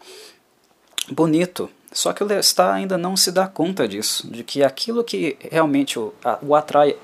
bonito, 1.09 1.69
só 1.91 2.13
que 2.13 2.23
o 2.23 2.27
Lestat 2.27 2.73
ainda 2.73 2.97
não 2.97 3.17
se 3.17 3.31
dá 3.31 3.47
conta 3.47 3.87
disso, 3.87 4.29
de 4.29 4.43
que 4.43 4.63
aquilo 4.63 5.03
que 5.03 5.35
realmente 5.51 5.97
o, 5.97 6.13
a, 6.23 6.37
o 6.41 6.53
atrai 6.53 6.95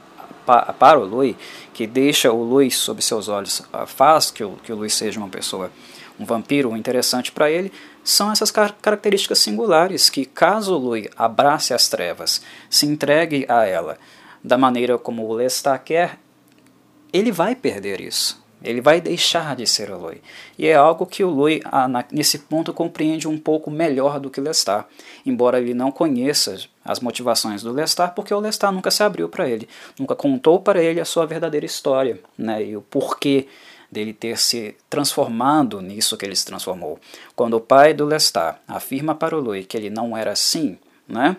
pa, 0.45 0.71
para 0.73 0.99
o 0.99 1.05
Louis, 1.05 1.35
que 1.73 1.87
deixa 1.87 2.31
o 2.31 2.43
Louis 2.43 2.75
sob 2.75 3.01
seus 3.01 3.27
olhos, 3.27 3.63
faz 3.87 4.29
que 4.29 4.43
o, 4.43 4.51
que 4.63 4.71
o 4.71 4.75
Louis 4.75 4.93
seja 4.93 5.19
uma 5.19 5.29
pessoa, 5.29 5.71
um 6.19 6.25
vampiro 6.25 6.77
interessante 6.77 7.31
para 7.31 7.49
ele, 7.49 7.71
são 8.03 8.31
essas 8.31 8.51
car 8.51 8.75
características 8.81 9.39
singulares 9.39 10.09
que, 10.09 10.25
caso 10.25 10.75
o 10.75 10.77
Louis 10.77 11.07
abrace 11.15 11.73
as 11.73 11.87
trevas, 11.87 12.41
se 12.69 12.85
entregue 12.85 13.45
a 13.47 13.65
ela 13.65 13.97
da 14.43 14.57
maneira 14.57 14.97
como 14.97 15.25
o 15.25 15.33
Lestat 15.33 15.83
quer, 15.83 16.19
ele 17.11 17.31
vai 17.31 17.55
perder 17.55 18.01
isso. 18.01 18.43
Ele 18.63 18.79
vai 18.79 19.01
deixar 19.01 19.57
de 19.57 19.67
ser 19.67 19.91
o 19.91 19.97
Lui. 19.97 20.21
E 20.57 20.67
é 20.67 20.73
algo 20.73 21.05
que 21.05 21.21
o 21.21 21.29
Lui, 21.29 21.61
nesse 22.09 22.39
ponto, 22.39 22.73
compreende 22.73 23.27
um 23.27 23.37
pouco 23.37 23.69
melhor 23.69 24.21
do 24.21 24.29
que 24.29 24.39
Lestat, 24.39 24.85
embora 25.25 25.59
ele 25.59 25.73
não 25.73 25.91
conheça 25.91 26.57
as 26.83 27.01
motivações 27.01 27.61
do 27.61 27.73
Lestat, 27.73 28.15
porque 28.15 28.33
o 28.33 28.39
Lestat 28.39 28.73
nunca 28.73 28.89
se 28.89 29.03
abriu 29.03 29.27
para 29.27 29.49
ele, 29.49 29.67
nunca 29.99 30.15
contou 30.15 30.61
para 30.61 30.81
ele 30.81 31.01
a 31.01 31.05
sua 31.05 31.25
verdadeira 31.25 31.65
história 31.65 32.21
né, 32.37 32.63
e 32.63 32.77
o 32.77 32.81
porquê 32.81 33.47
dele 33.93 34.13
ter 34.13 34.37
se 34.37 34.75
transformado 34.89 35.81
nisso 35.81 36.17
que 36.17 36.25
ele 36.25 36.35
se 36.35 36.45
transformou. 36.45 36.99
Quando 37.35 37.53
o 37.53 37.61
pai 37.61 37.93
do 37.93 38.05
Lestat 38.05 38.59
afirma 38.67 39.15
para 39.15 39.37
o 39.37 39.39
Lui 39.39 39.63
que 39.63 39.77
ele 39.77 39.89
não 39.89 40.17
era 40.17 40.31
assim, 40.31 40.77
né, 41.07 41.37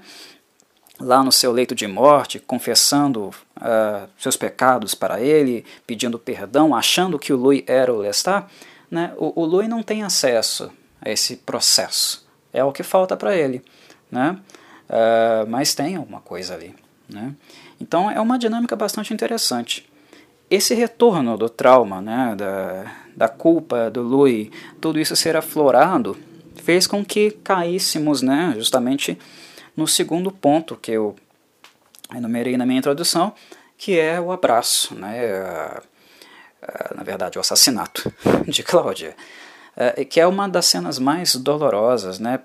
lá 0.98 1.22
no 1.22 1.32
seu 1.32 1.52
leito 1.52 1.74
de 1.74 1.86
morte, 1.86 2.38
confessando 2.38 3.24
uh, 3.28 4.09
seus 4.16 4.36
pecados 4.36 4.94
para 4.94 5.20
ele, 5.20 5.64
pedindo 5.86 6.18
perdão, 6.18 6.74
achando 6.74 7.18
que 7.18 7.32
o 7.32 7.36
Louis 7.36 7.64
era 7.66 7.92
o 7.92 7.98
Lestat, 7.98 8.46
né, 8.90 9.12
o, 9.16 9.42
o 9.42 9.44
Louis 9.44 9.68
não 9.68 9.82
tem 9.82 10.02
acesso 10.02 10.70
a 11.00 11.11
esse 11.11 11.36
processo. 11.36 12.24
É 12.52 12.62
o 12.62 12.72
que 12.72 12.82
falta 12.82 13.16
para 13.16 13.36
ele. 13.36 13.62
Né? 14.11 14.38
Uh, 14.88 15.48
mas 15.48 15.74
tem 15.74 15.96
alguma 15.96 16.20
coisa 16.20 16.55
ali. 16.55 16.74
Né? 17.09 17.34
Então 17.80 18.11
é 18.11 18.20
uma 18.20 18.38
dinâmica 18.38 18.76
bastante 18.76 19.12
interessante. 19.12 19.86
Esse 20.55 20.72
retorno 20.72 21.36
do 21.36 21.48
trauma, 21.48 22.00
né, 22.00 22.36
da, 22.36 22.92
da 23.16 23.28
culpa 23.28 23.90
do 23.90 24.02
Louis, 24.02 24.50
tudo 24.80 25.00
isso 25.00 25.16
ser 25.16 25.36
aflorado, 25.36 26.16
fez 26.62 26.86
com 26.86 27.05
que 27.05 27.32
caíssemos 27.32 28.22
né, 28.22 28.55
justamente 28.57 29.18
no 29.76 29.88
segundo 29.88 30.30
ponto 30.30 30.76
que 30.76 30.92
eu 30.92 31.16
enumerei 32.14 32.57
na 32.57 32.64
minha 32.64 32.78
introdução, 32.78 33.32
que 33.76 33.98
é 33.98 34.20
o 34.20 34.30
abraço, 34.30 34.94
né? 34.94 35.16
na 36.94 37.02
verdade, 37.02 37.36
o 37.36 37.40
assassinato 37.40 38.12
de 38.46 38.62
Cláudia, 38.62 39.16
é, 39.76 40.05
que 40.05 40.20
é 40.20 40.26
uma 40.26 40.48
das 40.48 40.66
cenas 40.66 41.00
mais 41.00 41.34
dolorosas, 41.34 42.20
né? 42.20 42.38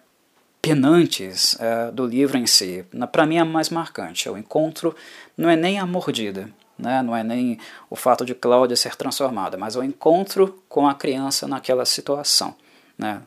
penantes 0.60 1.56
é, 1.60 1.92
do 1.92 2.08
livro 2.08 2.40
em 2.40 2.48
si. 2.48 2.84
Para 3.12 3.28
mim, 3.28 3.38
é 3.38 3.42
a 3.42 3.46
mais 3.46 3.70
marcante. 3.70 4.28
É 4.28 4.32
o 4.32 4.38
encontro, 4.38 4.96
não 5.38 5.48
é 5.48 5.56
nem 5.56 5.78
a 5.78 5.86
mordida, 5.86 6.50
né? 6.80 7.04
não 7.04 7.16
é 7.16 7.24
nem 7.24 7.60
o 7.90 7.96
fato 7.96 8.26
de 8.26 8.34
Cláudia 8.34 8.76
ser 8.76 8.96
transformada, 8.96 9.58
mas 9.58 9.76
o 9.76 9.84
encontro 9.84 10.64
com 10.68 10.88
a 10.88 10.96
criança 10.96 11.48
naquela 11.48 11.86
situação. 11.86 12.56
Né? 12.98 13.22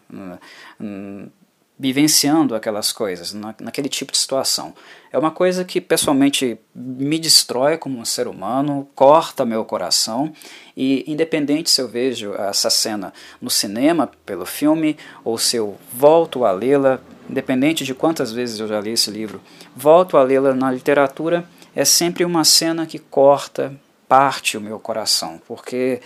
vivenciando 1.82 2.54
aquelas 2.54 2.92
coisas, 2.92 3.32
na, 3.32 3.52
naquele 3.60 3.88
tipo 3.88 4.12
de 4.12 4.18
situação. 4.18 4.72
É 5.12 5.18
uma 5.18 5.32
coisa 5.32 5.64
que 5.64 5.80
pessoalmente 5.80 6.56
me 6.72 7.18
destrói 7.18 7.76
como 7.76 7.98
um 7.98 8.04
ser 8.04 8.28
humano, 8.28 8.88
corta 8.94 9.44
meu 9.44 9.64
coração, 9.64 10.32
e 10.76 11.02
independente 11.10 11.70
se 11.70 11.80
eu 11.80 11.88
vejo 11.88 12.34
essa 12.34 12.70
cena 12.70 13.12
no 13.40 13.50
cinema, 13.50 14.08
pelo 14.24 14.46
filme, 14.46 14.96
ou 15.24 15.36
se 15.36 15.56
eu 15.56 15.76
volto 15.92 16.44
a 16.44 16.52
lê-la, 16.52 17.00
independente 17.28 17.84
de 17.84 17.94
quantas 17.94 18.30
vezes 18.30 18.60
eu 18.60 18.68
já 18.68 18.80
li 18.80 18.92
esse 18.92 19.10
livro, 19.10 19.40
volto 19.74 20.16
a 20.16 20.22
lê-la 20.22 20.54
na 20.54 20.70
literatura, 20.70 21.44
é 21.74 21.84
sempre 21.84 22.24
uma 22.24 22.44
cena 22.44 22.86
que 22.86 22.98
corta, 22.98 23.74
parte 24.08 24.56
o 24.56 24.60
meu 24.60 24.78
coração, 24.78 25.40
porque 25.46 26.00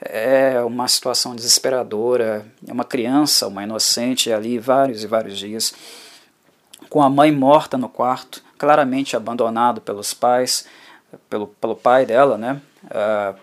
é 0.00 0.60
uma 0.62 0.88
situação 0.88 1.36
desesperadora. 1.36 2.46
É 2.66 2.72
uma 2.72 2.84
criança, 2.84 3.46
uma 3.46 3.62
inocente 3.62 4.32
ali 4.32 4.58
vários 4.58 5.04
e 5.04 5.06
vários 5.06 5.38
dias, 5.38 5.74
com 6.88 7.02
a 7.02 7.10
mãe 7.10 7.30
morta 7.30 7.76
no 7.76 7.88
quarto, 7.88 8.42
claramente 8.58 9.14
abandonado 9.14 9.80
pelos 9.80 10.14
pais, 10.14 10.66
pelo, 11.28 11.48
pelo 11.48 11.76
pai 11.76 12.06
dela, 12.06 12.38
né? 12.38 12.60
Uh, 12.84 13.38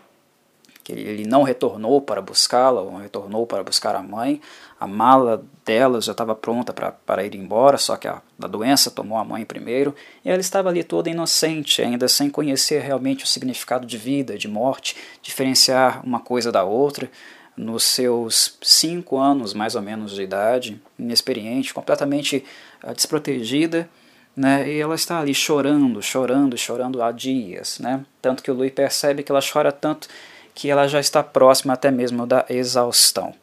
que 0.83 0.93
ele 0.93 1.27
não 1.27 1.43
retornou 1.43 2.01
para 2.01 2.21
buscá-la, 2.21 2.81
ou 2.81 2.97
retornou 2.97 3.45
para 3.45 3.63
buscar 3.63 3.95
a 3.95 4.01
mãe. 4.01 4.41
A 4.79 4.87
mala 4.87 5.43
dela 5.67 5.99
já 5.99 6.13
estava 6.13 6.33
pronta 6.33 6.73
para 6.73 7.25
ir 7.25 7.35
embora, 7.35 7.77
só 7.77 7.97
que 7.97 8.07
a, 8.07 8.21
a 8.41 8.47
doença 8.47 8.89
tomou 8.89 9.17
a 9.17 9.25
mãe 9.25 9.43
primeiro, 9.43 9.93
e 10.23 10.29
ela 10.29 10.39
estava 10.39 10.69
ali 10.69 10.81
toda 10.81 11.09
inocente, 11.09 11.81
ainda 11.81 12.07
sem 12.07 12.29
conhecer 12.29 12.81
realmente 12.81 13.25
o 13.25 13.27
significado 13.27 13.85
de 13.85 13.97
vida, 13.97 14.37
de 14.37 14.47
morte, 14.47 14.95
diferenciar 15.21 16.01
uma 16.05 16.21
coisa 16.21 16.51
da 16.51 16.63
outra. 16.63 17.11
Nos 17.57 17.83
seus 17.83 18.55
cinco 18.61 19.17
anos, 19.17 19.51
mais 19.51 19.73
ou 19.73 19.81
menos, 19.81 20.13
de 20.13 20.21
idade, 20.21 20.79
inexperiente, 20.97 21.73
completamente 21.73 22.45
uh, 22.83 22.93
desprotegida, 22.93 23.89
né, 24.35 24.69
e 24.69 24.79
ela 24.79 24.93
está 24.93 25.19
ali 25.19 25.33
chorando, 25.33 25.99
chorando, 25.99 26.55
chorando 26.55 27.01
há 27.01 27.11
dias. 27.11 27.79
Né? 27.79 28.05
Tanto 28.21 28.43
que 28.43 28.51
o 28.51 28.53
Louis 28.53 28.71
percebe 28.71 29.23
que 29.23 29.31
ela 29.31 29.41
chora 29.41 29.71
tanto 29.71 30.07
que 30.53 30.69
ela 30.69 30.87
já 30.87 30.99
está 30.99 31.23
próxima 31.23 31.73
até 31.73 31.89
mesmo 31.89 32.27
da 32.27 32.45
exaustão. 32.47 33.33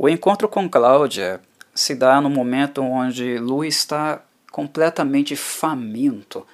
O 0.00 0.08
encontro 0.08 0.48
com 0.48 0.70
Cláudia 0.70 1.40
se 1.74 1.92
dá 1.92 2.20
no 2.20 2.30
momento 2.30 2.80
onde 2.80 3.36
Lu 3.36 3.64
está 3.64 4.22
completamente 4.52 5.34
faminto 5.34 6.46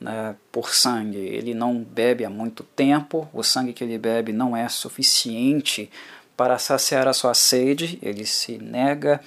né, 0.00 0.34
por 0.50 0.74
sangue. 0.74 1.16
Ele 1.16 1.54
não 1.54 1.78
bebe 1.78 2.24
há 2.24 2.28
muito 2.28 2.64
tempo, 2.64 3.28
o 3.32 3.44
sangue 3.44 3.72
que 3.72 3.84
ele 3.84 3.96
bebe 3.98 4.32
não 4.32 4.56
é 4.56 4.68
suficiente 4.68 5.88
para 6.36 6.58
saciar 6.58 7.06
a 7.06 7.12
sua 7.12 7.34
sede, 7.34 8.00
ele 8.02 8.26
se 8.26 8.58
nega 8.58 9.20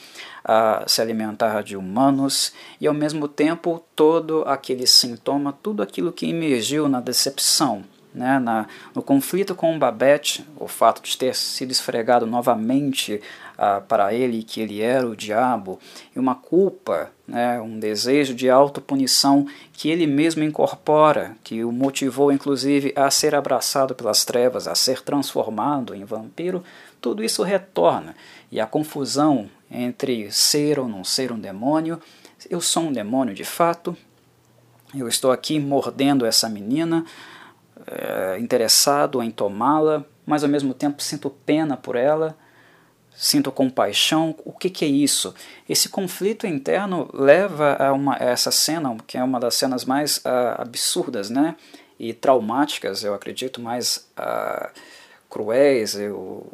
a 0.44 0.84
se 0.86 1.02
alimentar 1.02 1.64
de 1.64 1.78
humanos 1.78 2.52
e 2.80 2.88
ao 2.88 2.94
mesmo 2.94 3.26
tempo 3.26 3.82
todo 3.96 4.44
aquele 4.48 4.86
sintoma, 4.86 5.58
tudo 5.64 5.82
aquilo 5.82 6.12
que 6.12 6.30
emergiu 6.30 6.90
na 6.90 7.00
decepção, 7.00 7.86
né, 8.14 8.38
na, 8.40 8.68
no 8.94 9.02
conflito 9.02 9.56
com 9.56 9.80
Babette, 9.80 10.46
o 10.58 10.68
fato 10.68 11.02
de 11.02 11.18
ter 11.18 11.36
sido 11.36 11.72
esfregado 11.72 12.26
novamente 12.26 13.22
ah, 13.64 13.80
para 13.80 14.12
ele 14.12 14.42
que 14.42 14.60
ele 14.60 14.82
era 14.82 15.08
o 15.08 15.16
diabo, 15.16 15.78
e 16.16 16.18
uma 16.18 16.34
culpa, 16.34 17.12
né, 17.28 17.62
um 17.62 17.78
desejo 17.78 18.34
de 18.34 18.50
autopunição 18.50 19.46
que 19.72 19.88
ele 19.88 20.08
mesmo 20.08 20.44
incorpora, 20.44 21.38
que 21.44 21.64
o 21.64 21.72
motivou 21.72 22.32
inclusive 22.32 22.92
a 22.96 23.12
ser 23.12 23.36
abraçado 23.36 23.94
pelas 23.94 24.26
trevas, 24.26 24.68
a 24.68 24.74
ser 24.74 25.04
transformado 25.04 25.94
em 25.94 26.04
vampiro, 26.04 26.64
tudo 27.00 27.24
isso 27.24 27.44
retorna. 27.44 28.16
E 28.52 28.60
a 28.60 28.66
confusão 28.66 29.48
entre 29.70 30.32
ser 30.32 30.80
ou 30.80 30.88
não 30.88 31.04
ser 31.04 31.32
um 31.32 31.40
demônio, 31.40 32.02
eu 32.50 32.62
sou 32.62 32.86
um 32.86 32.92
demônio 32.92 33.36
de 33.36 33.44
fato, 33.44 33.96
eu 34.92 35.08
estou 35.08 35.32
aqui 35.32 35.60
mordendo 35.60 36.26
essa 36.26 36.50
menina, 36.50 37.06
é, 37.86 38.40
interessado 38.40 39.22
em 39.22 39.30
tomá-la, 39.30 40.04
mas 40.26 40.44
ao 40.44 40.50
mesmo 40.50 40.74
tempo 40.74 41.04
sinto 41.04 41.30
pena 41.30 41.78
por 41.78 41.96
ela, 41.96 42.36
sinto 43.22 43.52
compaixão. 43.52 44.36
O 44.44 44.52
que, 44.52 44.68
que 44.68 44.84
é 44.84 44.88
isso? 44.88 45.36
Esse 45.70 45.90
conflito 45.90 46.48
interno 46.48 47.08
leva 47.14 47.76
a, 47.76 47.94
uma, 47.94 48.16
essa 48.16 48.50
cena, 48.50 48.98
que 49.06 49.16
é 49.16 49.24
uma 49.24 49.40
das 49.40 49.54
cenas 49.54 49.86
mais 49.86 50.18
uh, 50.18 50.60
absurdas 50.60 51.30
né? 51.30 51.56
e 52.00 52.16
traumáticas, 52.16 53.04
eu 53.04 53.14
acredito, 53.14 53.62
mais 53.62 54.10
uh, 54.18 54.72
cruéis, 55.30 55.94
eu 55.94 56.52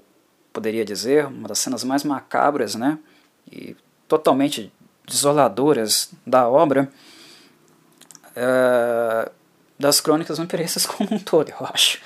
poderia 0.52 0.84
dizer, 0.84 1.28
uma 1.28 1.48
das 1.48 1.60
cenas 1.60 1.86
mais 1.86 2.04
macabras 2.04 2.76
né? 2.76 3.00
e 3.50 3.74
totalmente 4.06 4.70
desoladoras 5.06 6.12
da 6.26 6.50
obra. 6.50 6.92
Uh, 8.36 9.32
das 9.80 10.02
crônicas 10.02 10.38
vampirescas 10.38 10.84
como 10.86 11.14
um 11.14 11.20
todo, 11.20 11.50
eu 11.50 11.66
acho. 11.74 12.02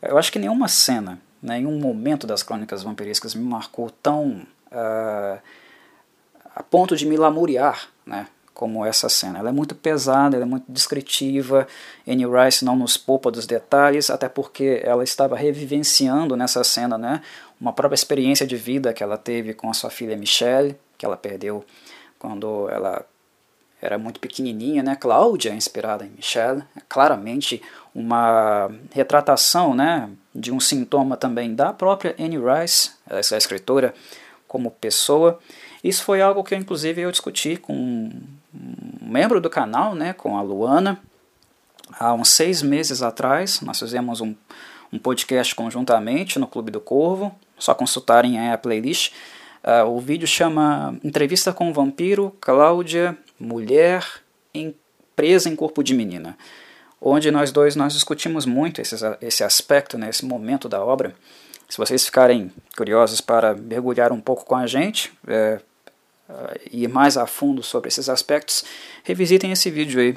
Eu 0.00 0.16
acho 0.16 0.30
que 0.30 0.38
nenhuma 0.38 0.68
cena, 0.68 1.20
nenhum 1.44 1.78
momento 1.78 2.26
das 2.26 2.42
crônicas 2.42 2.82
vampirescas 2.82 3.34
me 3.34 3.44
marcou 3.44 3.90
tão 3.90 4.46
uh, 4.72 5.38
a 6.54 6.62
ponto 6.62 6.96
de 6.96 7.06
me 7.06 7.16
lamuriar, 7.16 7.88
né? 8.06 8.26
como 8.54 8.86
essa 8.86 9.08
cena. 9.08 9.40
Ela 9.40 9.48
é 9.48 9.52
muito 9.52 9.74
pesada, 9.74 10.36
ela 10.36 10.44
é 10.44 10.48
muito 10.48 10.64
descritiva. 10.68 11.66
Annie 12.06 12.24
Rice 12.24 12.64
não 12.64 12.76
nos 12.76 12.96
poupa 12.96 13.30
dos 13.30 13.46
detalhes, 13.46 14.08
até 14.08 14.28
porque 14.28 14.80
ela 14.84 15.02
estava 15.02 15.36
revivenciando 15.36 16.36
nessa 16.36 16.62
cena, 16.62 16.96
né, 16.96 17.20
uma 17.60 17.72
própria 17.72 17.96
experiência 17.96 18.46
de 18.46 18.56
vida 18.56 18.92
que 18.92 19.02
ela 19.02 19.18
teve 19.18 19.52
com 19.54 19.68
a 19.68 19.74
sua 19.74 19.90
filha 19.90 20.16
Michelle, 20.16 20.78
que 20.96 21.04
ela 21.04 21.16
perdeu 21.16 21.64
quando 22.18 22.68
ela 22.70 23.04
era 23.84 23.98
muito 23.98 24.18
pequenininha, 24.18 24.82
né? 24.82 24.96
Cláudia, 24.96 25.52
inspirada 25.52 26.06
em 26.06 26.10
Michelle, 26.10 26.64
é 26.74 26.80
claramente 26.88 27.60
uma 27.94 28.70
retratação, 28.90 29.74
né, 29.74 30.08
de 30.34 30.50
um 30.50 30.58
sintoma 30.58 31.18
também 31.18 31.54
da 31.54 31.70
própria 31.70 32.16
Annie 32.18 32.38
Rice, 32.38 32.92
essa 33.06 33.36
escritora, 33.36 33.94
como 34.48 34.70
pessoa. 34.70 35.38
Isso 35.82 36.02
foi 36.02 36.22
algo 36.22 36.42
que, 36.42 36.56
inclusive, 36.56 37.02
eu 37.02 37.10
discuti 37.10 37.58
com 37.58 37.74
um 37.74 38.10
membro 39.02 39.38
do 39.38 39.50
canal, 39.50 39.94
né, 39.94 40.14
com 40.14 40.38
a 40.38 40.42
Luana, 40.42 40.98
há 42.00 42.14
uns 42.14 42.30
seis 42.30 42.62
meses 42.62 43.02
atrás. 43.02 43.60
Nós 43.60 43.78
fizemos 43.78 44.22
um, 44.22 44.34
um 44.90 44.98
podcast 44.98 45.54
conjuntamente 45.54 46.38
no 46.38 46.46
Clube 46.46 46.70
do 46.70 46.80
Corvo, 46.80 47.34
só 47.58 47.74
consultarem 47.74 48.50
a 48.50 48.56
playlist. 48.56 49.12
Uh, 49.62 49.88
o 49.88 50.00
vídeo 50.00 50.26
chama 50.26 50.98
Entrevista 51.04 51.52
com 51.52 51.70
o 51.70 51.72
Vampiro, 51.72 52.34
Cláudia, 52.40 53.16
Mulher 53.44 54.04
em, 54.52 54.74
presa 55.14 55.48
em 55.48 55.56
corpo 55.56 55.82
de 55.82 55.94
menina, 55.94 56.36
onde 57.00 57.30
nós 57.30 57.52
dois 57.52 57.76
nós 57.76 57.92
discutimos 57.92 58.46
muito 58.46 58.80
esse, 58.80 58.96
esse 59.20 59.44
aspecto, 59.44 59.98
né, 59.98 60.08
esse 60.08 60.24
momento 60.24 60.68
da 60.68 60.84
obra. 60.84 61.14
Se 61.68 61.78
vocês 61.78 62.04
ficarem 62.04 62.52
curiosos 62.76 63.20
para 63.20 63.54
mergulhar 63.54 64.12
um 64.12 64.20
pouco 64.20 64.44
com 64.44 64.54
a 64.54 64.66
gente, 64.66 65.12
é, 65.26 65.60
ir 66.70 66.88
mais 66.88 67.16
a 67.16 67.26
fundo 67.26 67.62
sobre 67.62 67.88
esses 67.88 68.08
aspectos, 68.08 68.64
revisitem 69.02 69.52
esse 69.52 69.70
vídeo 69.70 70.00
aí, 70.00 70.16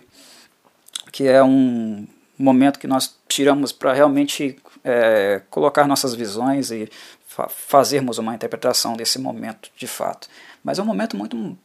que 1.11 1.27
é 1.27 1.43
um 1.43 2.07
momento 2.37 2.79
que 2.79 2.87
nós 2.87 3.17
tiramos 3.27 3.71
para 3.71 3.93
realmente 3.93 4.57
é, 4.83 5.41
colocar 5.49 5.87
nossas 5.87 6.13
visões 6.13 6.71
e 6.71 6.89
fa 7.25 7.49
fazermos 7.49 8.17
uma 8.17 8.33
interpretação 8.33 8.95
desse 8.95 9.19
momento 9.19 9.69
de 9.75 9.87
fato. 9.87 10.27
Mas 10.63 10.79
é 10.79 10.81
um 10.81 10.85
momento 10.85 11.17
muito 11.17 11.57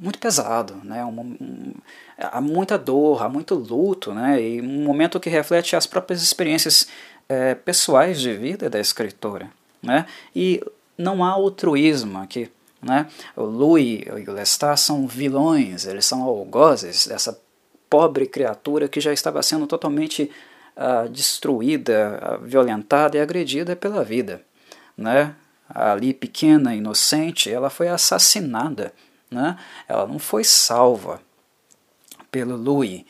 muito 0.00 0.18
pesado, 0.18 0.80
né? 0.82 1.04
Um, 1.04 1.20
um, 1.20 1.74
há 2.16 2.40
muita 2.40 2.78
dor, 2.78 3.22
há 3.22 3.28
muito 3.28 3.54
luto, 3.54 4.14
né? 4.14 4.42
E 4.42 4.60
um 4.60 4.82
momento 4.82 5.20
que 5.20 5.28
reflete 5.28 5.76
as 5.76 5.86
próprias 5.86 6.22
experiências 6.22 6.88
é, 7.28 7.54
pessoais 7.54 8.18
de 8.18 8.32
vida 8.32 8.70
da 8.70 8.80
escritora, 8.80 9.50
né? 9.82 10.06
E 10.34 10.64
não 10.96 11.22
há 11.22 11.28
altruísmo 11.28 12.18
aqui, 12.18 12.50
né? 12.82 13.06
O 13.36 13.42
Louis 13.42 14.02
e 14.06 14.30
o 14.30 14.32
Lestat 14.32 14.80
são 14.80 15.06
vilões, 15.06 15.84
eles 15.84 16.06
são 16.06 16.22
algozes 16.22 17.06
dessa 17.06 17.38
pobre 17.90 18.26
criatura 18.26 18.88
que 18.88 19.00
já 19.00 19.12
estava 19.12 19.42
sendo 19.42 19.66
totalmente 19.66 20.30
uh, 20.76 21.08
destruída, 21.08 22.38
violentada 22.42 23.18
e 23.18 23.20
agredida 23.20 23.76
pela 23.76 24.02
vida. 24.02 24.40
Né? 24.96 25.34
Ali, 25.68 26.14
pequena, 26.14 26.74
inocente, 26.74 27.50
ela 27.50 27.68
foi 27.68 27.88
assassinada. 27.88 28.92
Né? 29.30 29.56
Ela 29.88 30.06
não 30.06 30.18
foi 30.18 30.44
salva 30.44 31.20
pelo 32.30 32.56
Louis, 32.56 33.04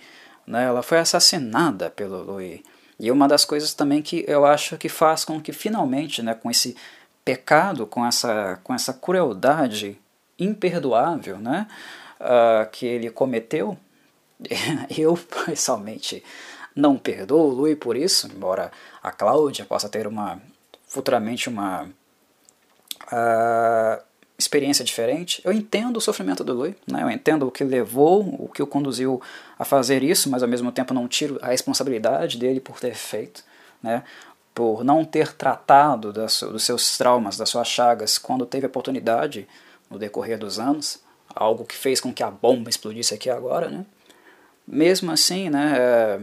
né? 0.46 0.64
ela 0.64 0.82
foi 0.82 0.98
assassinada 0.98 1.90
pelo 1.90 2.22
Louis. 2.22 2.60
E 2.98 3.10
uma 3.10 3.26
das 3.26 3.46
coisas 3.46 3.72
também 3.72 4.02
que 4.02 4.24
eu 4.28 4.44
acho 4.44 4.76
que 4.76 4.88
faz 4.88 5.24
com 5.24 5.40
que 5.40 5.52
finalmente, 5.52 6.22
né, 6.22 6.34
com 6.34 6.50
esse 6.50 6.76
pecado, 7.24 7.86
com 7.86 8.04
essa, 8.04 8.60
com 8.62 8.74
essa 8.74 8.92
crueldade 8.92 9.98
imperdoável 10.38 11.38
né, 11.38 11.66
uh, 12.20 12.70
que 12.70 12.84
ele 12.84 13.10
cometeu, 13.10 13.78
eu 14.96 15.18
pessoalmente 15.46 16.22
não 16.74 16.96
perdoo 16.96 17.48
o 17.48 17.54
Louis 17.54 17.78
por 17.78 17.96
isso, 17.96 18.26
embora 18.26 18.70
a 19.02 19.10
Cláudia 19.10 19.64
possa 19.64 19.88
ter 19.88 20.06
uma 20.06 20.40
futuramente 20.86 21.48
uma 21.48 21.84
uh, 21.84 24.02
experiência 24.40 24.84
diferente. 24.84 25.40
Eu 25.44 25.52
entendo 25.52 25.98
o 25.98 26.00
sofrimento 26.00 26.42
do 26.42 26.54
Louis, 26.54 26.74
né? 26.86 27.02
eu 27.02 27.10
entendo 27.10 27.46
o 27.46 27.50
que 27.50 27.62
levou, 27.62 28.20
o 28.38 28.48
que 28.48 28.62
o 28.62 28.66
conduziu 28.66 29.20
a 29.58 29.64
fazer 29.64 30.02
isso, 30.02 30.30
mas 30.30 30.42
ao 30.42 30.48
mesmo 30.48 30.72
tempo 30.72 30.94
não 30.94 31.06
tiro 31.06 31.38
a 31.42 31.48
responsabilidade 31.48 32.38
dele 32.38 32.60
por 32.60 32.80
ter 32.80 32.94
feito. 32.94 33.44
Né? 33.82 34.02
por 34.54 34.84
não 34.84 35.04
ter 35.04 35.32
tratado 35.32 36.12
das, 36.12 36.40
dos 36.40 36.64
seus 36.64 36.98
traumas, 36.98 37.36
das 37.36 37.48
suas 37.48 37.68
chagas, 37.68 38.18
quando 38.18 38.44
teve 38.44 38.66
oportunidade 38.66 39.48
no 39.88 39.98
decorrer 39.98 40.38
dos 40.38 40.58
anos, 40.58 40.98
algo 41.34 41.64
que 41.64 41.74
fez 41.74 42.00
com 42.00 42.12
que 42.12 42.22
a 42.22 42.30
bomba 42.30 42.68
explodisse 42.68 43.14
aqui 43.14 43.30
agora, 43.30 43.68
né? 43.68 43.86
Mesmo 44.66 45.10
assim, 45.10 45.48
né, 45.48 45.74
é, 45.78 46.20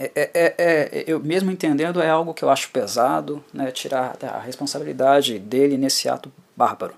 é, 0.00 0.30
é, 0.32 0.54
é, 0.58 1.04
eu 1.06 1.20
mesmo 1.20 1.50
entendendo 1.50 2.00
é 2.00 2.08
algo 2.08 2.32
que 2.32 2.42
eu 2.42 2.48
acho 2.48 2.70
pesado, 2.70 3.44
né, 3.52 3.70
tirar 3.70 4.16
a 4.22 4.38
responsabilidade 4.38 5.38
dele 5.38 5.76
nesse 5.76 6.08
ato 6.08 6.32
bárbaro. 6.56 6.94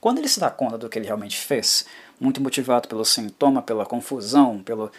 Quando 0.00 0.18
ele 0.18 0.28
se 0.28 0.38
dá 0.38 0.50
conta 0.50 0.78
do 0.78 0.88
que 0.88 0.98
ele 0.98 1.06
realmente 1.06 1.36
fez, 1.36 1.84
muito 2.20 2.40
motivado 2.40 2.86
pelo 2.88 3.04
sintoma, 3.04 3.60
pela 3.60 3.84
confusão, 3.84 4.62
pela 4.62 4.92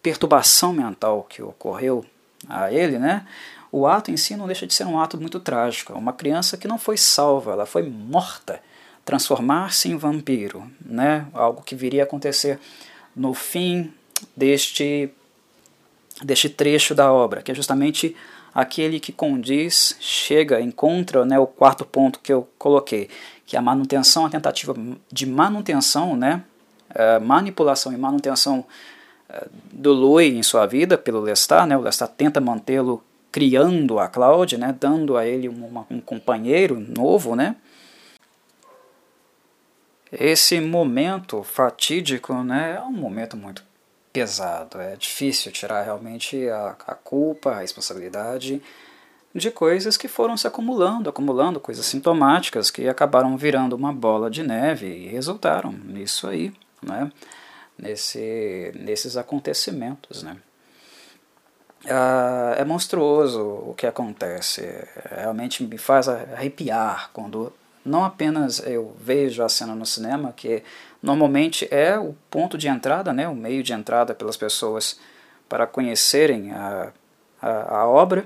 perturbação 0.00 0.72
mental 0.72 1.26
que 1.28 1.42
ocorreu 1.42 2.04
a 2.48 2.72
ele, 2.72 2.98
né? 2.98 3.26
O 3.72 3.86
ato 3.86 4.10
em 4.10 4.16
si 4.16 4.36
não 4.36 4.46
deixa 4.46 4.66
de 4.66 4.74
ser 4.74 4.84
um 4.84 5.00
ato 5.00 5.20
muito 5.20 5.38
trágico. 5.40 5.92
Uma 5.94 6.12
criança 6.12 6.56
que 6.56 6.68
não 6.68 6.78
foi 6.78 6.96
salva, 6.96 7.52
ela 7.52 7.66
foi 7.66 7.82
morta, 7.82 8.60
transformar-se 9.04 9.88
em 9.88 9.96
vampiro, 9.96 10.70
né? 10.84 11.26
Algo 11.32 11.62
que 11.62 11.74
viria 11.74 12.02
a 12.02 12.04
acontecer 12.04 12.58
no 13.14 13.34
fim 13.34 13.92
deste 14.36 15.12
deste 16.22 16.48
trecho 16.48 16.94
da 16.94 17.12
obra, 17.12 17.42
que 17.42 17.50
é 17.50 17.54
justamente 17.54 18.16
aquele 18.54 18.98
que 19.00 19.12
condiz, 19.12 19.96
chega, 20.00 20.60
encontra 20.60 21.24
né, 21.24 21.38
o 21.38 21.46
quarto 21.46 21.84
ponto 21.84 22.18
que 22.20 22.32
eu 22.32 22.48
coloquei, 22.58 23.08
que 23.46 23.56
é 23.56 23.58
a 23.58 23.62
manutenção, 23.62 24.26
a 24.26 24.30
tentativa 24.30 24.74
de 25.10 25.26
manutenção, 25.26 26.16
né, 26.16 26.42
manipulação 27.22 27.92
e 27.92 27.96
manutenção 27.96 28.64
do 29.72 29.92
Louis 29.92 30.34
em 30.34 30.42
sua 30.42 30.66
vida 30.66 30.98
pelo 30.98 31.20
Lestat, 31.20 31.66
né? 31.66 31.76
O 31.76 31.80
Lestat 31.80 32.12
tenta 32.16 32.40
mantê-lo 32.40 33.02
criando 33.30 33.98
a 33.98 34.08
Cláudia, 34.08 34.58
né? 34.58 34.74
Dando 34.78 35.16
a 35.16 35.26
ele 35.26 35.48
um, 35.48 35.84
um 35.90 36.00
companheiro 36.00 36.78
novo, 36.80 37.36
né? 37.36 37.56
Esse 40.12 40.60
momento 40.60 41.42
fatídico, 41.42 42.34
né? 42.42 42.76
É 42.76 42.80
um 42.82 42.92
momento 42.92 43.36
muito 43.36 43.62
pesado. 44.12 44.80
É 44.80 44.96
difícil 44.96 45.52
tirar 45.52 45.82
realmente 45.82 46.48
a, 46.48 46.76
a 46.86 46.94
culpa, 46.94 47.52
a 47.52 47.60
responsabilidade 47.60 48.62
de 49.34 49.50
coisas 49.50 49.96
que 49.96 50.08
foram 50.08 50.36
se 50.36 50.46
acumulando, 50.46 51.08
acumulando 51.08 51.60
coisas 51.60 51.86
sintomáticas 51.86 52.70
que 52.70 52.88
acabaram 52.88 53.36
virando 53.36 53.76
uma 53.76 53.92
bola 53.92 54.28
de 54.28 54.42
neve 54.42 54.86
e 54.86 55.08
resultaram 55.08 55.70
nisso 55.72 56.26
aí, 56.26 56.52
né? 56.82 57.12
nesse, 57.78 58.72
nesses 58.74 59.16
acontecimentos. 59.16 60.22
Né? 60.22 60.36
Ah, 61.86 62.54
é 62.58 62.64
monstruoso 62.64 63.40
o 63.40 63.74
que 63.76 63.86
acontece, 63.86 64.62
realmente 65.10 65.62
me 65.64 65.78
faz 65.78 66.08
arrepiar 66.08 67.10
quando 67.12 67.52
não 67.84 68.04
apenas 68.04 68.64
eu 68.66 68.94
vejo 68.98 69.42
a 69.42 69.48
cena 69.48 69.74
no 69.74 69.86
cinema, 69.86 70.32
que 70.36 70.62
normalmente 71.02 71.66
é 71.70 71.98
o 71.98 72.14
ponto 72.30 72.58
de 72.58 72.68
entrada, 72.68 73.12
né, 73.12 73.28
o 73.28 73.34
meio 73.34 73.62
de 73.62 73.72
entrada 73.72 74.14
pelas 74.14 74.36
pessoas 74.36 74.98
para 75.48 75.66
conhecerem 75.66 76.52
a, 76.52 76.92
a, 77.40 77.78
a 77.78 77.88
obra, 77.88 78.24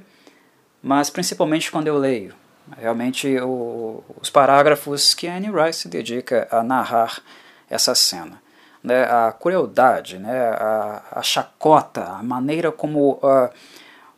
mas 0.83 1.11
principalmente 1.11 1.71
quando 1.71 1.87
eu 1.87 1.97
leio. 1.97 2.35
Realmente 2.79 3.39
o, 3.41 4.03
os 4.21 4.31
parágrafos 4.31 5.15
que 5.15 5.27
Anne 5.27 5.51
Rice 5.51 5.89
dedica 5.89 6.49
a 6.51 6.63
narrar 6.63 7.23
essa 7.69 7.95
cena 7.95 8.43
né, 8.85 9.05
a 9.05 9.33
crueldade, 9.33 10.19
né, 10.19 10.51
a, 10.51 11.03
a 11.13 11.23
chacota, 11.23 12.05
a 12.05 12.23
maneira 12.23 12.71
como 12.71 13.13
uh, 13.13 13.49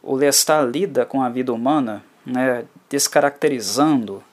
o 0.03 0.16
Lestat 0.16 0.68
lida 0.68 1.07
com 1.07 1.22
a 1.22 1.28
vida 1.28 1.53
humana, 1.53 2.03
né, 2.26 2.64
descaracterizando 2.91 4.24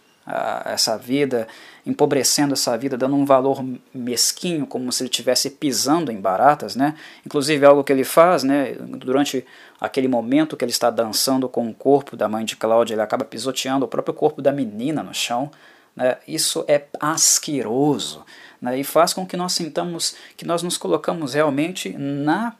essa 0.65 0.97
vida, 0.97 1.47
empobrecendo 1.85 2.53
essa 2.53 2.77
vida, 2.77 2.97
dando 2.97 3.15
um 3.15 3.25
valor 3.25 3.63
mesquinho, 3.93 4.65
como 4.65 4.91
se 4.91 5.03
ele 5.03 5.09
estivesse 5.09 5.49
pisando 5.49 6.11
em 6.11 6.19
baratas. 6.19 6.75
Né? 6.75 6.95
Inclusive, 7.25 7.65
algo 7.65 7.83
que 7.83 7.91
ele 7.91 8.03
faz 8.03 8.43
né, 8.43 8.73
durante 8.73 9.45
aquele 9.79 10.07
momento 10.07 10.55
que 10.55 10.63
ele 10.63 10.71
está 10.71 10.89
dançando 10.89 11.49
com 11.49 11.67
o 11.67 11.73
corpo 11.73 12.15
da 12.15 12.29
mãe 12.29 12.45
de 12.45 12.55
Cláudia, 12.55 12.93
ele 12.93 13.01
acaba 13.01 13.25
pisoteando 13.25 13.85
o 13.85 13.87
próprio 13.87 14.13
corpo 14.13 14.41
da 14.41 14.51
menina 14.51 15.03
no 15.03 15.13
chão. 15.13 15.51
Né? 15.95 16.17
Isso 16.27 16.63
é 16.67 16.85
asqueroso 16.99 18.25
né, 18.61 18.79
e 18.79 18.83
faz 18.83 19.13
com 19.13 19.25
que 19.25 19.35
nós 19.35 19.51
sintamos 19.51 20.15
que 20.37 20.45
nós 20.45 20.63
nos 20.63 20.77
colocamos 20.77 21.33
realmente 21.33 21.89
na 21.97 22.55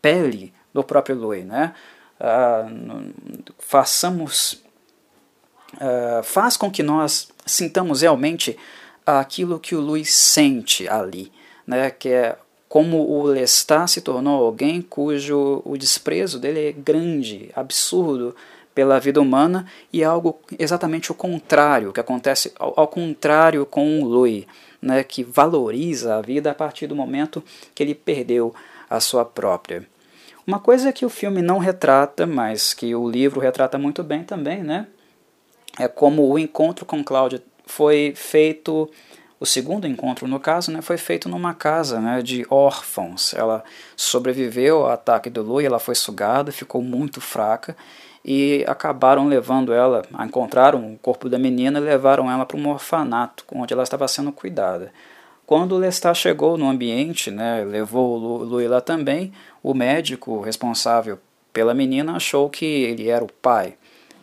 pele 0.00 0.52
do 0.72 0.82
próprio 0.82 1.14
Lui, 1.14 1.44
né? 1.44 1.74
Uh, 2.18 3.12
façamos 3.58 4.62
uh, 5.74 6.22
faz 6.22 6.56
com 6.56 6.70
que 6.70 6.82
nós 6.82 7.28
sintamos 7.44 8.02
realmente 8.02 8.56
aquilo 9.06 9.58
que 9.58 9.74
o 9.74 9.80
Luiz 9.80 10.14
sente 10.14 10.88
ali, 10.88 11.32
né, 11.66 11.90
que 11.90 12.08
é 12.08 12.36
como 12.68 13.06
o 13.06 13.24
Lestat 13.24 13.88
se 13.88 14.00
tornou 14.00 14.44
alguém 14.44 14.80
cujo 14.80 15.60
o 15.64 15.76
desprezo 15.76 16.38
dele 16.38 16.68
é 16.68 16.72
grande, 16.72 17.50
absurdo 17.54 18.34
pela 18.74 18.98
vida 18.98 19.20
humana 19.20 19.66
e 19.92 20.02
é 20.02 20.06
algo 20.06 20.40
exatamente 20.58 21.12
o 21.12 21.14
contrário, 21.14 21.92
que 21.92 22.00
acontece 22.00 22.52
ao, 22.58 22.72
ao 22.74 22.88
contrário 22.88 23.66
com 23.66 24.00
o 24.02 24.06
Louis, 24.06 24.46
né, 24.80 25.04
que 25.04 25.22
valoriza 25.22 26.16
a 26.16 26.22
vida 26.22 26.50
a 26.50 26.54
partir 26.54 26.86
do 26.86 26.96
momento 26.96 27.44
que 27.74 27.82
ele 27.82 27.94
perdeu 27.94 28.54
a 28.88 29.00
sua 29.00 29.24
própria. 29.24 29.86
Uma 30.46 30.58
coisa 30.58 30.92
que 30.92 31.04
o 31.04 31.10
filme 31.10 31.42
não 31.42 31.58
retrata, 31.58 32.26
mas 32.26 32.74
que 32.74 32.94
o 32.94 33.08
livro 33.08 33.38
retrata 33.38 33.78
muito 33.78 34.02
bem 34.02 34.24
também, 34.24 34.62
né, 34.62 34.86
é 35.78 35.88
como 35.88 36.28
o 36.28 36.38
encontro 36.38 36.84
com 36.84 37.02
Cláudia 37.02 37.42
foi 37.66 38.12
feito 38.14 38.90
o 39.42 39.46
segundo 39.46 39.88
encontro, 39.88 40.28
no 40.28 40.38
caso, 40.38 40.70
né, 40.70 40.80
foi 40.80 40.96
feito 40.96 41.28
numa 41.28 41.52
casa 41.52 42.00
né, 42.00 42.22
de 42.22 42.46
órfãos. 42.48 43.34
Ela 43.34 43.64
sobreviveu 43.96 44.84
ao 44.84 44.90
ataque 44.92 45.28
do 45.28 45.42
Louis, 45.42 45.66
ela 45.66 45.80
foi 45.80 45.96
sugada, 45.96 46.52
ficou 46.52 46.80
muito 46.80 47.20
fraca 47.20 47.76
e 48.24 48.64
acabaram 48.68 49.26
levando 49.26 49.72
ela, 49.72 50.02
encontraram 50.24 50.92
o 50.92 50.98
corpo 50.98 51.28
da 51.28 51.40
menina 51.40 51.80
e 51.80 51.82
levaram 51.82 52.30
ela 52.30 52.46
para 52.46 52.56
um 52.56 52.68
orfanato, 52.68 53.44
onde 53.52 53.74
ela 53.74 53.82
estava 53.82 54.06
sendo 54.06 54.30
cuidada. 54.30 54.92
Quando 55.44 55.76
Lestat 55.76 56.16
chegou 56.16 56.56
no 56.56 56.70
ambiente, 56.70 57.28
né, 57.28 57.64
levou 57.64 58.20
o 58.20 58.44
Louis 58.44 58.70
lá 58.70 58.80
também, 58.80 59.32
o 59.60 59.74
médico 59.74 60.40
responsável 60.40 61.18
pela 61.52 61.74
menina 61.74 62.14
achou 62.14 62.48
que 62.48 62.64
ele 62.64 63.08
era 63.08 63.24
o 63.24 63.32
pai. 63.32 63.74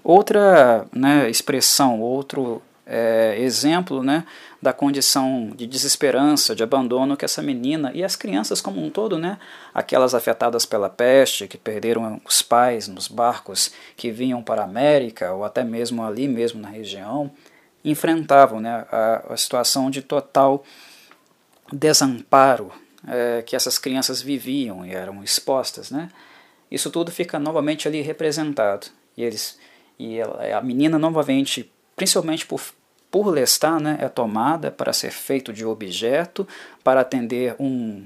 Outra 0.03 0.85
né, 0.93 1.29
expressão, 1.29 2.01
outro 2.01 2.61
é, 2.85 3.35
exemplo 3.39 4.01
né, 4.01 4.25
da 4.59 4.73
condição 4.73 5.51
de 5.55 5.67
desesperança, 5.67 6.55
de 6.55 6.63
abandono 6.63 7.15
que 7.15 7.23
essa 7.23 7.41
menina 7.41 7.91
e 7.93 8.03
as 8.03 8.15
crianças 8.15 8.61
como 8.61 8.83
um 8.83 8.89
todo, 8.89 9.17
né, 9.17 9.37
aquelas 9.73 10.15
afetadas 10.15 10.65
pela 10.65 10.89
peste, 10.89 11.47
que 11.47 11.57
perderam 11.57 12.19
os 12.25 12.41
pais 12.41 12.87
nos 12.87 13.07
barcos 13.07 13.71
que 13.95 14.09
vinham 14.09 14.41
para 14.41 14.61
a 14.61 14.65
América 14.65 15.33
ou 15.33 15.43
até 15.43 15.63
mesmo 15.63 16.03
ali 16.03 16.27
mesmo 16.27 16.59
na 16.59 16.69
região, 16.69 17.31
enfrentavam 17.85 18.59
né, 18.59 18.85
a, 18.91 19.33
a 19.33 19.37
situação 19.37 19.91
de 19.91 20.01
total 20.01 20.63
desamparo 21.71 22.71
é, 23.07 23.43
que 23.43 23.55
essas 23.55 23.77
crianças 23.77 24.19
viviam 24.19 24.83
e 24.83 24.93
eram 24.93 25.23
expostas. 25.23 25.91
Né? 25.91 26.09
Isso 26.71 26.89
tudo 26.89 27.11
fica 27.11 27.37
novamente 27.37 27.87
ali 27.87 28.01
representado. 28.01 28.87
E, 29.15 29.23
eles, 29.23 29.58
e 29.99 30.19
a 30.21 30.61
menina 30.61 30.97
novamente, 30.97 31.69
principalmente 31.95 32.45
por 32.45 32.61
por 33.11 33.27
Lestat, 33.27 33.81
né, 33.81 33.97
é 33.99 34.07
tomada 34.07 34.69
para 34.69 34.93
ser 34.93 35.11
feito 35.11 35.51
de 35.51 35.65
objeto, 35.65 36.47
para 36.83 37.01
atender 37.01 37.55
um, 37.59 38.05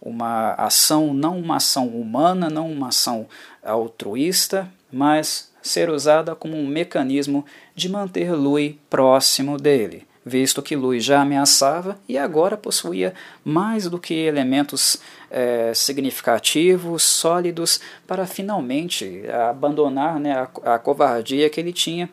uma 0.00 0.52
ação, 0.52 1.12
não 1.12 1.38
uma 1.38 1.56
ação 1.56 1.88
humana, 1.88 2.48
não 2.48 2.70
uma 2.70 2.88
ação 2.88 3.26
altruísta, 3.62 4.70
mas 4.92 5.52
ser 5.62 5.90
usada 5.90 6.36
como 6.36 6.56
um 6.56 6.66
mecanismo 6.66 7.44
de 7.74 7.88
manter 7.88 8.32
Louis 8.32 8.76
próximo 8.88 9.56
dele, 9.56 10.06
visto 10.24 10.62
que 10.62 10.76
Louis 10.76 11.02
já 11.02 11.22
ameaçava 11.22 11.98
e 12.08 12.18
agora 12.18 12.56
possuía 12.56 13.14
mais 13.42 13.88
do 13.88 13.98
que 13.98 14.14
elementos 14.14 14.98
é, 15.34 15.74
significativos, 15.74 17.02
sólidos, 17.02 17.80
para 18.06 18.24
finalmente 18.24 19.24
abandonar 19.50 20.20
né, 20.20 20.32
a, 20.32 20.74
a 20.74 20.78
covardia 20.78 21.50
que 21.50 21.60
ele 21.60 21.72
tinha 21.72 22.08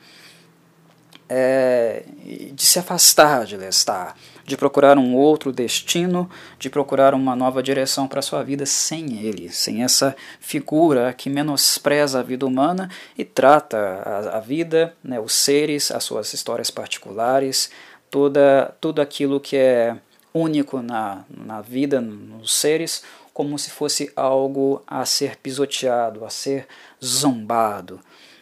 é, 1.30 2.04
de 2.52 2.64
se 2.64 2.80
afastar 2.80 3.46
de 3.46 3.56
Lestat, 3.56 4.16
de 4.44 4.58
procurar 4.58 4.98
um 4.98 5.16
outro 5.16 5.52
destino, 5.52 6.28
de 6.58 6.68
procurar 6.68 7.14
uma 7.14 7.36
nova 7.36 7.62
direção 7.62 8.08
para 8.08 8.24
sua 8.24 8.44
vida 8.44 8.66
sem 8.66 9.20
ele, 9.24 9.50
sem 9.50 9.84
essa 9.84 10.16
figura 10.40 11.14
que 11.14 11.30
menospreza 11.30 12.20
a 12.20 12.24
vida 12.24 12.44
humana 12.44 12.90
e 13.16 13.24
trata 13.24 13.78
a, 13.78 14.38
a 14.38 14.40
vida, 14.40 14.96
né, 15.04 15.20
os 15.20 15.34
seres, 15.34 15.92
as 15.92 16.04
suas 16.04 16.34
histórias 16.34 16.72
particulares, 16.72 17.70
toda, 18.10 18.76
tudo 18.82 19.00
aquilo 19.00 19.40
que 19.40 19.56
é 19.56 19.96
único 20.34 20.82
na, 20.82 21.26
na 21.30 21.62
vida, 21.62 22.00
nos 22.00 22.54
seres, 22.54 23.04
como 23.34 23.58
se 23.58 23.70
fosse 23.70 24.12
algo 24.16 24.82
a 24.86 25.06
ser 25.06 25.38
pisoteado, 25.38 26.26
a 26.26 26.30
ser 26.30 26.68
zombado. 27.04 28.00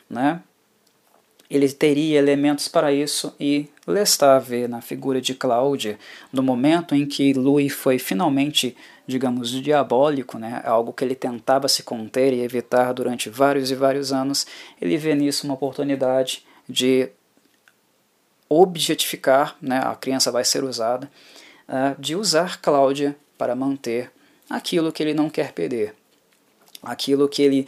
Né? 0.10 0.42
ele 1.50 1.68
teria 1.68 2.20
elementos 2.20 2.68
para 2.68 2.94
isso 2.94 3.34
e 3.40 3.68
Lestat 3.88 4.44
vê 4.46 4.68
na 4.68 4.82
figura 4.82 5.20
de 5.20 5.34
Cláudia, 5.34 5.98
no 6.32 6.44
momento 6.44 6.94
em 6.94 7.08
que 7.08 7.34
Louis 7.34 7.74
foi 7.74 7.98
finalmente, 7.98 8.78
digamos, 9.08 9.50
diabólico, 9.50 10.38
né, 10.38 10.62
algo 10.64 10.94
que 10.94 11.04
ele 11.04 11.16
tentava 11.16 11.68
se 11.68 11.82
conter 11.82 12.34
e 12.34 12.42
evitar 12.42 12.94
durante 12.94 13.30
vários 13.32 13.72
e 13.72 13.76
vários 13.76 14.14
anos, 14.14 14.46
ele 14.80 14.96
vê 14.96 15.16
nisso 15.16 15.48
uma 15.48 15.56
oportunidade 15.56 16.46
de 16.68 17.10
objetificar, 18.48 19.56
né, 19.60 19.82
a 19.84 19.96
criança 19.96 20.32
vai 20.32 20.46
ser 20.46 20.64
usada, 20.64 21.10
de 21.98 22.16
usar 22.16 22.60
Cláudia 22.62 23.16
para 23.38 23.56
manter 23.56 24.12
aquilo 24.50 24.92
que 24.92 25.04
ele 25.04 25.14
não 25.14 25.30
quer 25.30 25.52
perder, 25.52 25.94
aquilo 26.82 27.30
que 27.30 27.42
ele 27.42 27.68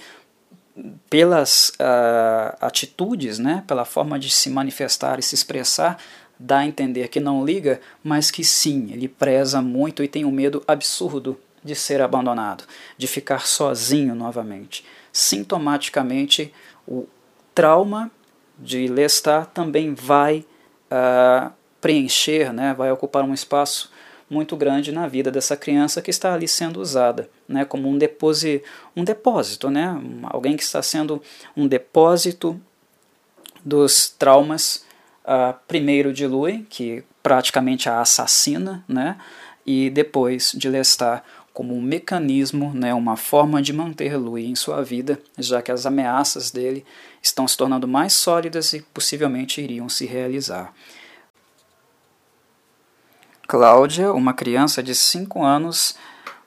pelas 1.10 1.70
uh, 1.72 2.58
atitudes, 2.62 3.38
né, 3.38 3.64
pela 3.68 3.86
forma 3.86 4.18
de 4.18 4.30
se 4.30 4.50
manifestar 4.50 5.20
e 5.20 5.24
se 5.24 5.36
expressar, 5.36 5.98
dá 6.40 6.60
a 6.60 6.66
entender 6.66 7.08
que 7.10 7.20
não 7.20 7.46
liga, 7.46 7.80
mas 8.04 8.32
que 8.32 8.44
sim, 8.44 8.90
ele 8.92 9.08
preza 9.08 9.62
muito 9.62 10.04
e 10.04 10.08
tem 10.08 10.26
um 10.26 10.32
medo 10.32 10.64
absurdo 10.68 11.40
de 11.64 11.76
ser 11.76 12.02
abandonado, 12.02 12.64
de 12.98 13.06
ficar 13.06 13.46
sozinho 13.46 14.16
novamente. 14.16 14.84
Sintomaticamente, 15.14 16.52
o 16.88 17.06
trauma 17.54 18.10
de 18.58 18.88
Lestat 18.88 19.50
também 19.54 19.94
vai 19.94 20.46
uh, 20.90 21.52
preencher, 21.80 22.52
né, 22.52 22.74
vai 22.74 22.92
ocupar 22.92 23.24
um 23.24 23.34
espaço 23.34 23.91
muito 24.32 24.56
grande 24.56 24.94
na 24.94 25.08
vida 25.08 25.30
dessa 25.30 25.58
criança 25.58 26.02
que 26.02 26.10
está 26.10 26.34
ali 26.34 26.48
sendo 26.48 26.80
usada, 26.80 27.30
né, 27.46 27.66
como 27.66 27.90
um, 27.90 27.98
deposi, 27.98 28.64
um 28.96 29.04
depósito, 29.04 29.70
né, 29.70 30.02
alguém 30.24 30.56
que 30.56 30.64
está 30.64 30.82
sendo 30.82 31.22
um 31.56 31.68
depósito 31.68 32.60
dos 33.64 34.10
traumas, 34.10 34.86
uh, 35.26 35.54
primeiro 35.68 36.14
de 36.14 36.26
Louis, 36.26 36.64
que 36.70 37.04
praticamente 37.22 37.90
a 37.90 38.00
assassina, 38.00 38.86
né, 38.88 39.18
e 39.66 39.90
depois 39.90 40.54
de 40.56 40.70
Lestat 40.70 41.22
como 41.54 41.76
um 41.76 41.82
mecanismo, 41.82 42.74
né, 42.74 42.94
uma 42.94 43.18
forma 43.18 43.62
de 43.62 43.74
manter 43.74 44.16
Louis 44.16 44.46
em 44.46 44.56
sua 44.56 44.82
vida, 44.82 45.20
já 45.38 45.62
que 45.62 45.74
as 45.74 45.86
ameaças 45.86 46.50
dele 46.52 46.86
estão 47.22 47.46
se 47.46 47.58
tornando 47.58 47.86
mais 47.86 48.14
sólidas 48.14 48.72
e 48.72 48.82
possivelmente 48.94 49.62
iriam 49.62 49.90
se 49.90 50.06
realizar. 50.06 50.74
Cláudia, 53.52 54.14
uma 54.14 54.34
criança 54.34 54.82
de 54.82 54.96
5 54.96 55.44
anos, 55.44 55.94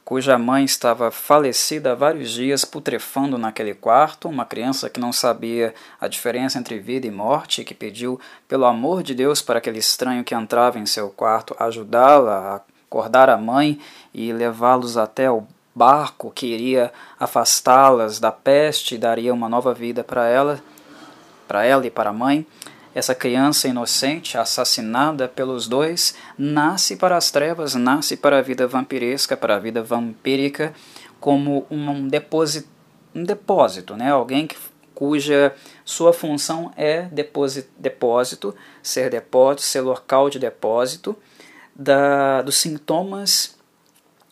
cuja 0.07 0.39
mãe 0.39 0.65
estava 0.65 1.11
falecida 1.11 1.93
há 1.93 1.95
vários 1.95 2.31
dias, 2.31 2.65
putrefando 2.65 3.37
naquele 3.37 3.75
quarto, 3.75 4.27
uma 4.27 4.47
criança 4.47 4.89
que 4.89 4.99
não 4.99 5.13
sabia 5.13 5.75
a 6.01 6.09
diferença 6.09 6.59
entre 6.59 6.79
vida 6.79 7.07
e 7.07 7.11
morte, 7.11 7.63
que 7.63 7.75
pediu 7.75 8.19
pelo 8.49 8.65
amor 8.65 9.03
de 9.03 9.15
Deus 9.15 9.43
para 9.43 9.59
aquele 9.59 9.81
estranho 9.81 10.25
que 10.25 10.35
entrava 10.35 10.79
em 10.79 10.87
seu 10.87 11.11
quarto 11.11 11.55
ajudá-la 11.59 12.39
a 12.39 12.61
acordar 12.87 13.29
a 13.29 13.37
mãe 13.37 13.79
e 14.15 14.33
levá-los 14.33 14.97
até 14.97 15.31
o 15.31 15.47
barco 15.75 16.31
que 16.31 16.47
iria 16.47 16.91
afastá-las 17.21 18.19
da 18.19 18.33
peste 18.33 18.95
e 18.95 18.99
daria 18.99 19.35
uma 19.35 19.51
nova 19.51 19.75
vida 19.75 20.03
para 20.03 20.27
ela, 20.27 20.59
para 21.47 21.67
ela 21.67 21.87
e 21.87 21.91
para 21.91 22.09
a 22.09 22.15
mãe. 22.15 22.47
Essa 22.95 23.15
criança 23.15 23.67
inocente, 23.67 24.39
assassinada 24.39 25.27
pelos 25.27 25.67
dois, 25.67 26.15
nasce 26.39 26.97
para 26.97 27.17
as 27.17 27.31
trevas, 27.31 27.75
nasce 27.75 28.17
para 28.17 28.39
a 28.39 28.43
vida 28.43 28.67
vampiresca, 28.67 29.37
para 29.37 29.57
a 29.57 29.59
vida 29.59 29.83
vampírica, 29.83 30.73
como 31.19 31.67
um 31.71 32.07
depósito, 32.07 32.69
um 33.15 33.25
depósito 33.25 33.97
né? 33.97 34.11
alguém 34.11 34.47
que, 34.47 34.57
cuja 34.95 35.53
sua 35.85 36.13
função 36.13 36.73
é 36.77 37.03
depósito, 37.03 37.69
depósito, 37.77 38.55
ser 38.81 39.11
depósito, 39.11 39.63
ser 39.63 39.81
local 39.81 40.31
de 40.31 40.39
depósito 40.39 41.17
da, 41.75 42.43
dos 42.43 42.57
sintomas 42.57 43.57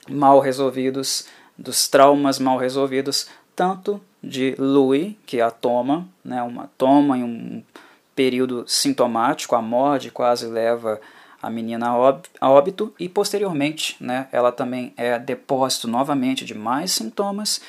mal 0.09 0.41
resolvidos, 0.41 1.27
dos 1.59 1.89
traumas 1.89 2.39
mal 2.39 2.59
resolvidos, 2.59 3.27
tanto 3.55 4.01
de 4.23 4.55
Louis, 4.57 5.17
que 5.27 5.41
a 5.41 5.51
toma, 5.51 6.09
né, 6.25 6.41
uma 6.43 6.71
toma 6.79 7.19
em 7.19 7.25
um 7.25 7.63
período 8.15 8.65
sintomático, 8.67 9.55
a 9.55 9.63
morte 9.63 10.11
quase 10.11 10.47
leva 10.47 11.01
a 11.43 11.51
menina 11.51 11.89
a 12.41 12.51
óbito 12.51 12.95
e 13.01 13.09
posteriormente 13.09 13.97
né, 13.99 14.29
ela 14.31 14.53
também 14.53 14.93
é 14.97 15.19
depósito 15.19 15.89
novamente 15.89 16.45
de 16.45 16.55
mais 16.55 16.93
sintomas 16.93 17.61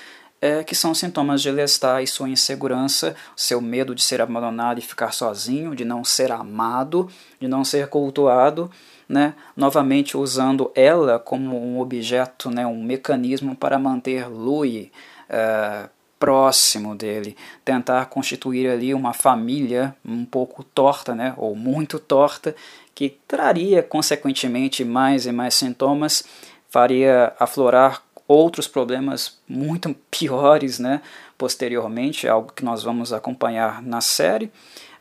é, 0.44 0.62
que 0.62 0.76
são 0.76 0.94
sintomas 0.94 1.42
de 1.42 1.50
Lestat 1.50 2.04
e 2.04 2.08
sua 2.08 2.28
insegurança, 2.28 3.16
seu 3.34 3.62
medo 3.62 3.96
de 3.96 4.04
ser 4.04 4.22
abandonado 4.22 4.78
e 4.78 4.82
ficar 4.82 5.14
sozinho, 5.14 5.74
de 5.74 5.86
não 5.86 6.04
ser 6.04 6.34
amado, 6.34 7.10
de 7.40 7.48
não 7.48 7.64
ser 7.64 7.88
cultuado, 7.88 8.70
né? 9.08 9.36
novamente 9.56 10.18
usando 10.18 10.70
ela 10.76 11.18
como 11.18 11.58
um 11.58 11.80
objeto, 11.80 12.52
né? 12.52 12.68
um 12.68 12.84
mecanismo 12.84 13.56
para 13.56 13.80
manter 13.80 14.28
Louis 14.28 14.90
é, 15.30 15.88
próximo 16.24 16.96
dele, 16.96 17.36
tentar 17.66 18.06
constituir 18.06 18.70
ali 18.70 18.94
uma 18.94 19.12
família 19.12 19.94
um 20.06 20.24
pouco 20.24 20.64
torta, 20.64 21.14
né? 21.14 21.34
ou 21.36 21.54
muito 21.54 22.00
torta, 22.00 22.56
que 22.96 23.10
traria 23.28 23.84
consequentemente 23.84 24.86
mais 24.86 25.26
e 25.26 25.34
mais 25.34 25.54
sintomas, 25.54 26.24
faria 26.70 27.34
aflorar 27.38 28.02
outros 28.26 28.70
problemas 28.70 29.38
muito 29.50 29.94
piores, 30.10 30.80
né, 30.80 31.02
posteriormente, 31.38 32.26
algo 32.26 32.54
que 32.54 32.64
nós 32.64 32.84
vamos 32.84 33.12
acompanhar 33.12 33.82
na 33.82 34.00
série, 34.00 34.50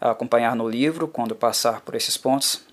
acompanhar 0.01 0.57
no 0.57 0.69
livro 0.69 1.07
quando 1.07 1.37
passar 1.37 1.83
por 1.83 1.95
esses 1.95 2.17
pontos. 2.17 2.65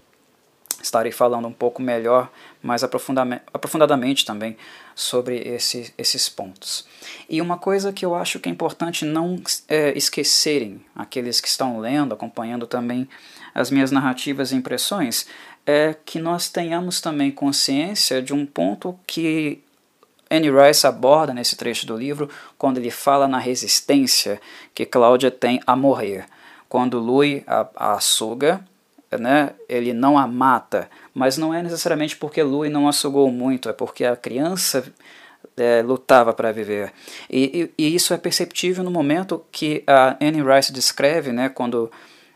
Estarei 0.82 1.12
falando 1.12 1.47
um 1.47 1.54
pouco 1.54 1.84
melhor, 1.84 2.32
mais 2.64 2.84
aprofundadamente 2.84 4.26
também 4.26 4.58
sobre 5.00 5.38
esse, 5.38 5.93
esses 5.97 6.28
pontos. 6.28 6.86
E 7.30 7.41
uma 7.41 7.58
coisa 7.58 7.93
que 7.93 8.06
eu 8.06 8.14
acho 8.14 8.38
que 8.38 8.50
é 8.50 8.52
importante 8.52 9.06
não 9.06 9.41
é, 9.70 9.97
esquecerem, 9.97 10.82
aqueles 10.93 11.39
que 11.39 11.47
estão 11.47 11.80
lendo, 11.80 12.14
acompanhando 12.14 12.68
também 12.68 13.08
as 13.56 13.72
minhas 13.72 13.91
narrativas 13.91 14.52
e 14.52 14.56
impressões, 14.56 15.26
é 15.66 15.95
que 16.04 16.20
nós 16.20 16.50
tenhamos 16.50 17.00
também 17.00 17.32
consciência 17.32 18.22
de 18.22 18.34
um 18.34 18.45
ponto 18.45 19.00
que 19.08 19.64
Annie 20.30 20.52
Rice 20.52 20.86
aborda 20.86 21.34
nesse 21.34 21.56
trecho 21.56 21.88
do 21.88 21.95
livro 21.95 22.30
quando 22.58 22.78
ele 22.78 22.91
fala 22.91 23.26
na 23.26 23.39
resistência 23.39 24.41
que 24.76 24.86
Cláudia 24.86 25.32
tem 25.32 25.62
a 25.66 25.78
morrer. 25.78 26.26
Quando 26.68 27.00
Louis 27.00 27.41
a, 27.47 27.70
a 27.95 28.02
né, 29.18 29.51
ele 29.68 29.93
não 29.93 30.18
a 30.18 30.28
mata, 30.28 30.89
mas 31.14 31.38
não 31.38 31.53
é 31.53 31.64
necessariamente 31.64 32.16
porque 32.16 32.43
Louis 32.43 32.72
não 32.72 32.88
a 32.88 32.91
sugou 32.91 33.32
muito, 33.32 33.70
é 33.70 33.74
porque 33.74 34.05
a 34.05 34.16
criança 34.16 34.84
é, 35.57 35.82
lutava 35.82 36.34
para 36.34 36.51
viver. 36.51 36.91
E, 37.30 37.72
e, 37.78 37.86
e, 37.86 37.95
isso 37.95 38.14
é 38.14 38.18
perceptível 38.18 38.84
no 38.84 38.91
momento 38.91 39.43
que 39.51 39.84
a 39.88 40.18
Annie 40.22 40.43
Rice 40.43 40.72
descreve, 40.72 41.32
né, 41.32 41.49
quando 41.49 41.91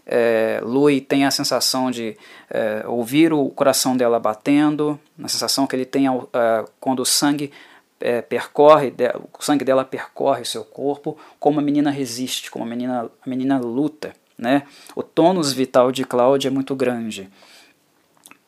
é, 0.06 0.60
Louis 0.64 1.02
tem 1.08 1.26
a 1.26 1.32
sensação 1.32 1.90
de 1.90 2.18
é, 2.50 2.84
ouvir 2.88 3.32
o 3.34 3.50
coração 3.50 3.96
dela 3.96 4.20
batendo, 4.20 5.00
a 5.22 5.28
sensação 5.28 5.66
que 5.66 5.76
ele 5.76 5.86
tem 5.86 6.08
ao, 6.08 6.30
é, 6.34 6.66
quando 6.80 7.02
o 7.02 7.06
sangue 7.06 7.52
é, 8.00 8.22
percorre, 8.22 8.94
o 9.40 9.44
sangue 9.44 9.64
dela 9.64 9.86
percorre 9.86 10.44
seu 10.44 10.66
corpo, 10.66 11.18
como 11.40 11.60
a 11.60 11.64
menina 11.64 11.90
resiste, 11.90 12.52
como 12.52 12.66
a 12.66 12.68
menina, 12.68 13.10
a 13.26 13.30
menina 13.30 13.58
luta. 13.60 14.14
Né? 14.38 14.64
O 14.96 15.04
tônus 15.04 15.54
vital 15.54 15.92
de 15.92 16.04
Cláudia 16.04 16.50
é 16.50 16.52
muito 16.52 16.76
grande. 16.76 17.30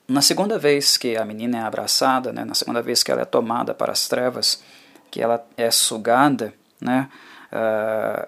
Na 0.07 0.21
segunda 0.21 0.59
vez 0.59 0.97
que 0.97 1.17
a 1.17 1.25
menina 1.25 1.57
é 1.57 1.61
abraçada, 1.61 2.31
né, 2.31 2.45
na 2.45 2.53
segunda 2.53 2.81
vez 2.81 3.01
que 3.01 3.11
ela 3.11 3.21
é 3.21 3.25
tomada 3.25 3.73
para 3.73 3.91
as 3.91 4.07
trevas, 4.07 4.63
que 5.09 5.19
ela 5.19 5.43
é 5.57 5.71
sugada, 5.71 6.53
né, 6.79 7.09
uh, 7.51 8.27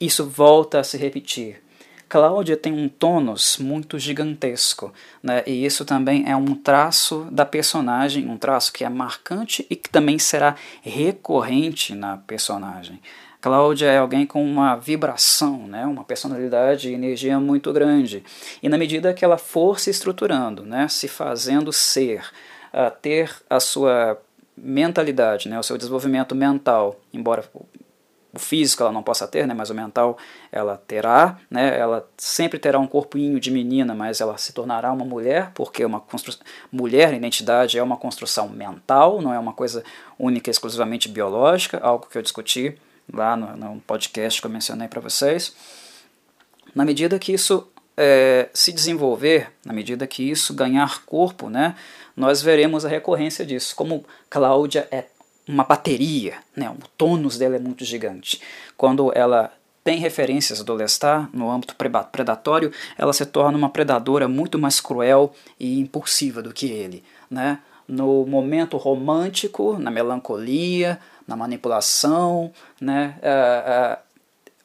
isso 0.00 0.24
volta 0.24 0.78
a 0.78 0.84
se 0.84 0.96
repetir. 0.96 1.60
Cláudia 2.08 2.56
tem 2.56 2.72
um 2.72 2.88
tônus 2.88 3.56
muito 3.58 3.96
gigantesco, 3.96 4.92
né? 5.22 5.44
e 5.46 5.64
isso 5.64 5.84
também 5.84 6.28
é 6.28 6.34
um 6.34 6.56
traço 6.56 7.28
da 7.30 7.46
personagem, 7.46 8.28
um 8.28 8.36
traço 8.36 8.72
que 8.72 8.84
é 8.84 8.88
marcante 8.88 9.64
e 9.70 9.76
que 9.76 9.88
também 9.88 10.18
será 10.18 10.56
recorrente 10.82 11.94
na 11.94 12.16
personagem. 12.16 13.00
Cláudia 13.40 13.86
é 13.86 13.98
alguém 13.98 14.26
com 14.26 14.44
uma 14.44 14.76
vibração, 14.76 15.66
né? 15.66 15.86
uma 15.86 16.04
personalidade 16.04 16.90
e 16.90 16.94
energia 16.94 17.40
muito 17.40 17.72
grande. 17.72 18.22
E 18.62 18.68
na 18.68 18.76
medida 18.76 19.14
que 19.14 19.24
ela 19.24 19.38
for 19.38 19.80
se 19.80 19.90
estruturando, 19.90 20.62
né? 20.64 20.88
se 20.88 21.08
fazendo 21.08 21.72
ser, 21.72 22.24
a 22.72 22.90
ter 22.90 23.34
a 23.48 23.58
sua 23.58 24.20
mentalidade, 24.56 25.48
né? 25.48 25.58
o 25.58 25.62
seu 25.62 25.78
desenvolvimento 25.78 26.34
mental, 26.34 27.00
embora 27.14 27.42
o 28.32 28.38
físico 28.38 28.82
ela 28.82 28.92
não 28.92 29.02
possa 29.02 29.26
ter, 29.26 29.46
né, 29.46 29.54
mas 29.54 29.70
o 29.70 29.74
mental 29.74 30.16
ela 30.52 30.76
terá, 30.76 31.38
né, 31.50 31.76
ela 31.76 32.08
sempre 32.16 32.58
terá 32.58 32.78
um 32.78 32.86
corpinho 32.86 33.40
de 33.40 33.50
menina, 33.50 33.94
mas 33.94 34.20
ela 34.20 34.38
se 34.38 34.52
tornará 34.52 34.92
uma 34.92 35.04
mulher, 35.04 35.50
porque 35.52 35.84
uma 35.84 36.00
construção, 36.00 36.42
mulher, 36.70 37.12
identidade 37.12 37.78
é 37.78 37.82
uma 37.82 37.96
construção 37.96 38.48
mental, 38.48 39.20
não 39.20 39.34
é 39.34 39.38
uma 39.38 39.52
coisa 39.52 39.82
única 40.18 40.50
exclusivamente 40.50 41.08
biológica, 41.08 41.80
algo 41.82 42.06
que 42.08 42.16
eu 42.16 42.22
discuti 42.22 42.78
lá 43.12 43.36
no, 43.36 43.56
no 43.56 43.80
podcast 43.80 44.40
que 44.40 44.46
eu 44.46 44.50
mencionei 44.50 44.88
para 44.88 45.00
vocês. 45.00 45.54
Na 46.74 46.84
medida 46.84 47.18
que 47.18 47.32
isso 47.32 47.66
é, 47.96 48.48
se 48.52 48.72
desenvolver, 48.72 49.52
na 49.64 49.72
medida 49.72 50.06
que 50.06 50.22
isso 50.22 50.54
ganhar 50.54 51.04
corpo, 51.04 51.50
né, 51.50 51.74
nós 52.16 52.42
veremos 52.42 52.84
a 52.84 52.88
recorrência 52.88 53.44
disso, 53.44 53.74
como 53.74 54.04
Cláudia 54.28 54.86
é 54.90 55.06
uma 55.48 55.64
bateria, 55.64 56.34
né? 56.54 56.70
o 56.70 56.88
tônus 56.96 57.36
dela 57.36 57.56
é 57.56 57.58
muito 57.58 57.84
gigante. 57.84 58.40
Quando 58.76 59.12
ela 59.14 59.52
tem 59.82 59.98
referências 59.98 60.62
do 60.62 60.74
Lestat 60.74 61.28
no 61.32 61.50
âmbito 61.50 61.74
predatório, 61.74 62.72
ela 62.96 63.12
se 63.12 63.26
torna 63.26 63.58
uma 63.58 63.70
predadora 63.70 64.28
muito 64.28 64.58
mais 64.58 64.80
cruel 64.80 65.32
e 65.58 65.80
impulsiva 65.80 66.42
do 66.42 66.52
que 66.52 66.66
ele. 66.66 67.02
Né? 67.30 67.58
No 67.88 68.24
momento 68.26 68.76
romântico, 68.76 69.78
na 69.78 69.90
melancolia, 69.90 71.00
na 71.30 71.36
manipulação, 71.36 72.52
né? 72.80 73.16
Uh, 73.22 73.96
uh, 73.96 74.10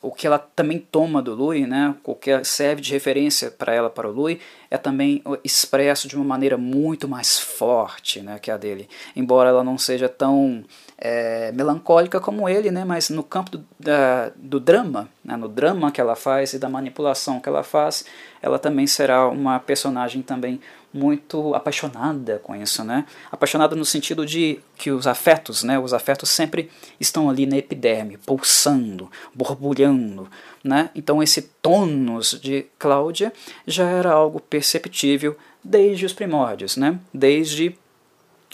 o 0.02 0.12
que 0.12 0.28
ela 0.28 0.38
também 0.38 0.78
toma 0.78 1.20
do 1.20 1.34
Louis, 1.34 1.68
né, 1.68 1.96
o 2.04 2.14
que 2.14 2.44
serve 2.44 2.80
de 2.80 2.92
referência 2.94 3.50
para 3.50 3.74
ela, 3.74 3.90
para 3.90 4.08
o 4.08 4.12
Louis, 4.12 4.38
é 4.70 4.78
também 4.78 5.24
expresso 5.44 6.08
de 6.08 6.16
uma 6.16 6.24
maneira 6.24 6.58
muito 6.58 7.08
mais 7.08 7.40
forte 7.40 8.22
né, 8.22 8.38
que 8.38 8.52
a 8.52 8.58
dele. 8.58 8.88
Embora 9.16 9.50
ela 9.50 9.64
não 9.64 9.80
seja 9.80 10.08
tão 10.08 10.64
é, 10.96 11.52
melancólica 11.54 12.20
como 12.20 12.48
ele, 12.48 12.70
né, 12.70 12.86
mas 12.86 13.10
no 13.10 13.24
campo 13.24 13.58
do, 13.58 13.66
da, 13.80 14.32
do 14.36 14.60
drama, 14.60 15.10
né, 15.26 15.36
no 15.36 15.50
drama 15.50 15.92
que 15.92 16.00
ela 16.00 16.16
faz 16.16 16.54
e 16.54 16.60
da 16.60 16.70
manipulação 16.70 17.40
que 17.40 17.50
ela 17.50 17.64
faz, 17.64 18.06
ela 18.42 18.60
também 18.60 18.86
será 18.86 19.28
uma 19.28 19.60
personagem 19.60 20.22
também 20.22 20.62
muito 20.94 21.54
apaixonada 21.54 22.40
com 22.42 22.56
isso, 22.56 22.82
né? 22.82 23.06
Apaixonada 23.30 23.76
no 23.76 23.84
sentido 23.84 24.26
de 24.26 24.60
que 24.78 24.92
os 24.92 25.06
afetos, 25.06 25.62
né? 25.62 25.78
Os 25.78 25.94
afetos 25.94 26.30
sempre 26.30 26.72
estão 27.00 27.30
ali 27.30 27.46
na 27.46 27.58
epiderme, 27.58 28.18
pulsando, 28.18 29.12
borbulhando, 29.34 30.30
né? 30.64 30.90
Então 30.96 31.22
esse 31.22 31.42
tônus 31.62 32.40
de 32.40 32.68
Cláudia 32.80 33.34
já 33.68 33.90
era 33.90 34.12
algo 34.12 34.40
perceptível 34.40 35.36
desde 35.62 36.06
os 36.06 36.14
primórdios, 36.14 36.78
né? 36.78 36.98
Desde 37.14 37.76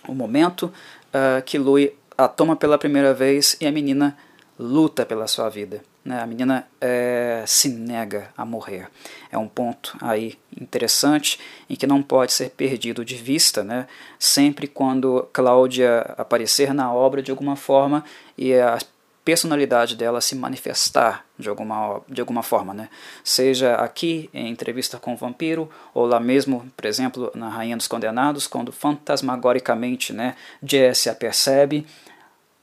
o 0.07 0.15
momento 0.15 0.63
uh, 0.63 1.43
que 1.45 1.59
Louis 1.59 1.91
a 2.17 2.28
toma 2.28 2.55
pela 2.55 2.78
primeira 2.78 3.13
vez 3.13 3.55
e 3.59 3.67
a 3.67 3.72
menina 3.72 4.17
luta 4.57 5.05
pela 5.05 5.28
sua 5.28 5.49
vida. 5.49 5.84
Né? 6.04 6.20
A 6.20 6.26
menina 6.26 6.68
é, 6.80 7.43
se 7.45 7.70
nega 7.70 8.30
a 8.36 8.43
morrer. 8.43 8.88
É 9.32 9.38
um 9.38 9.47
ponto 9.47 9.95
aí 10.02 10.38
interessante 10.60 11.39
em 11.70 11.76
que 11.76 11.86
não 11.86 12.02
pode 12.02 12.34
ser 12.34 12.49
perdido 12.52 13.06
de 13.06 13.16
vista, 13.16 13.64
né? 13.64 13.88
sempre 14.18 14.68
quando 14.68 15.28
Cláudia 15.32 15.99
aparecer 16.18 16.74
na 16.74 16.91
obra 16.91 17.22
de 17.22 17.32
alguma 17.32 17.56
forma 17.56 18.04
e 18.38 18.54
a 18.56 18.80
personalidade 19.24 19.95
dela 19.95 20.20
se 20.20 20.36
manifestar 20.36 21.26
de 21.38 21.47
alguma, 21.47 22.02
de 22.10 22.20
alguma 22.22 22.41
forma, 22.41 22.74
né? 22.74 22.89
seja 23.24 23.76
aqui 23.76 24.30
em 24.34 24.49
entrevista 24.49 24.97
com 24.97 25.14
o 25.14 25.18
vampiro, 25.18 25.70
ou 25.93 26.06
lá 26.06 26.20
mesmo, 26.20 26.66
por 26.76 26.86
exemplo, 26.86 27.32
na 27.36 27.47
Rainha 27.47 27.78
dos 27.78 27.88
Condenados, 27.88 28.47
quando 28.47 28.72
fantasmagoricamente 28.72 30.12
né, 30.12 30.36
Jesse 30.64 31.10
a 31.10 31.16
percebe, 31.16 31.86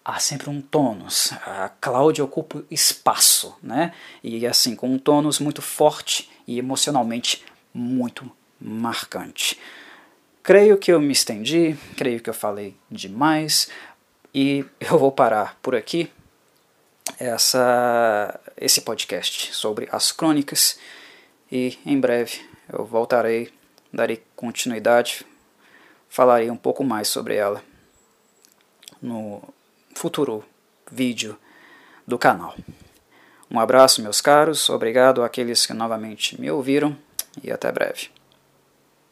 há 0.08 0.18
sempre 0.18 0.48
um 0.48 0.62
tônus. 0.62 1.34
A 1.44 1.68
Cláudia 1.68 2.24
ocupa 2.24 2.64
espaço, 2.70 3.54
né? 3.62 3.92
E 4.24 4.46
assim, 4.46 4.74
com 4.74 4.88
um 4.88 4.98
tônus 4.98 5.38
muito 5.38 5.60
forte 5.60 6.30
e 6.46 6.58
emocionalmente 6.58 7.44
muito 7.74 8.30
marcante. 8.58 9.60
Creio 10.42 10.78
que 10.78 10.90
eu 10.90 10.98
me 10.98 11.12
estendi, 11.12 11.76
creio 11.94 12.22
que 12.22 12.30
eu 12.30 12.34
falei 12.34 12.74
demais 12.90 13.68
e 14.34 14.64
eu 14.80 14.98
vou 14.98 15.12
parar 15.12 15.58
por 15.60 15.76
aqui 15.76 16.10
essa, 17.20 18.40
esse 18.56 18.80
podcast 18.80 19.54
sobre 19.54 19.90
as 19.92 20.10
crônicas 20.10 20.78
e 21.52 21.78
em 21.84 22.00
breve 22.00 22.40
eu 22.72 22.86
voltarei, 22.86 23.52
darei 23.92 24.24
continuidade, 24.34 25.26
falarei 26.08 26.50
um 26.50 26.56
pouco 26.56 26.82
mais 26.82 27.08
sobre 27.08 27.34
ela 27.34 27.62
no 29.02 29.42
futuro 29.98 30.44
vídeo 30.90 31.36
do 32.06 32.16
canal. 32.16 32.54
Um 33.50 33.58
abraço, 33.58 34.00
meus 34.00 34.20
caros, 34.20 34.70
obrigado 34.70 35.24
àqueles 35.24 35.66
que 35.66 35.72
novamente 35.72 36.40
me 36.40 36.48
ouviram 36.48 36.96
e 37.42 37.50
até 37.50 37.72
breve. 37.72 38.08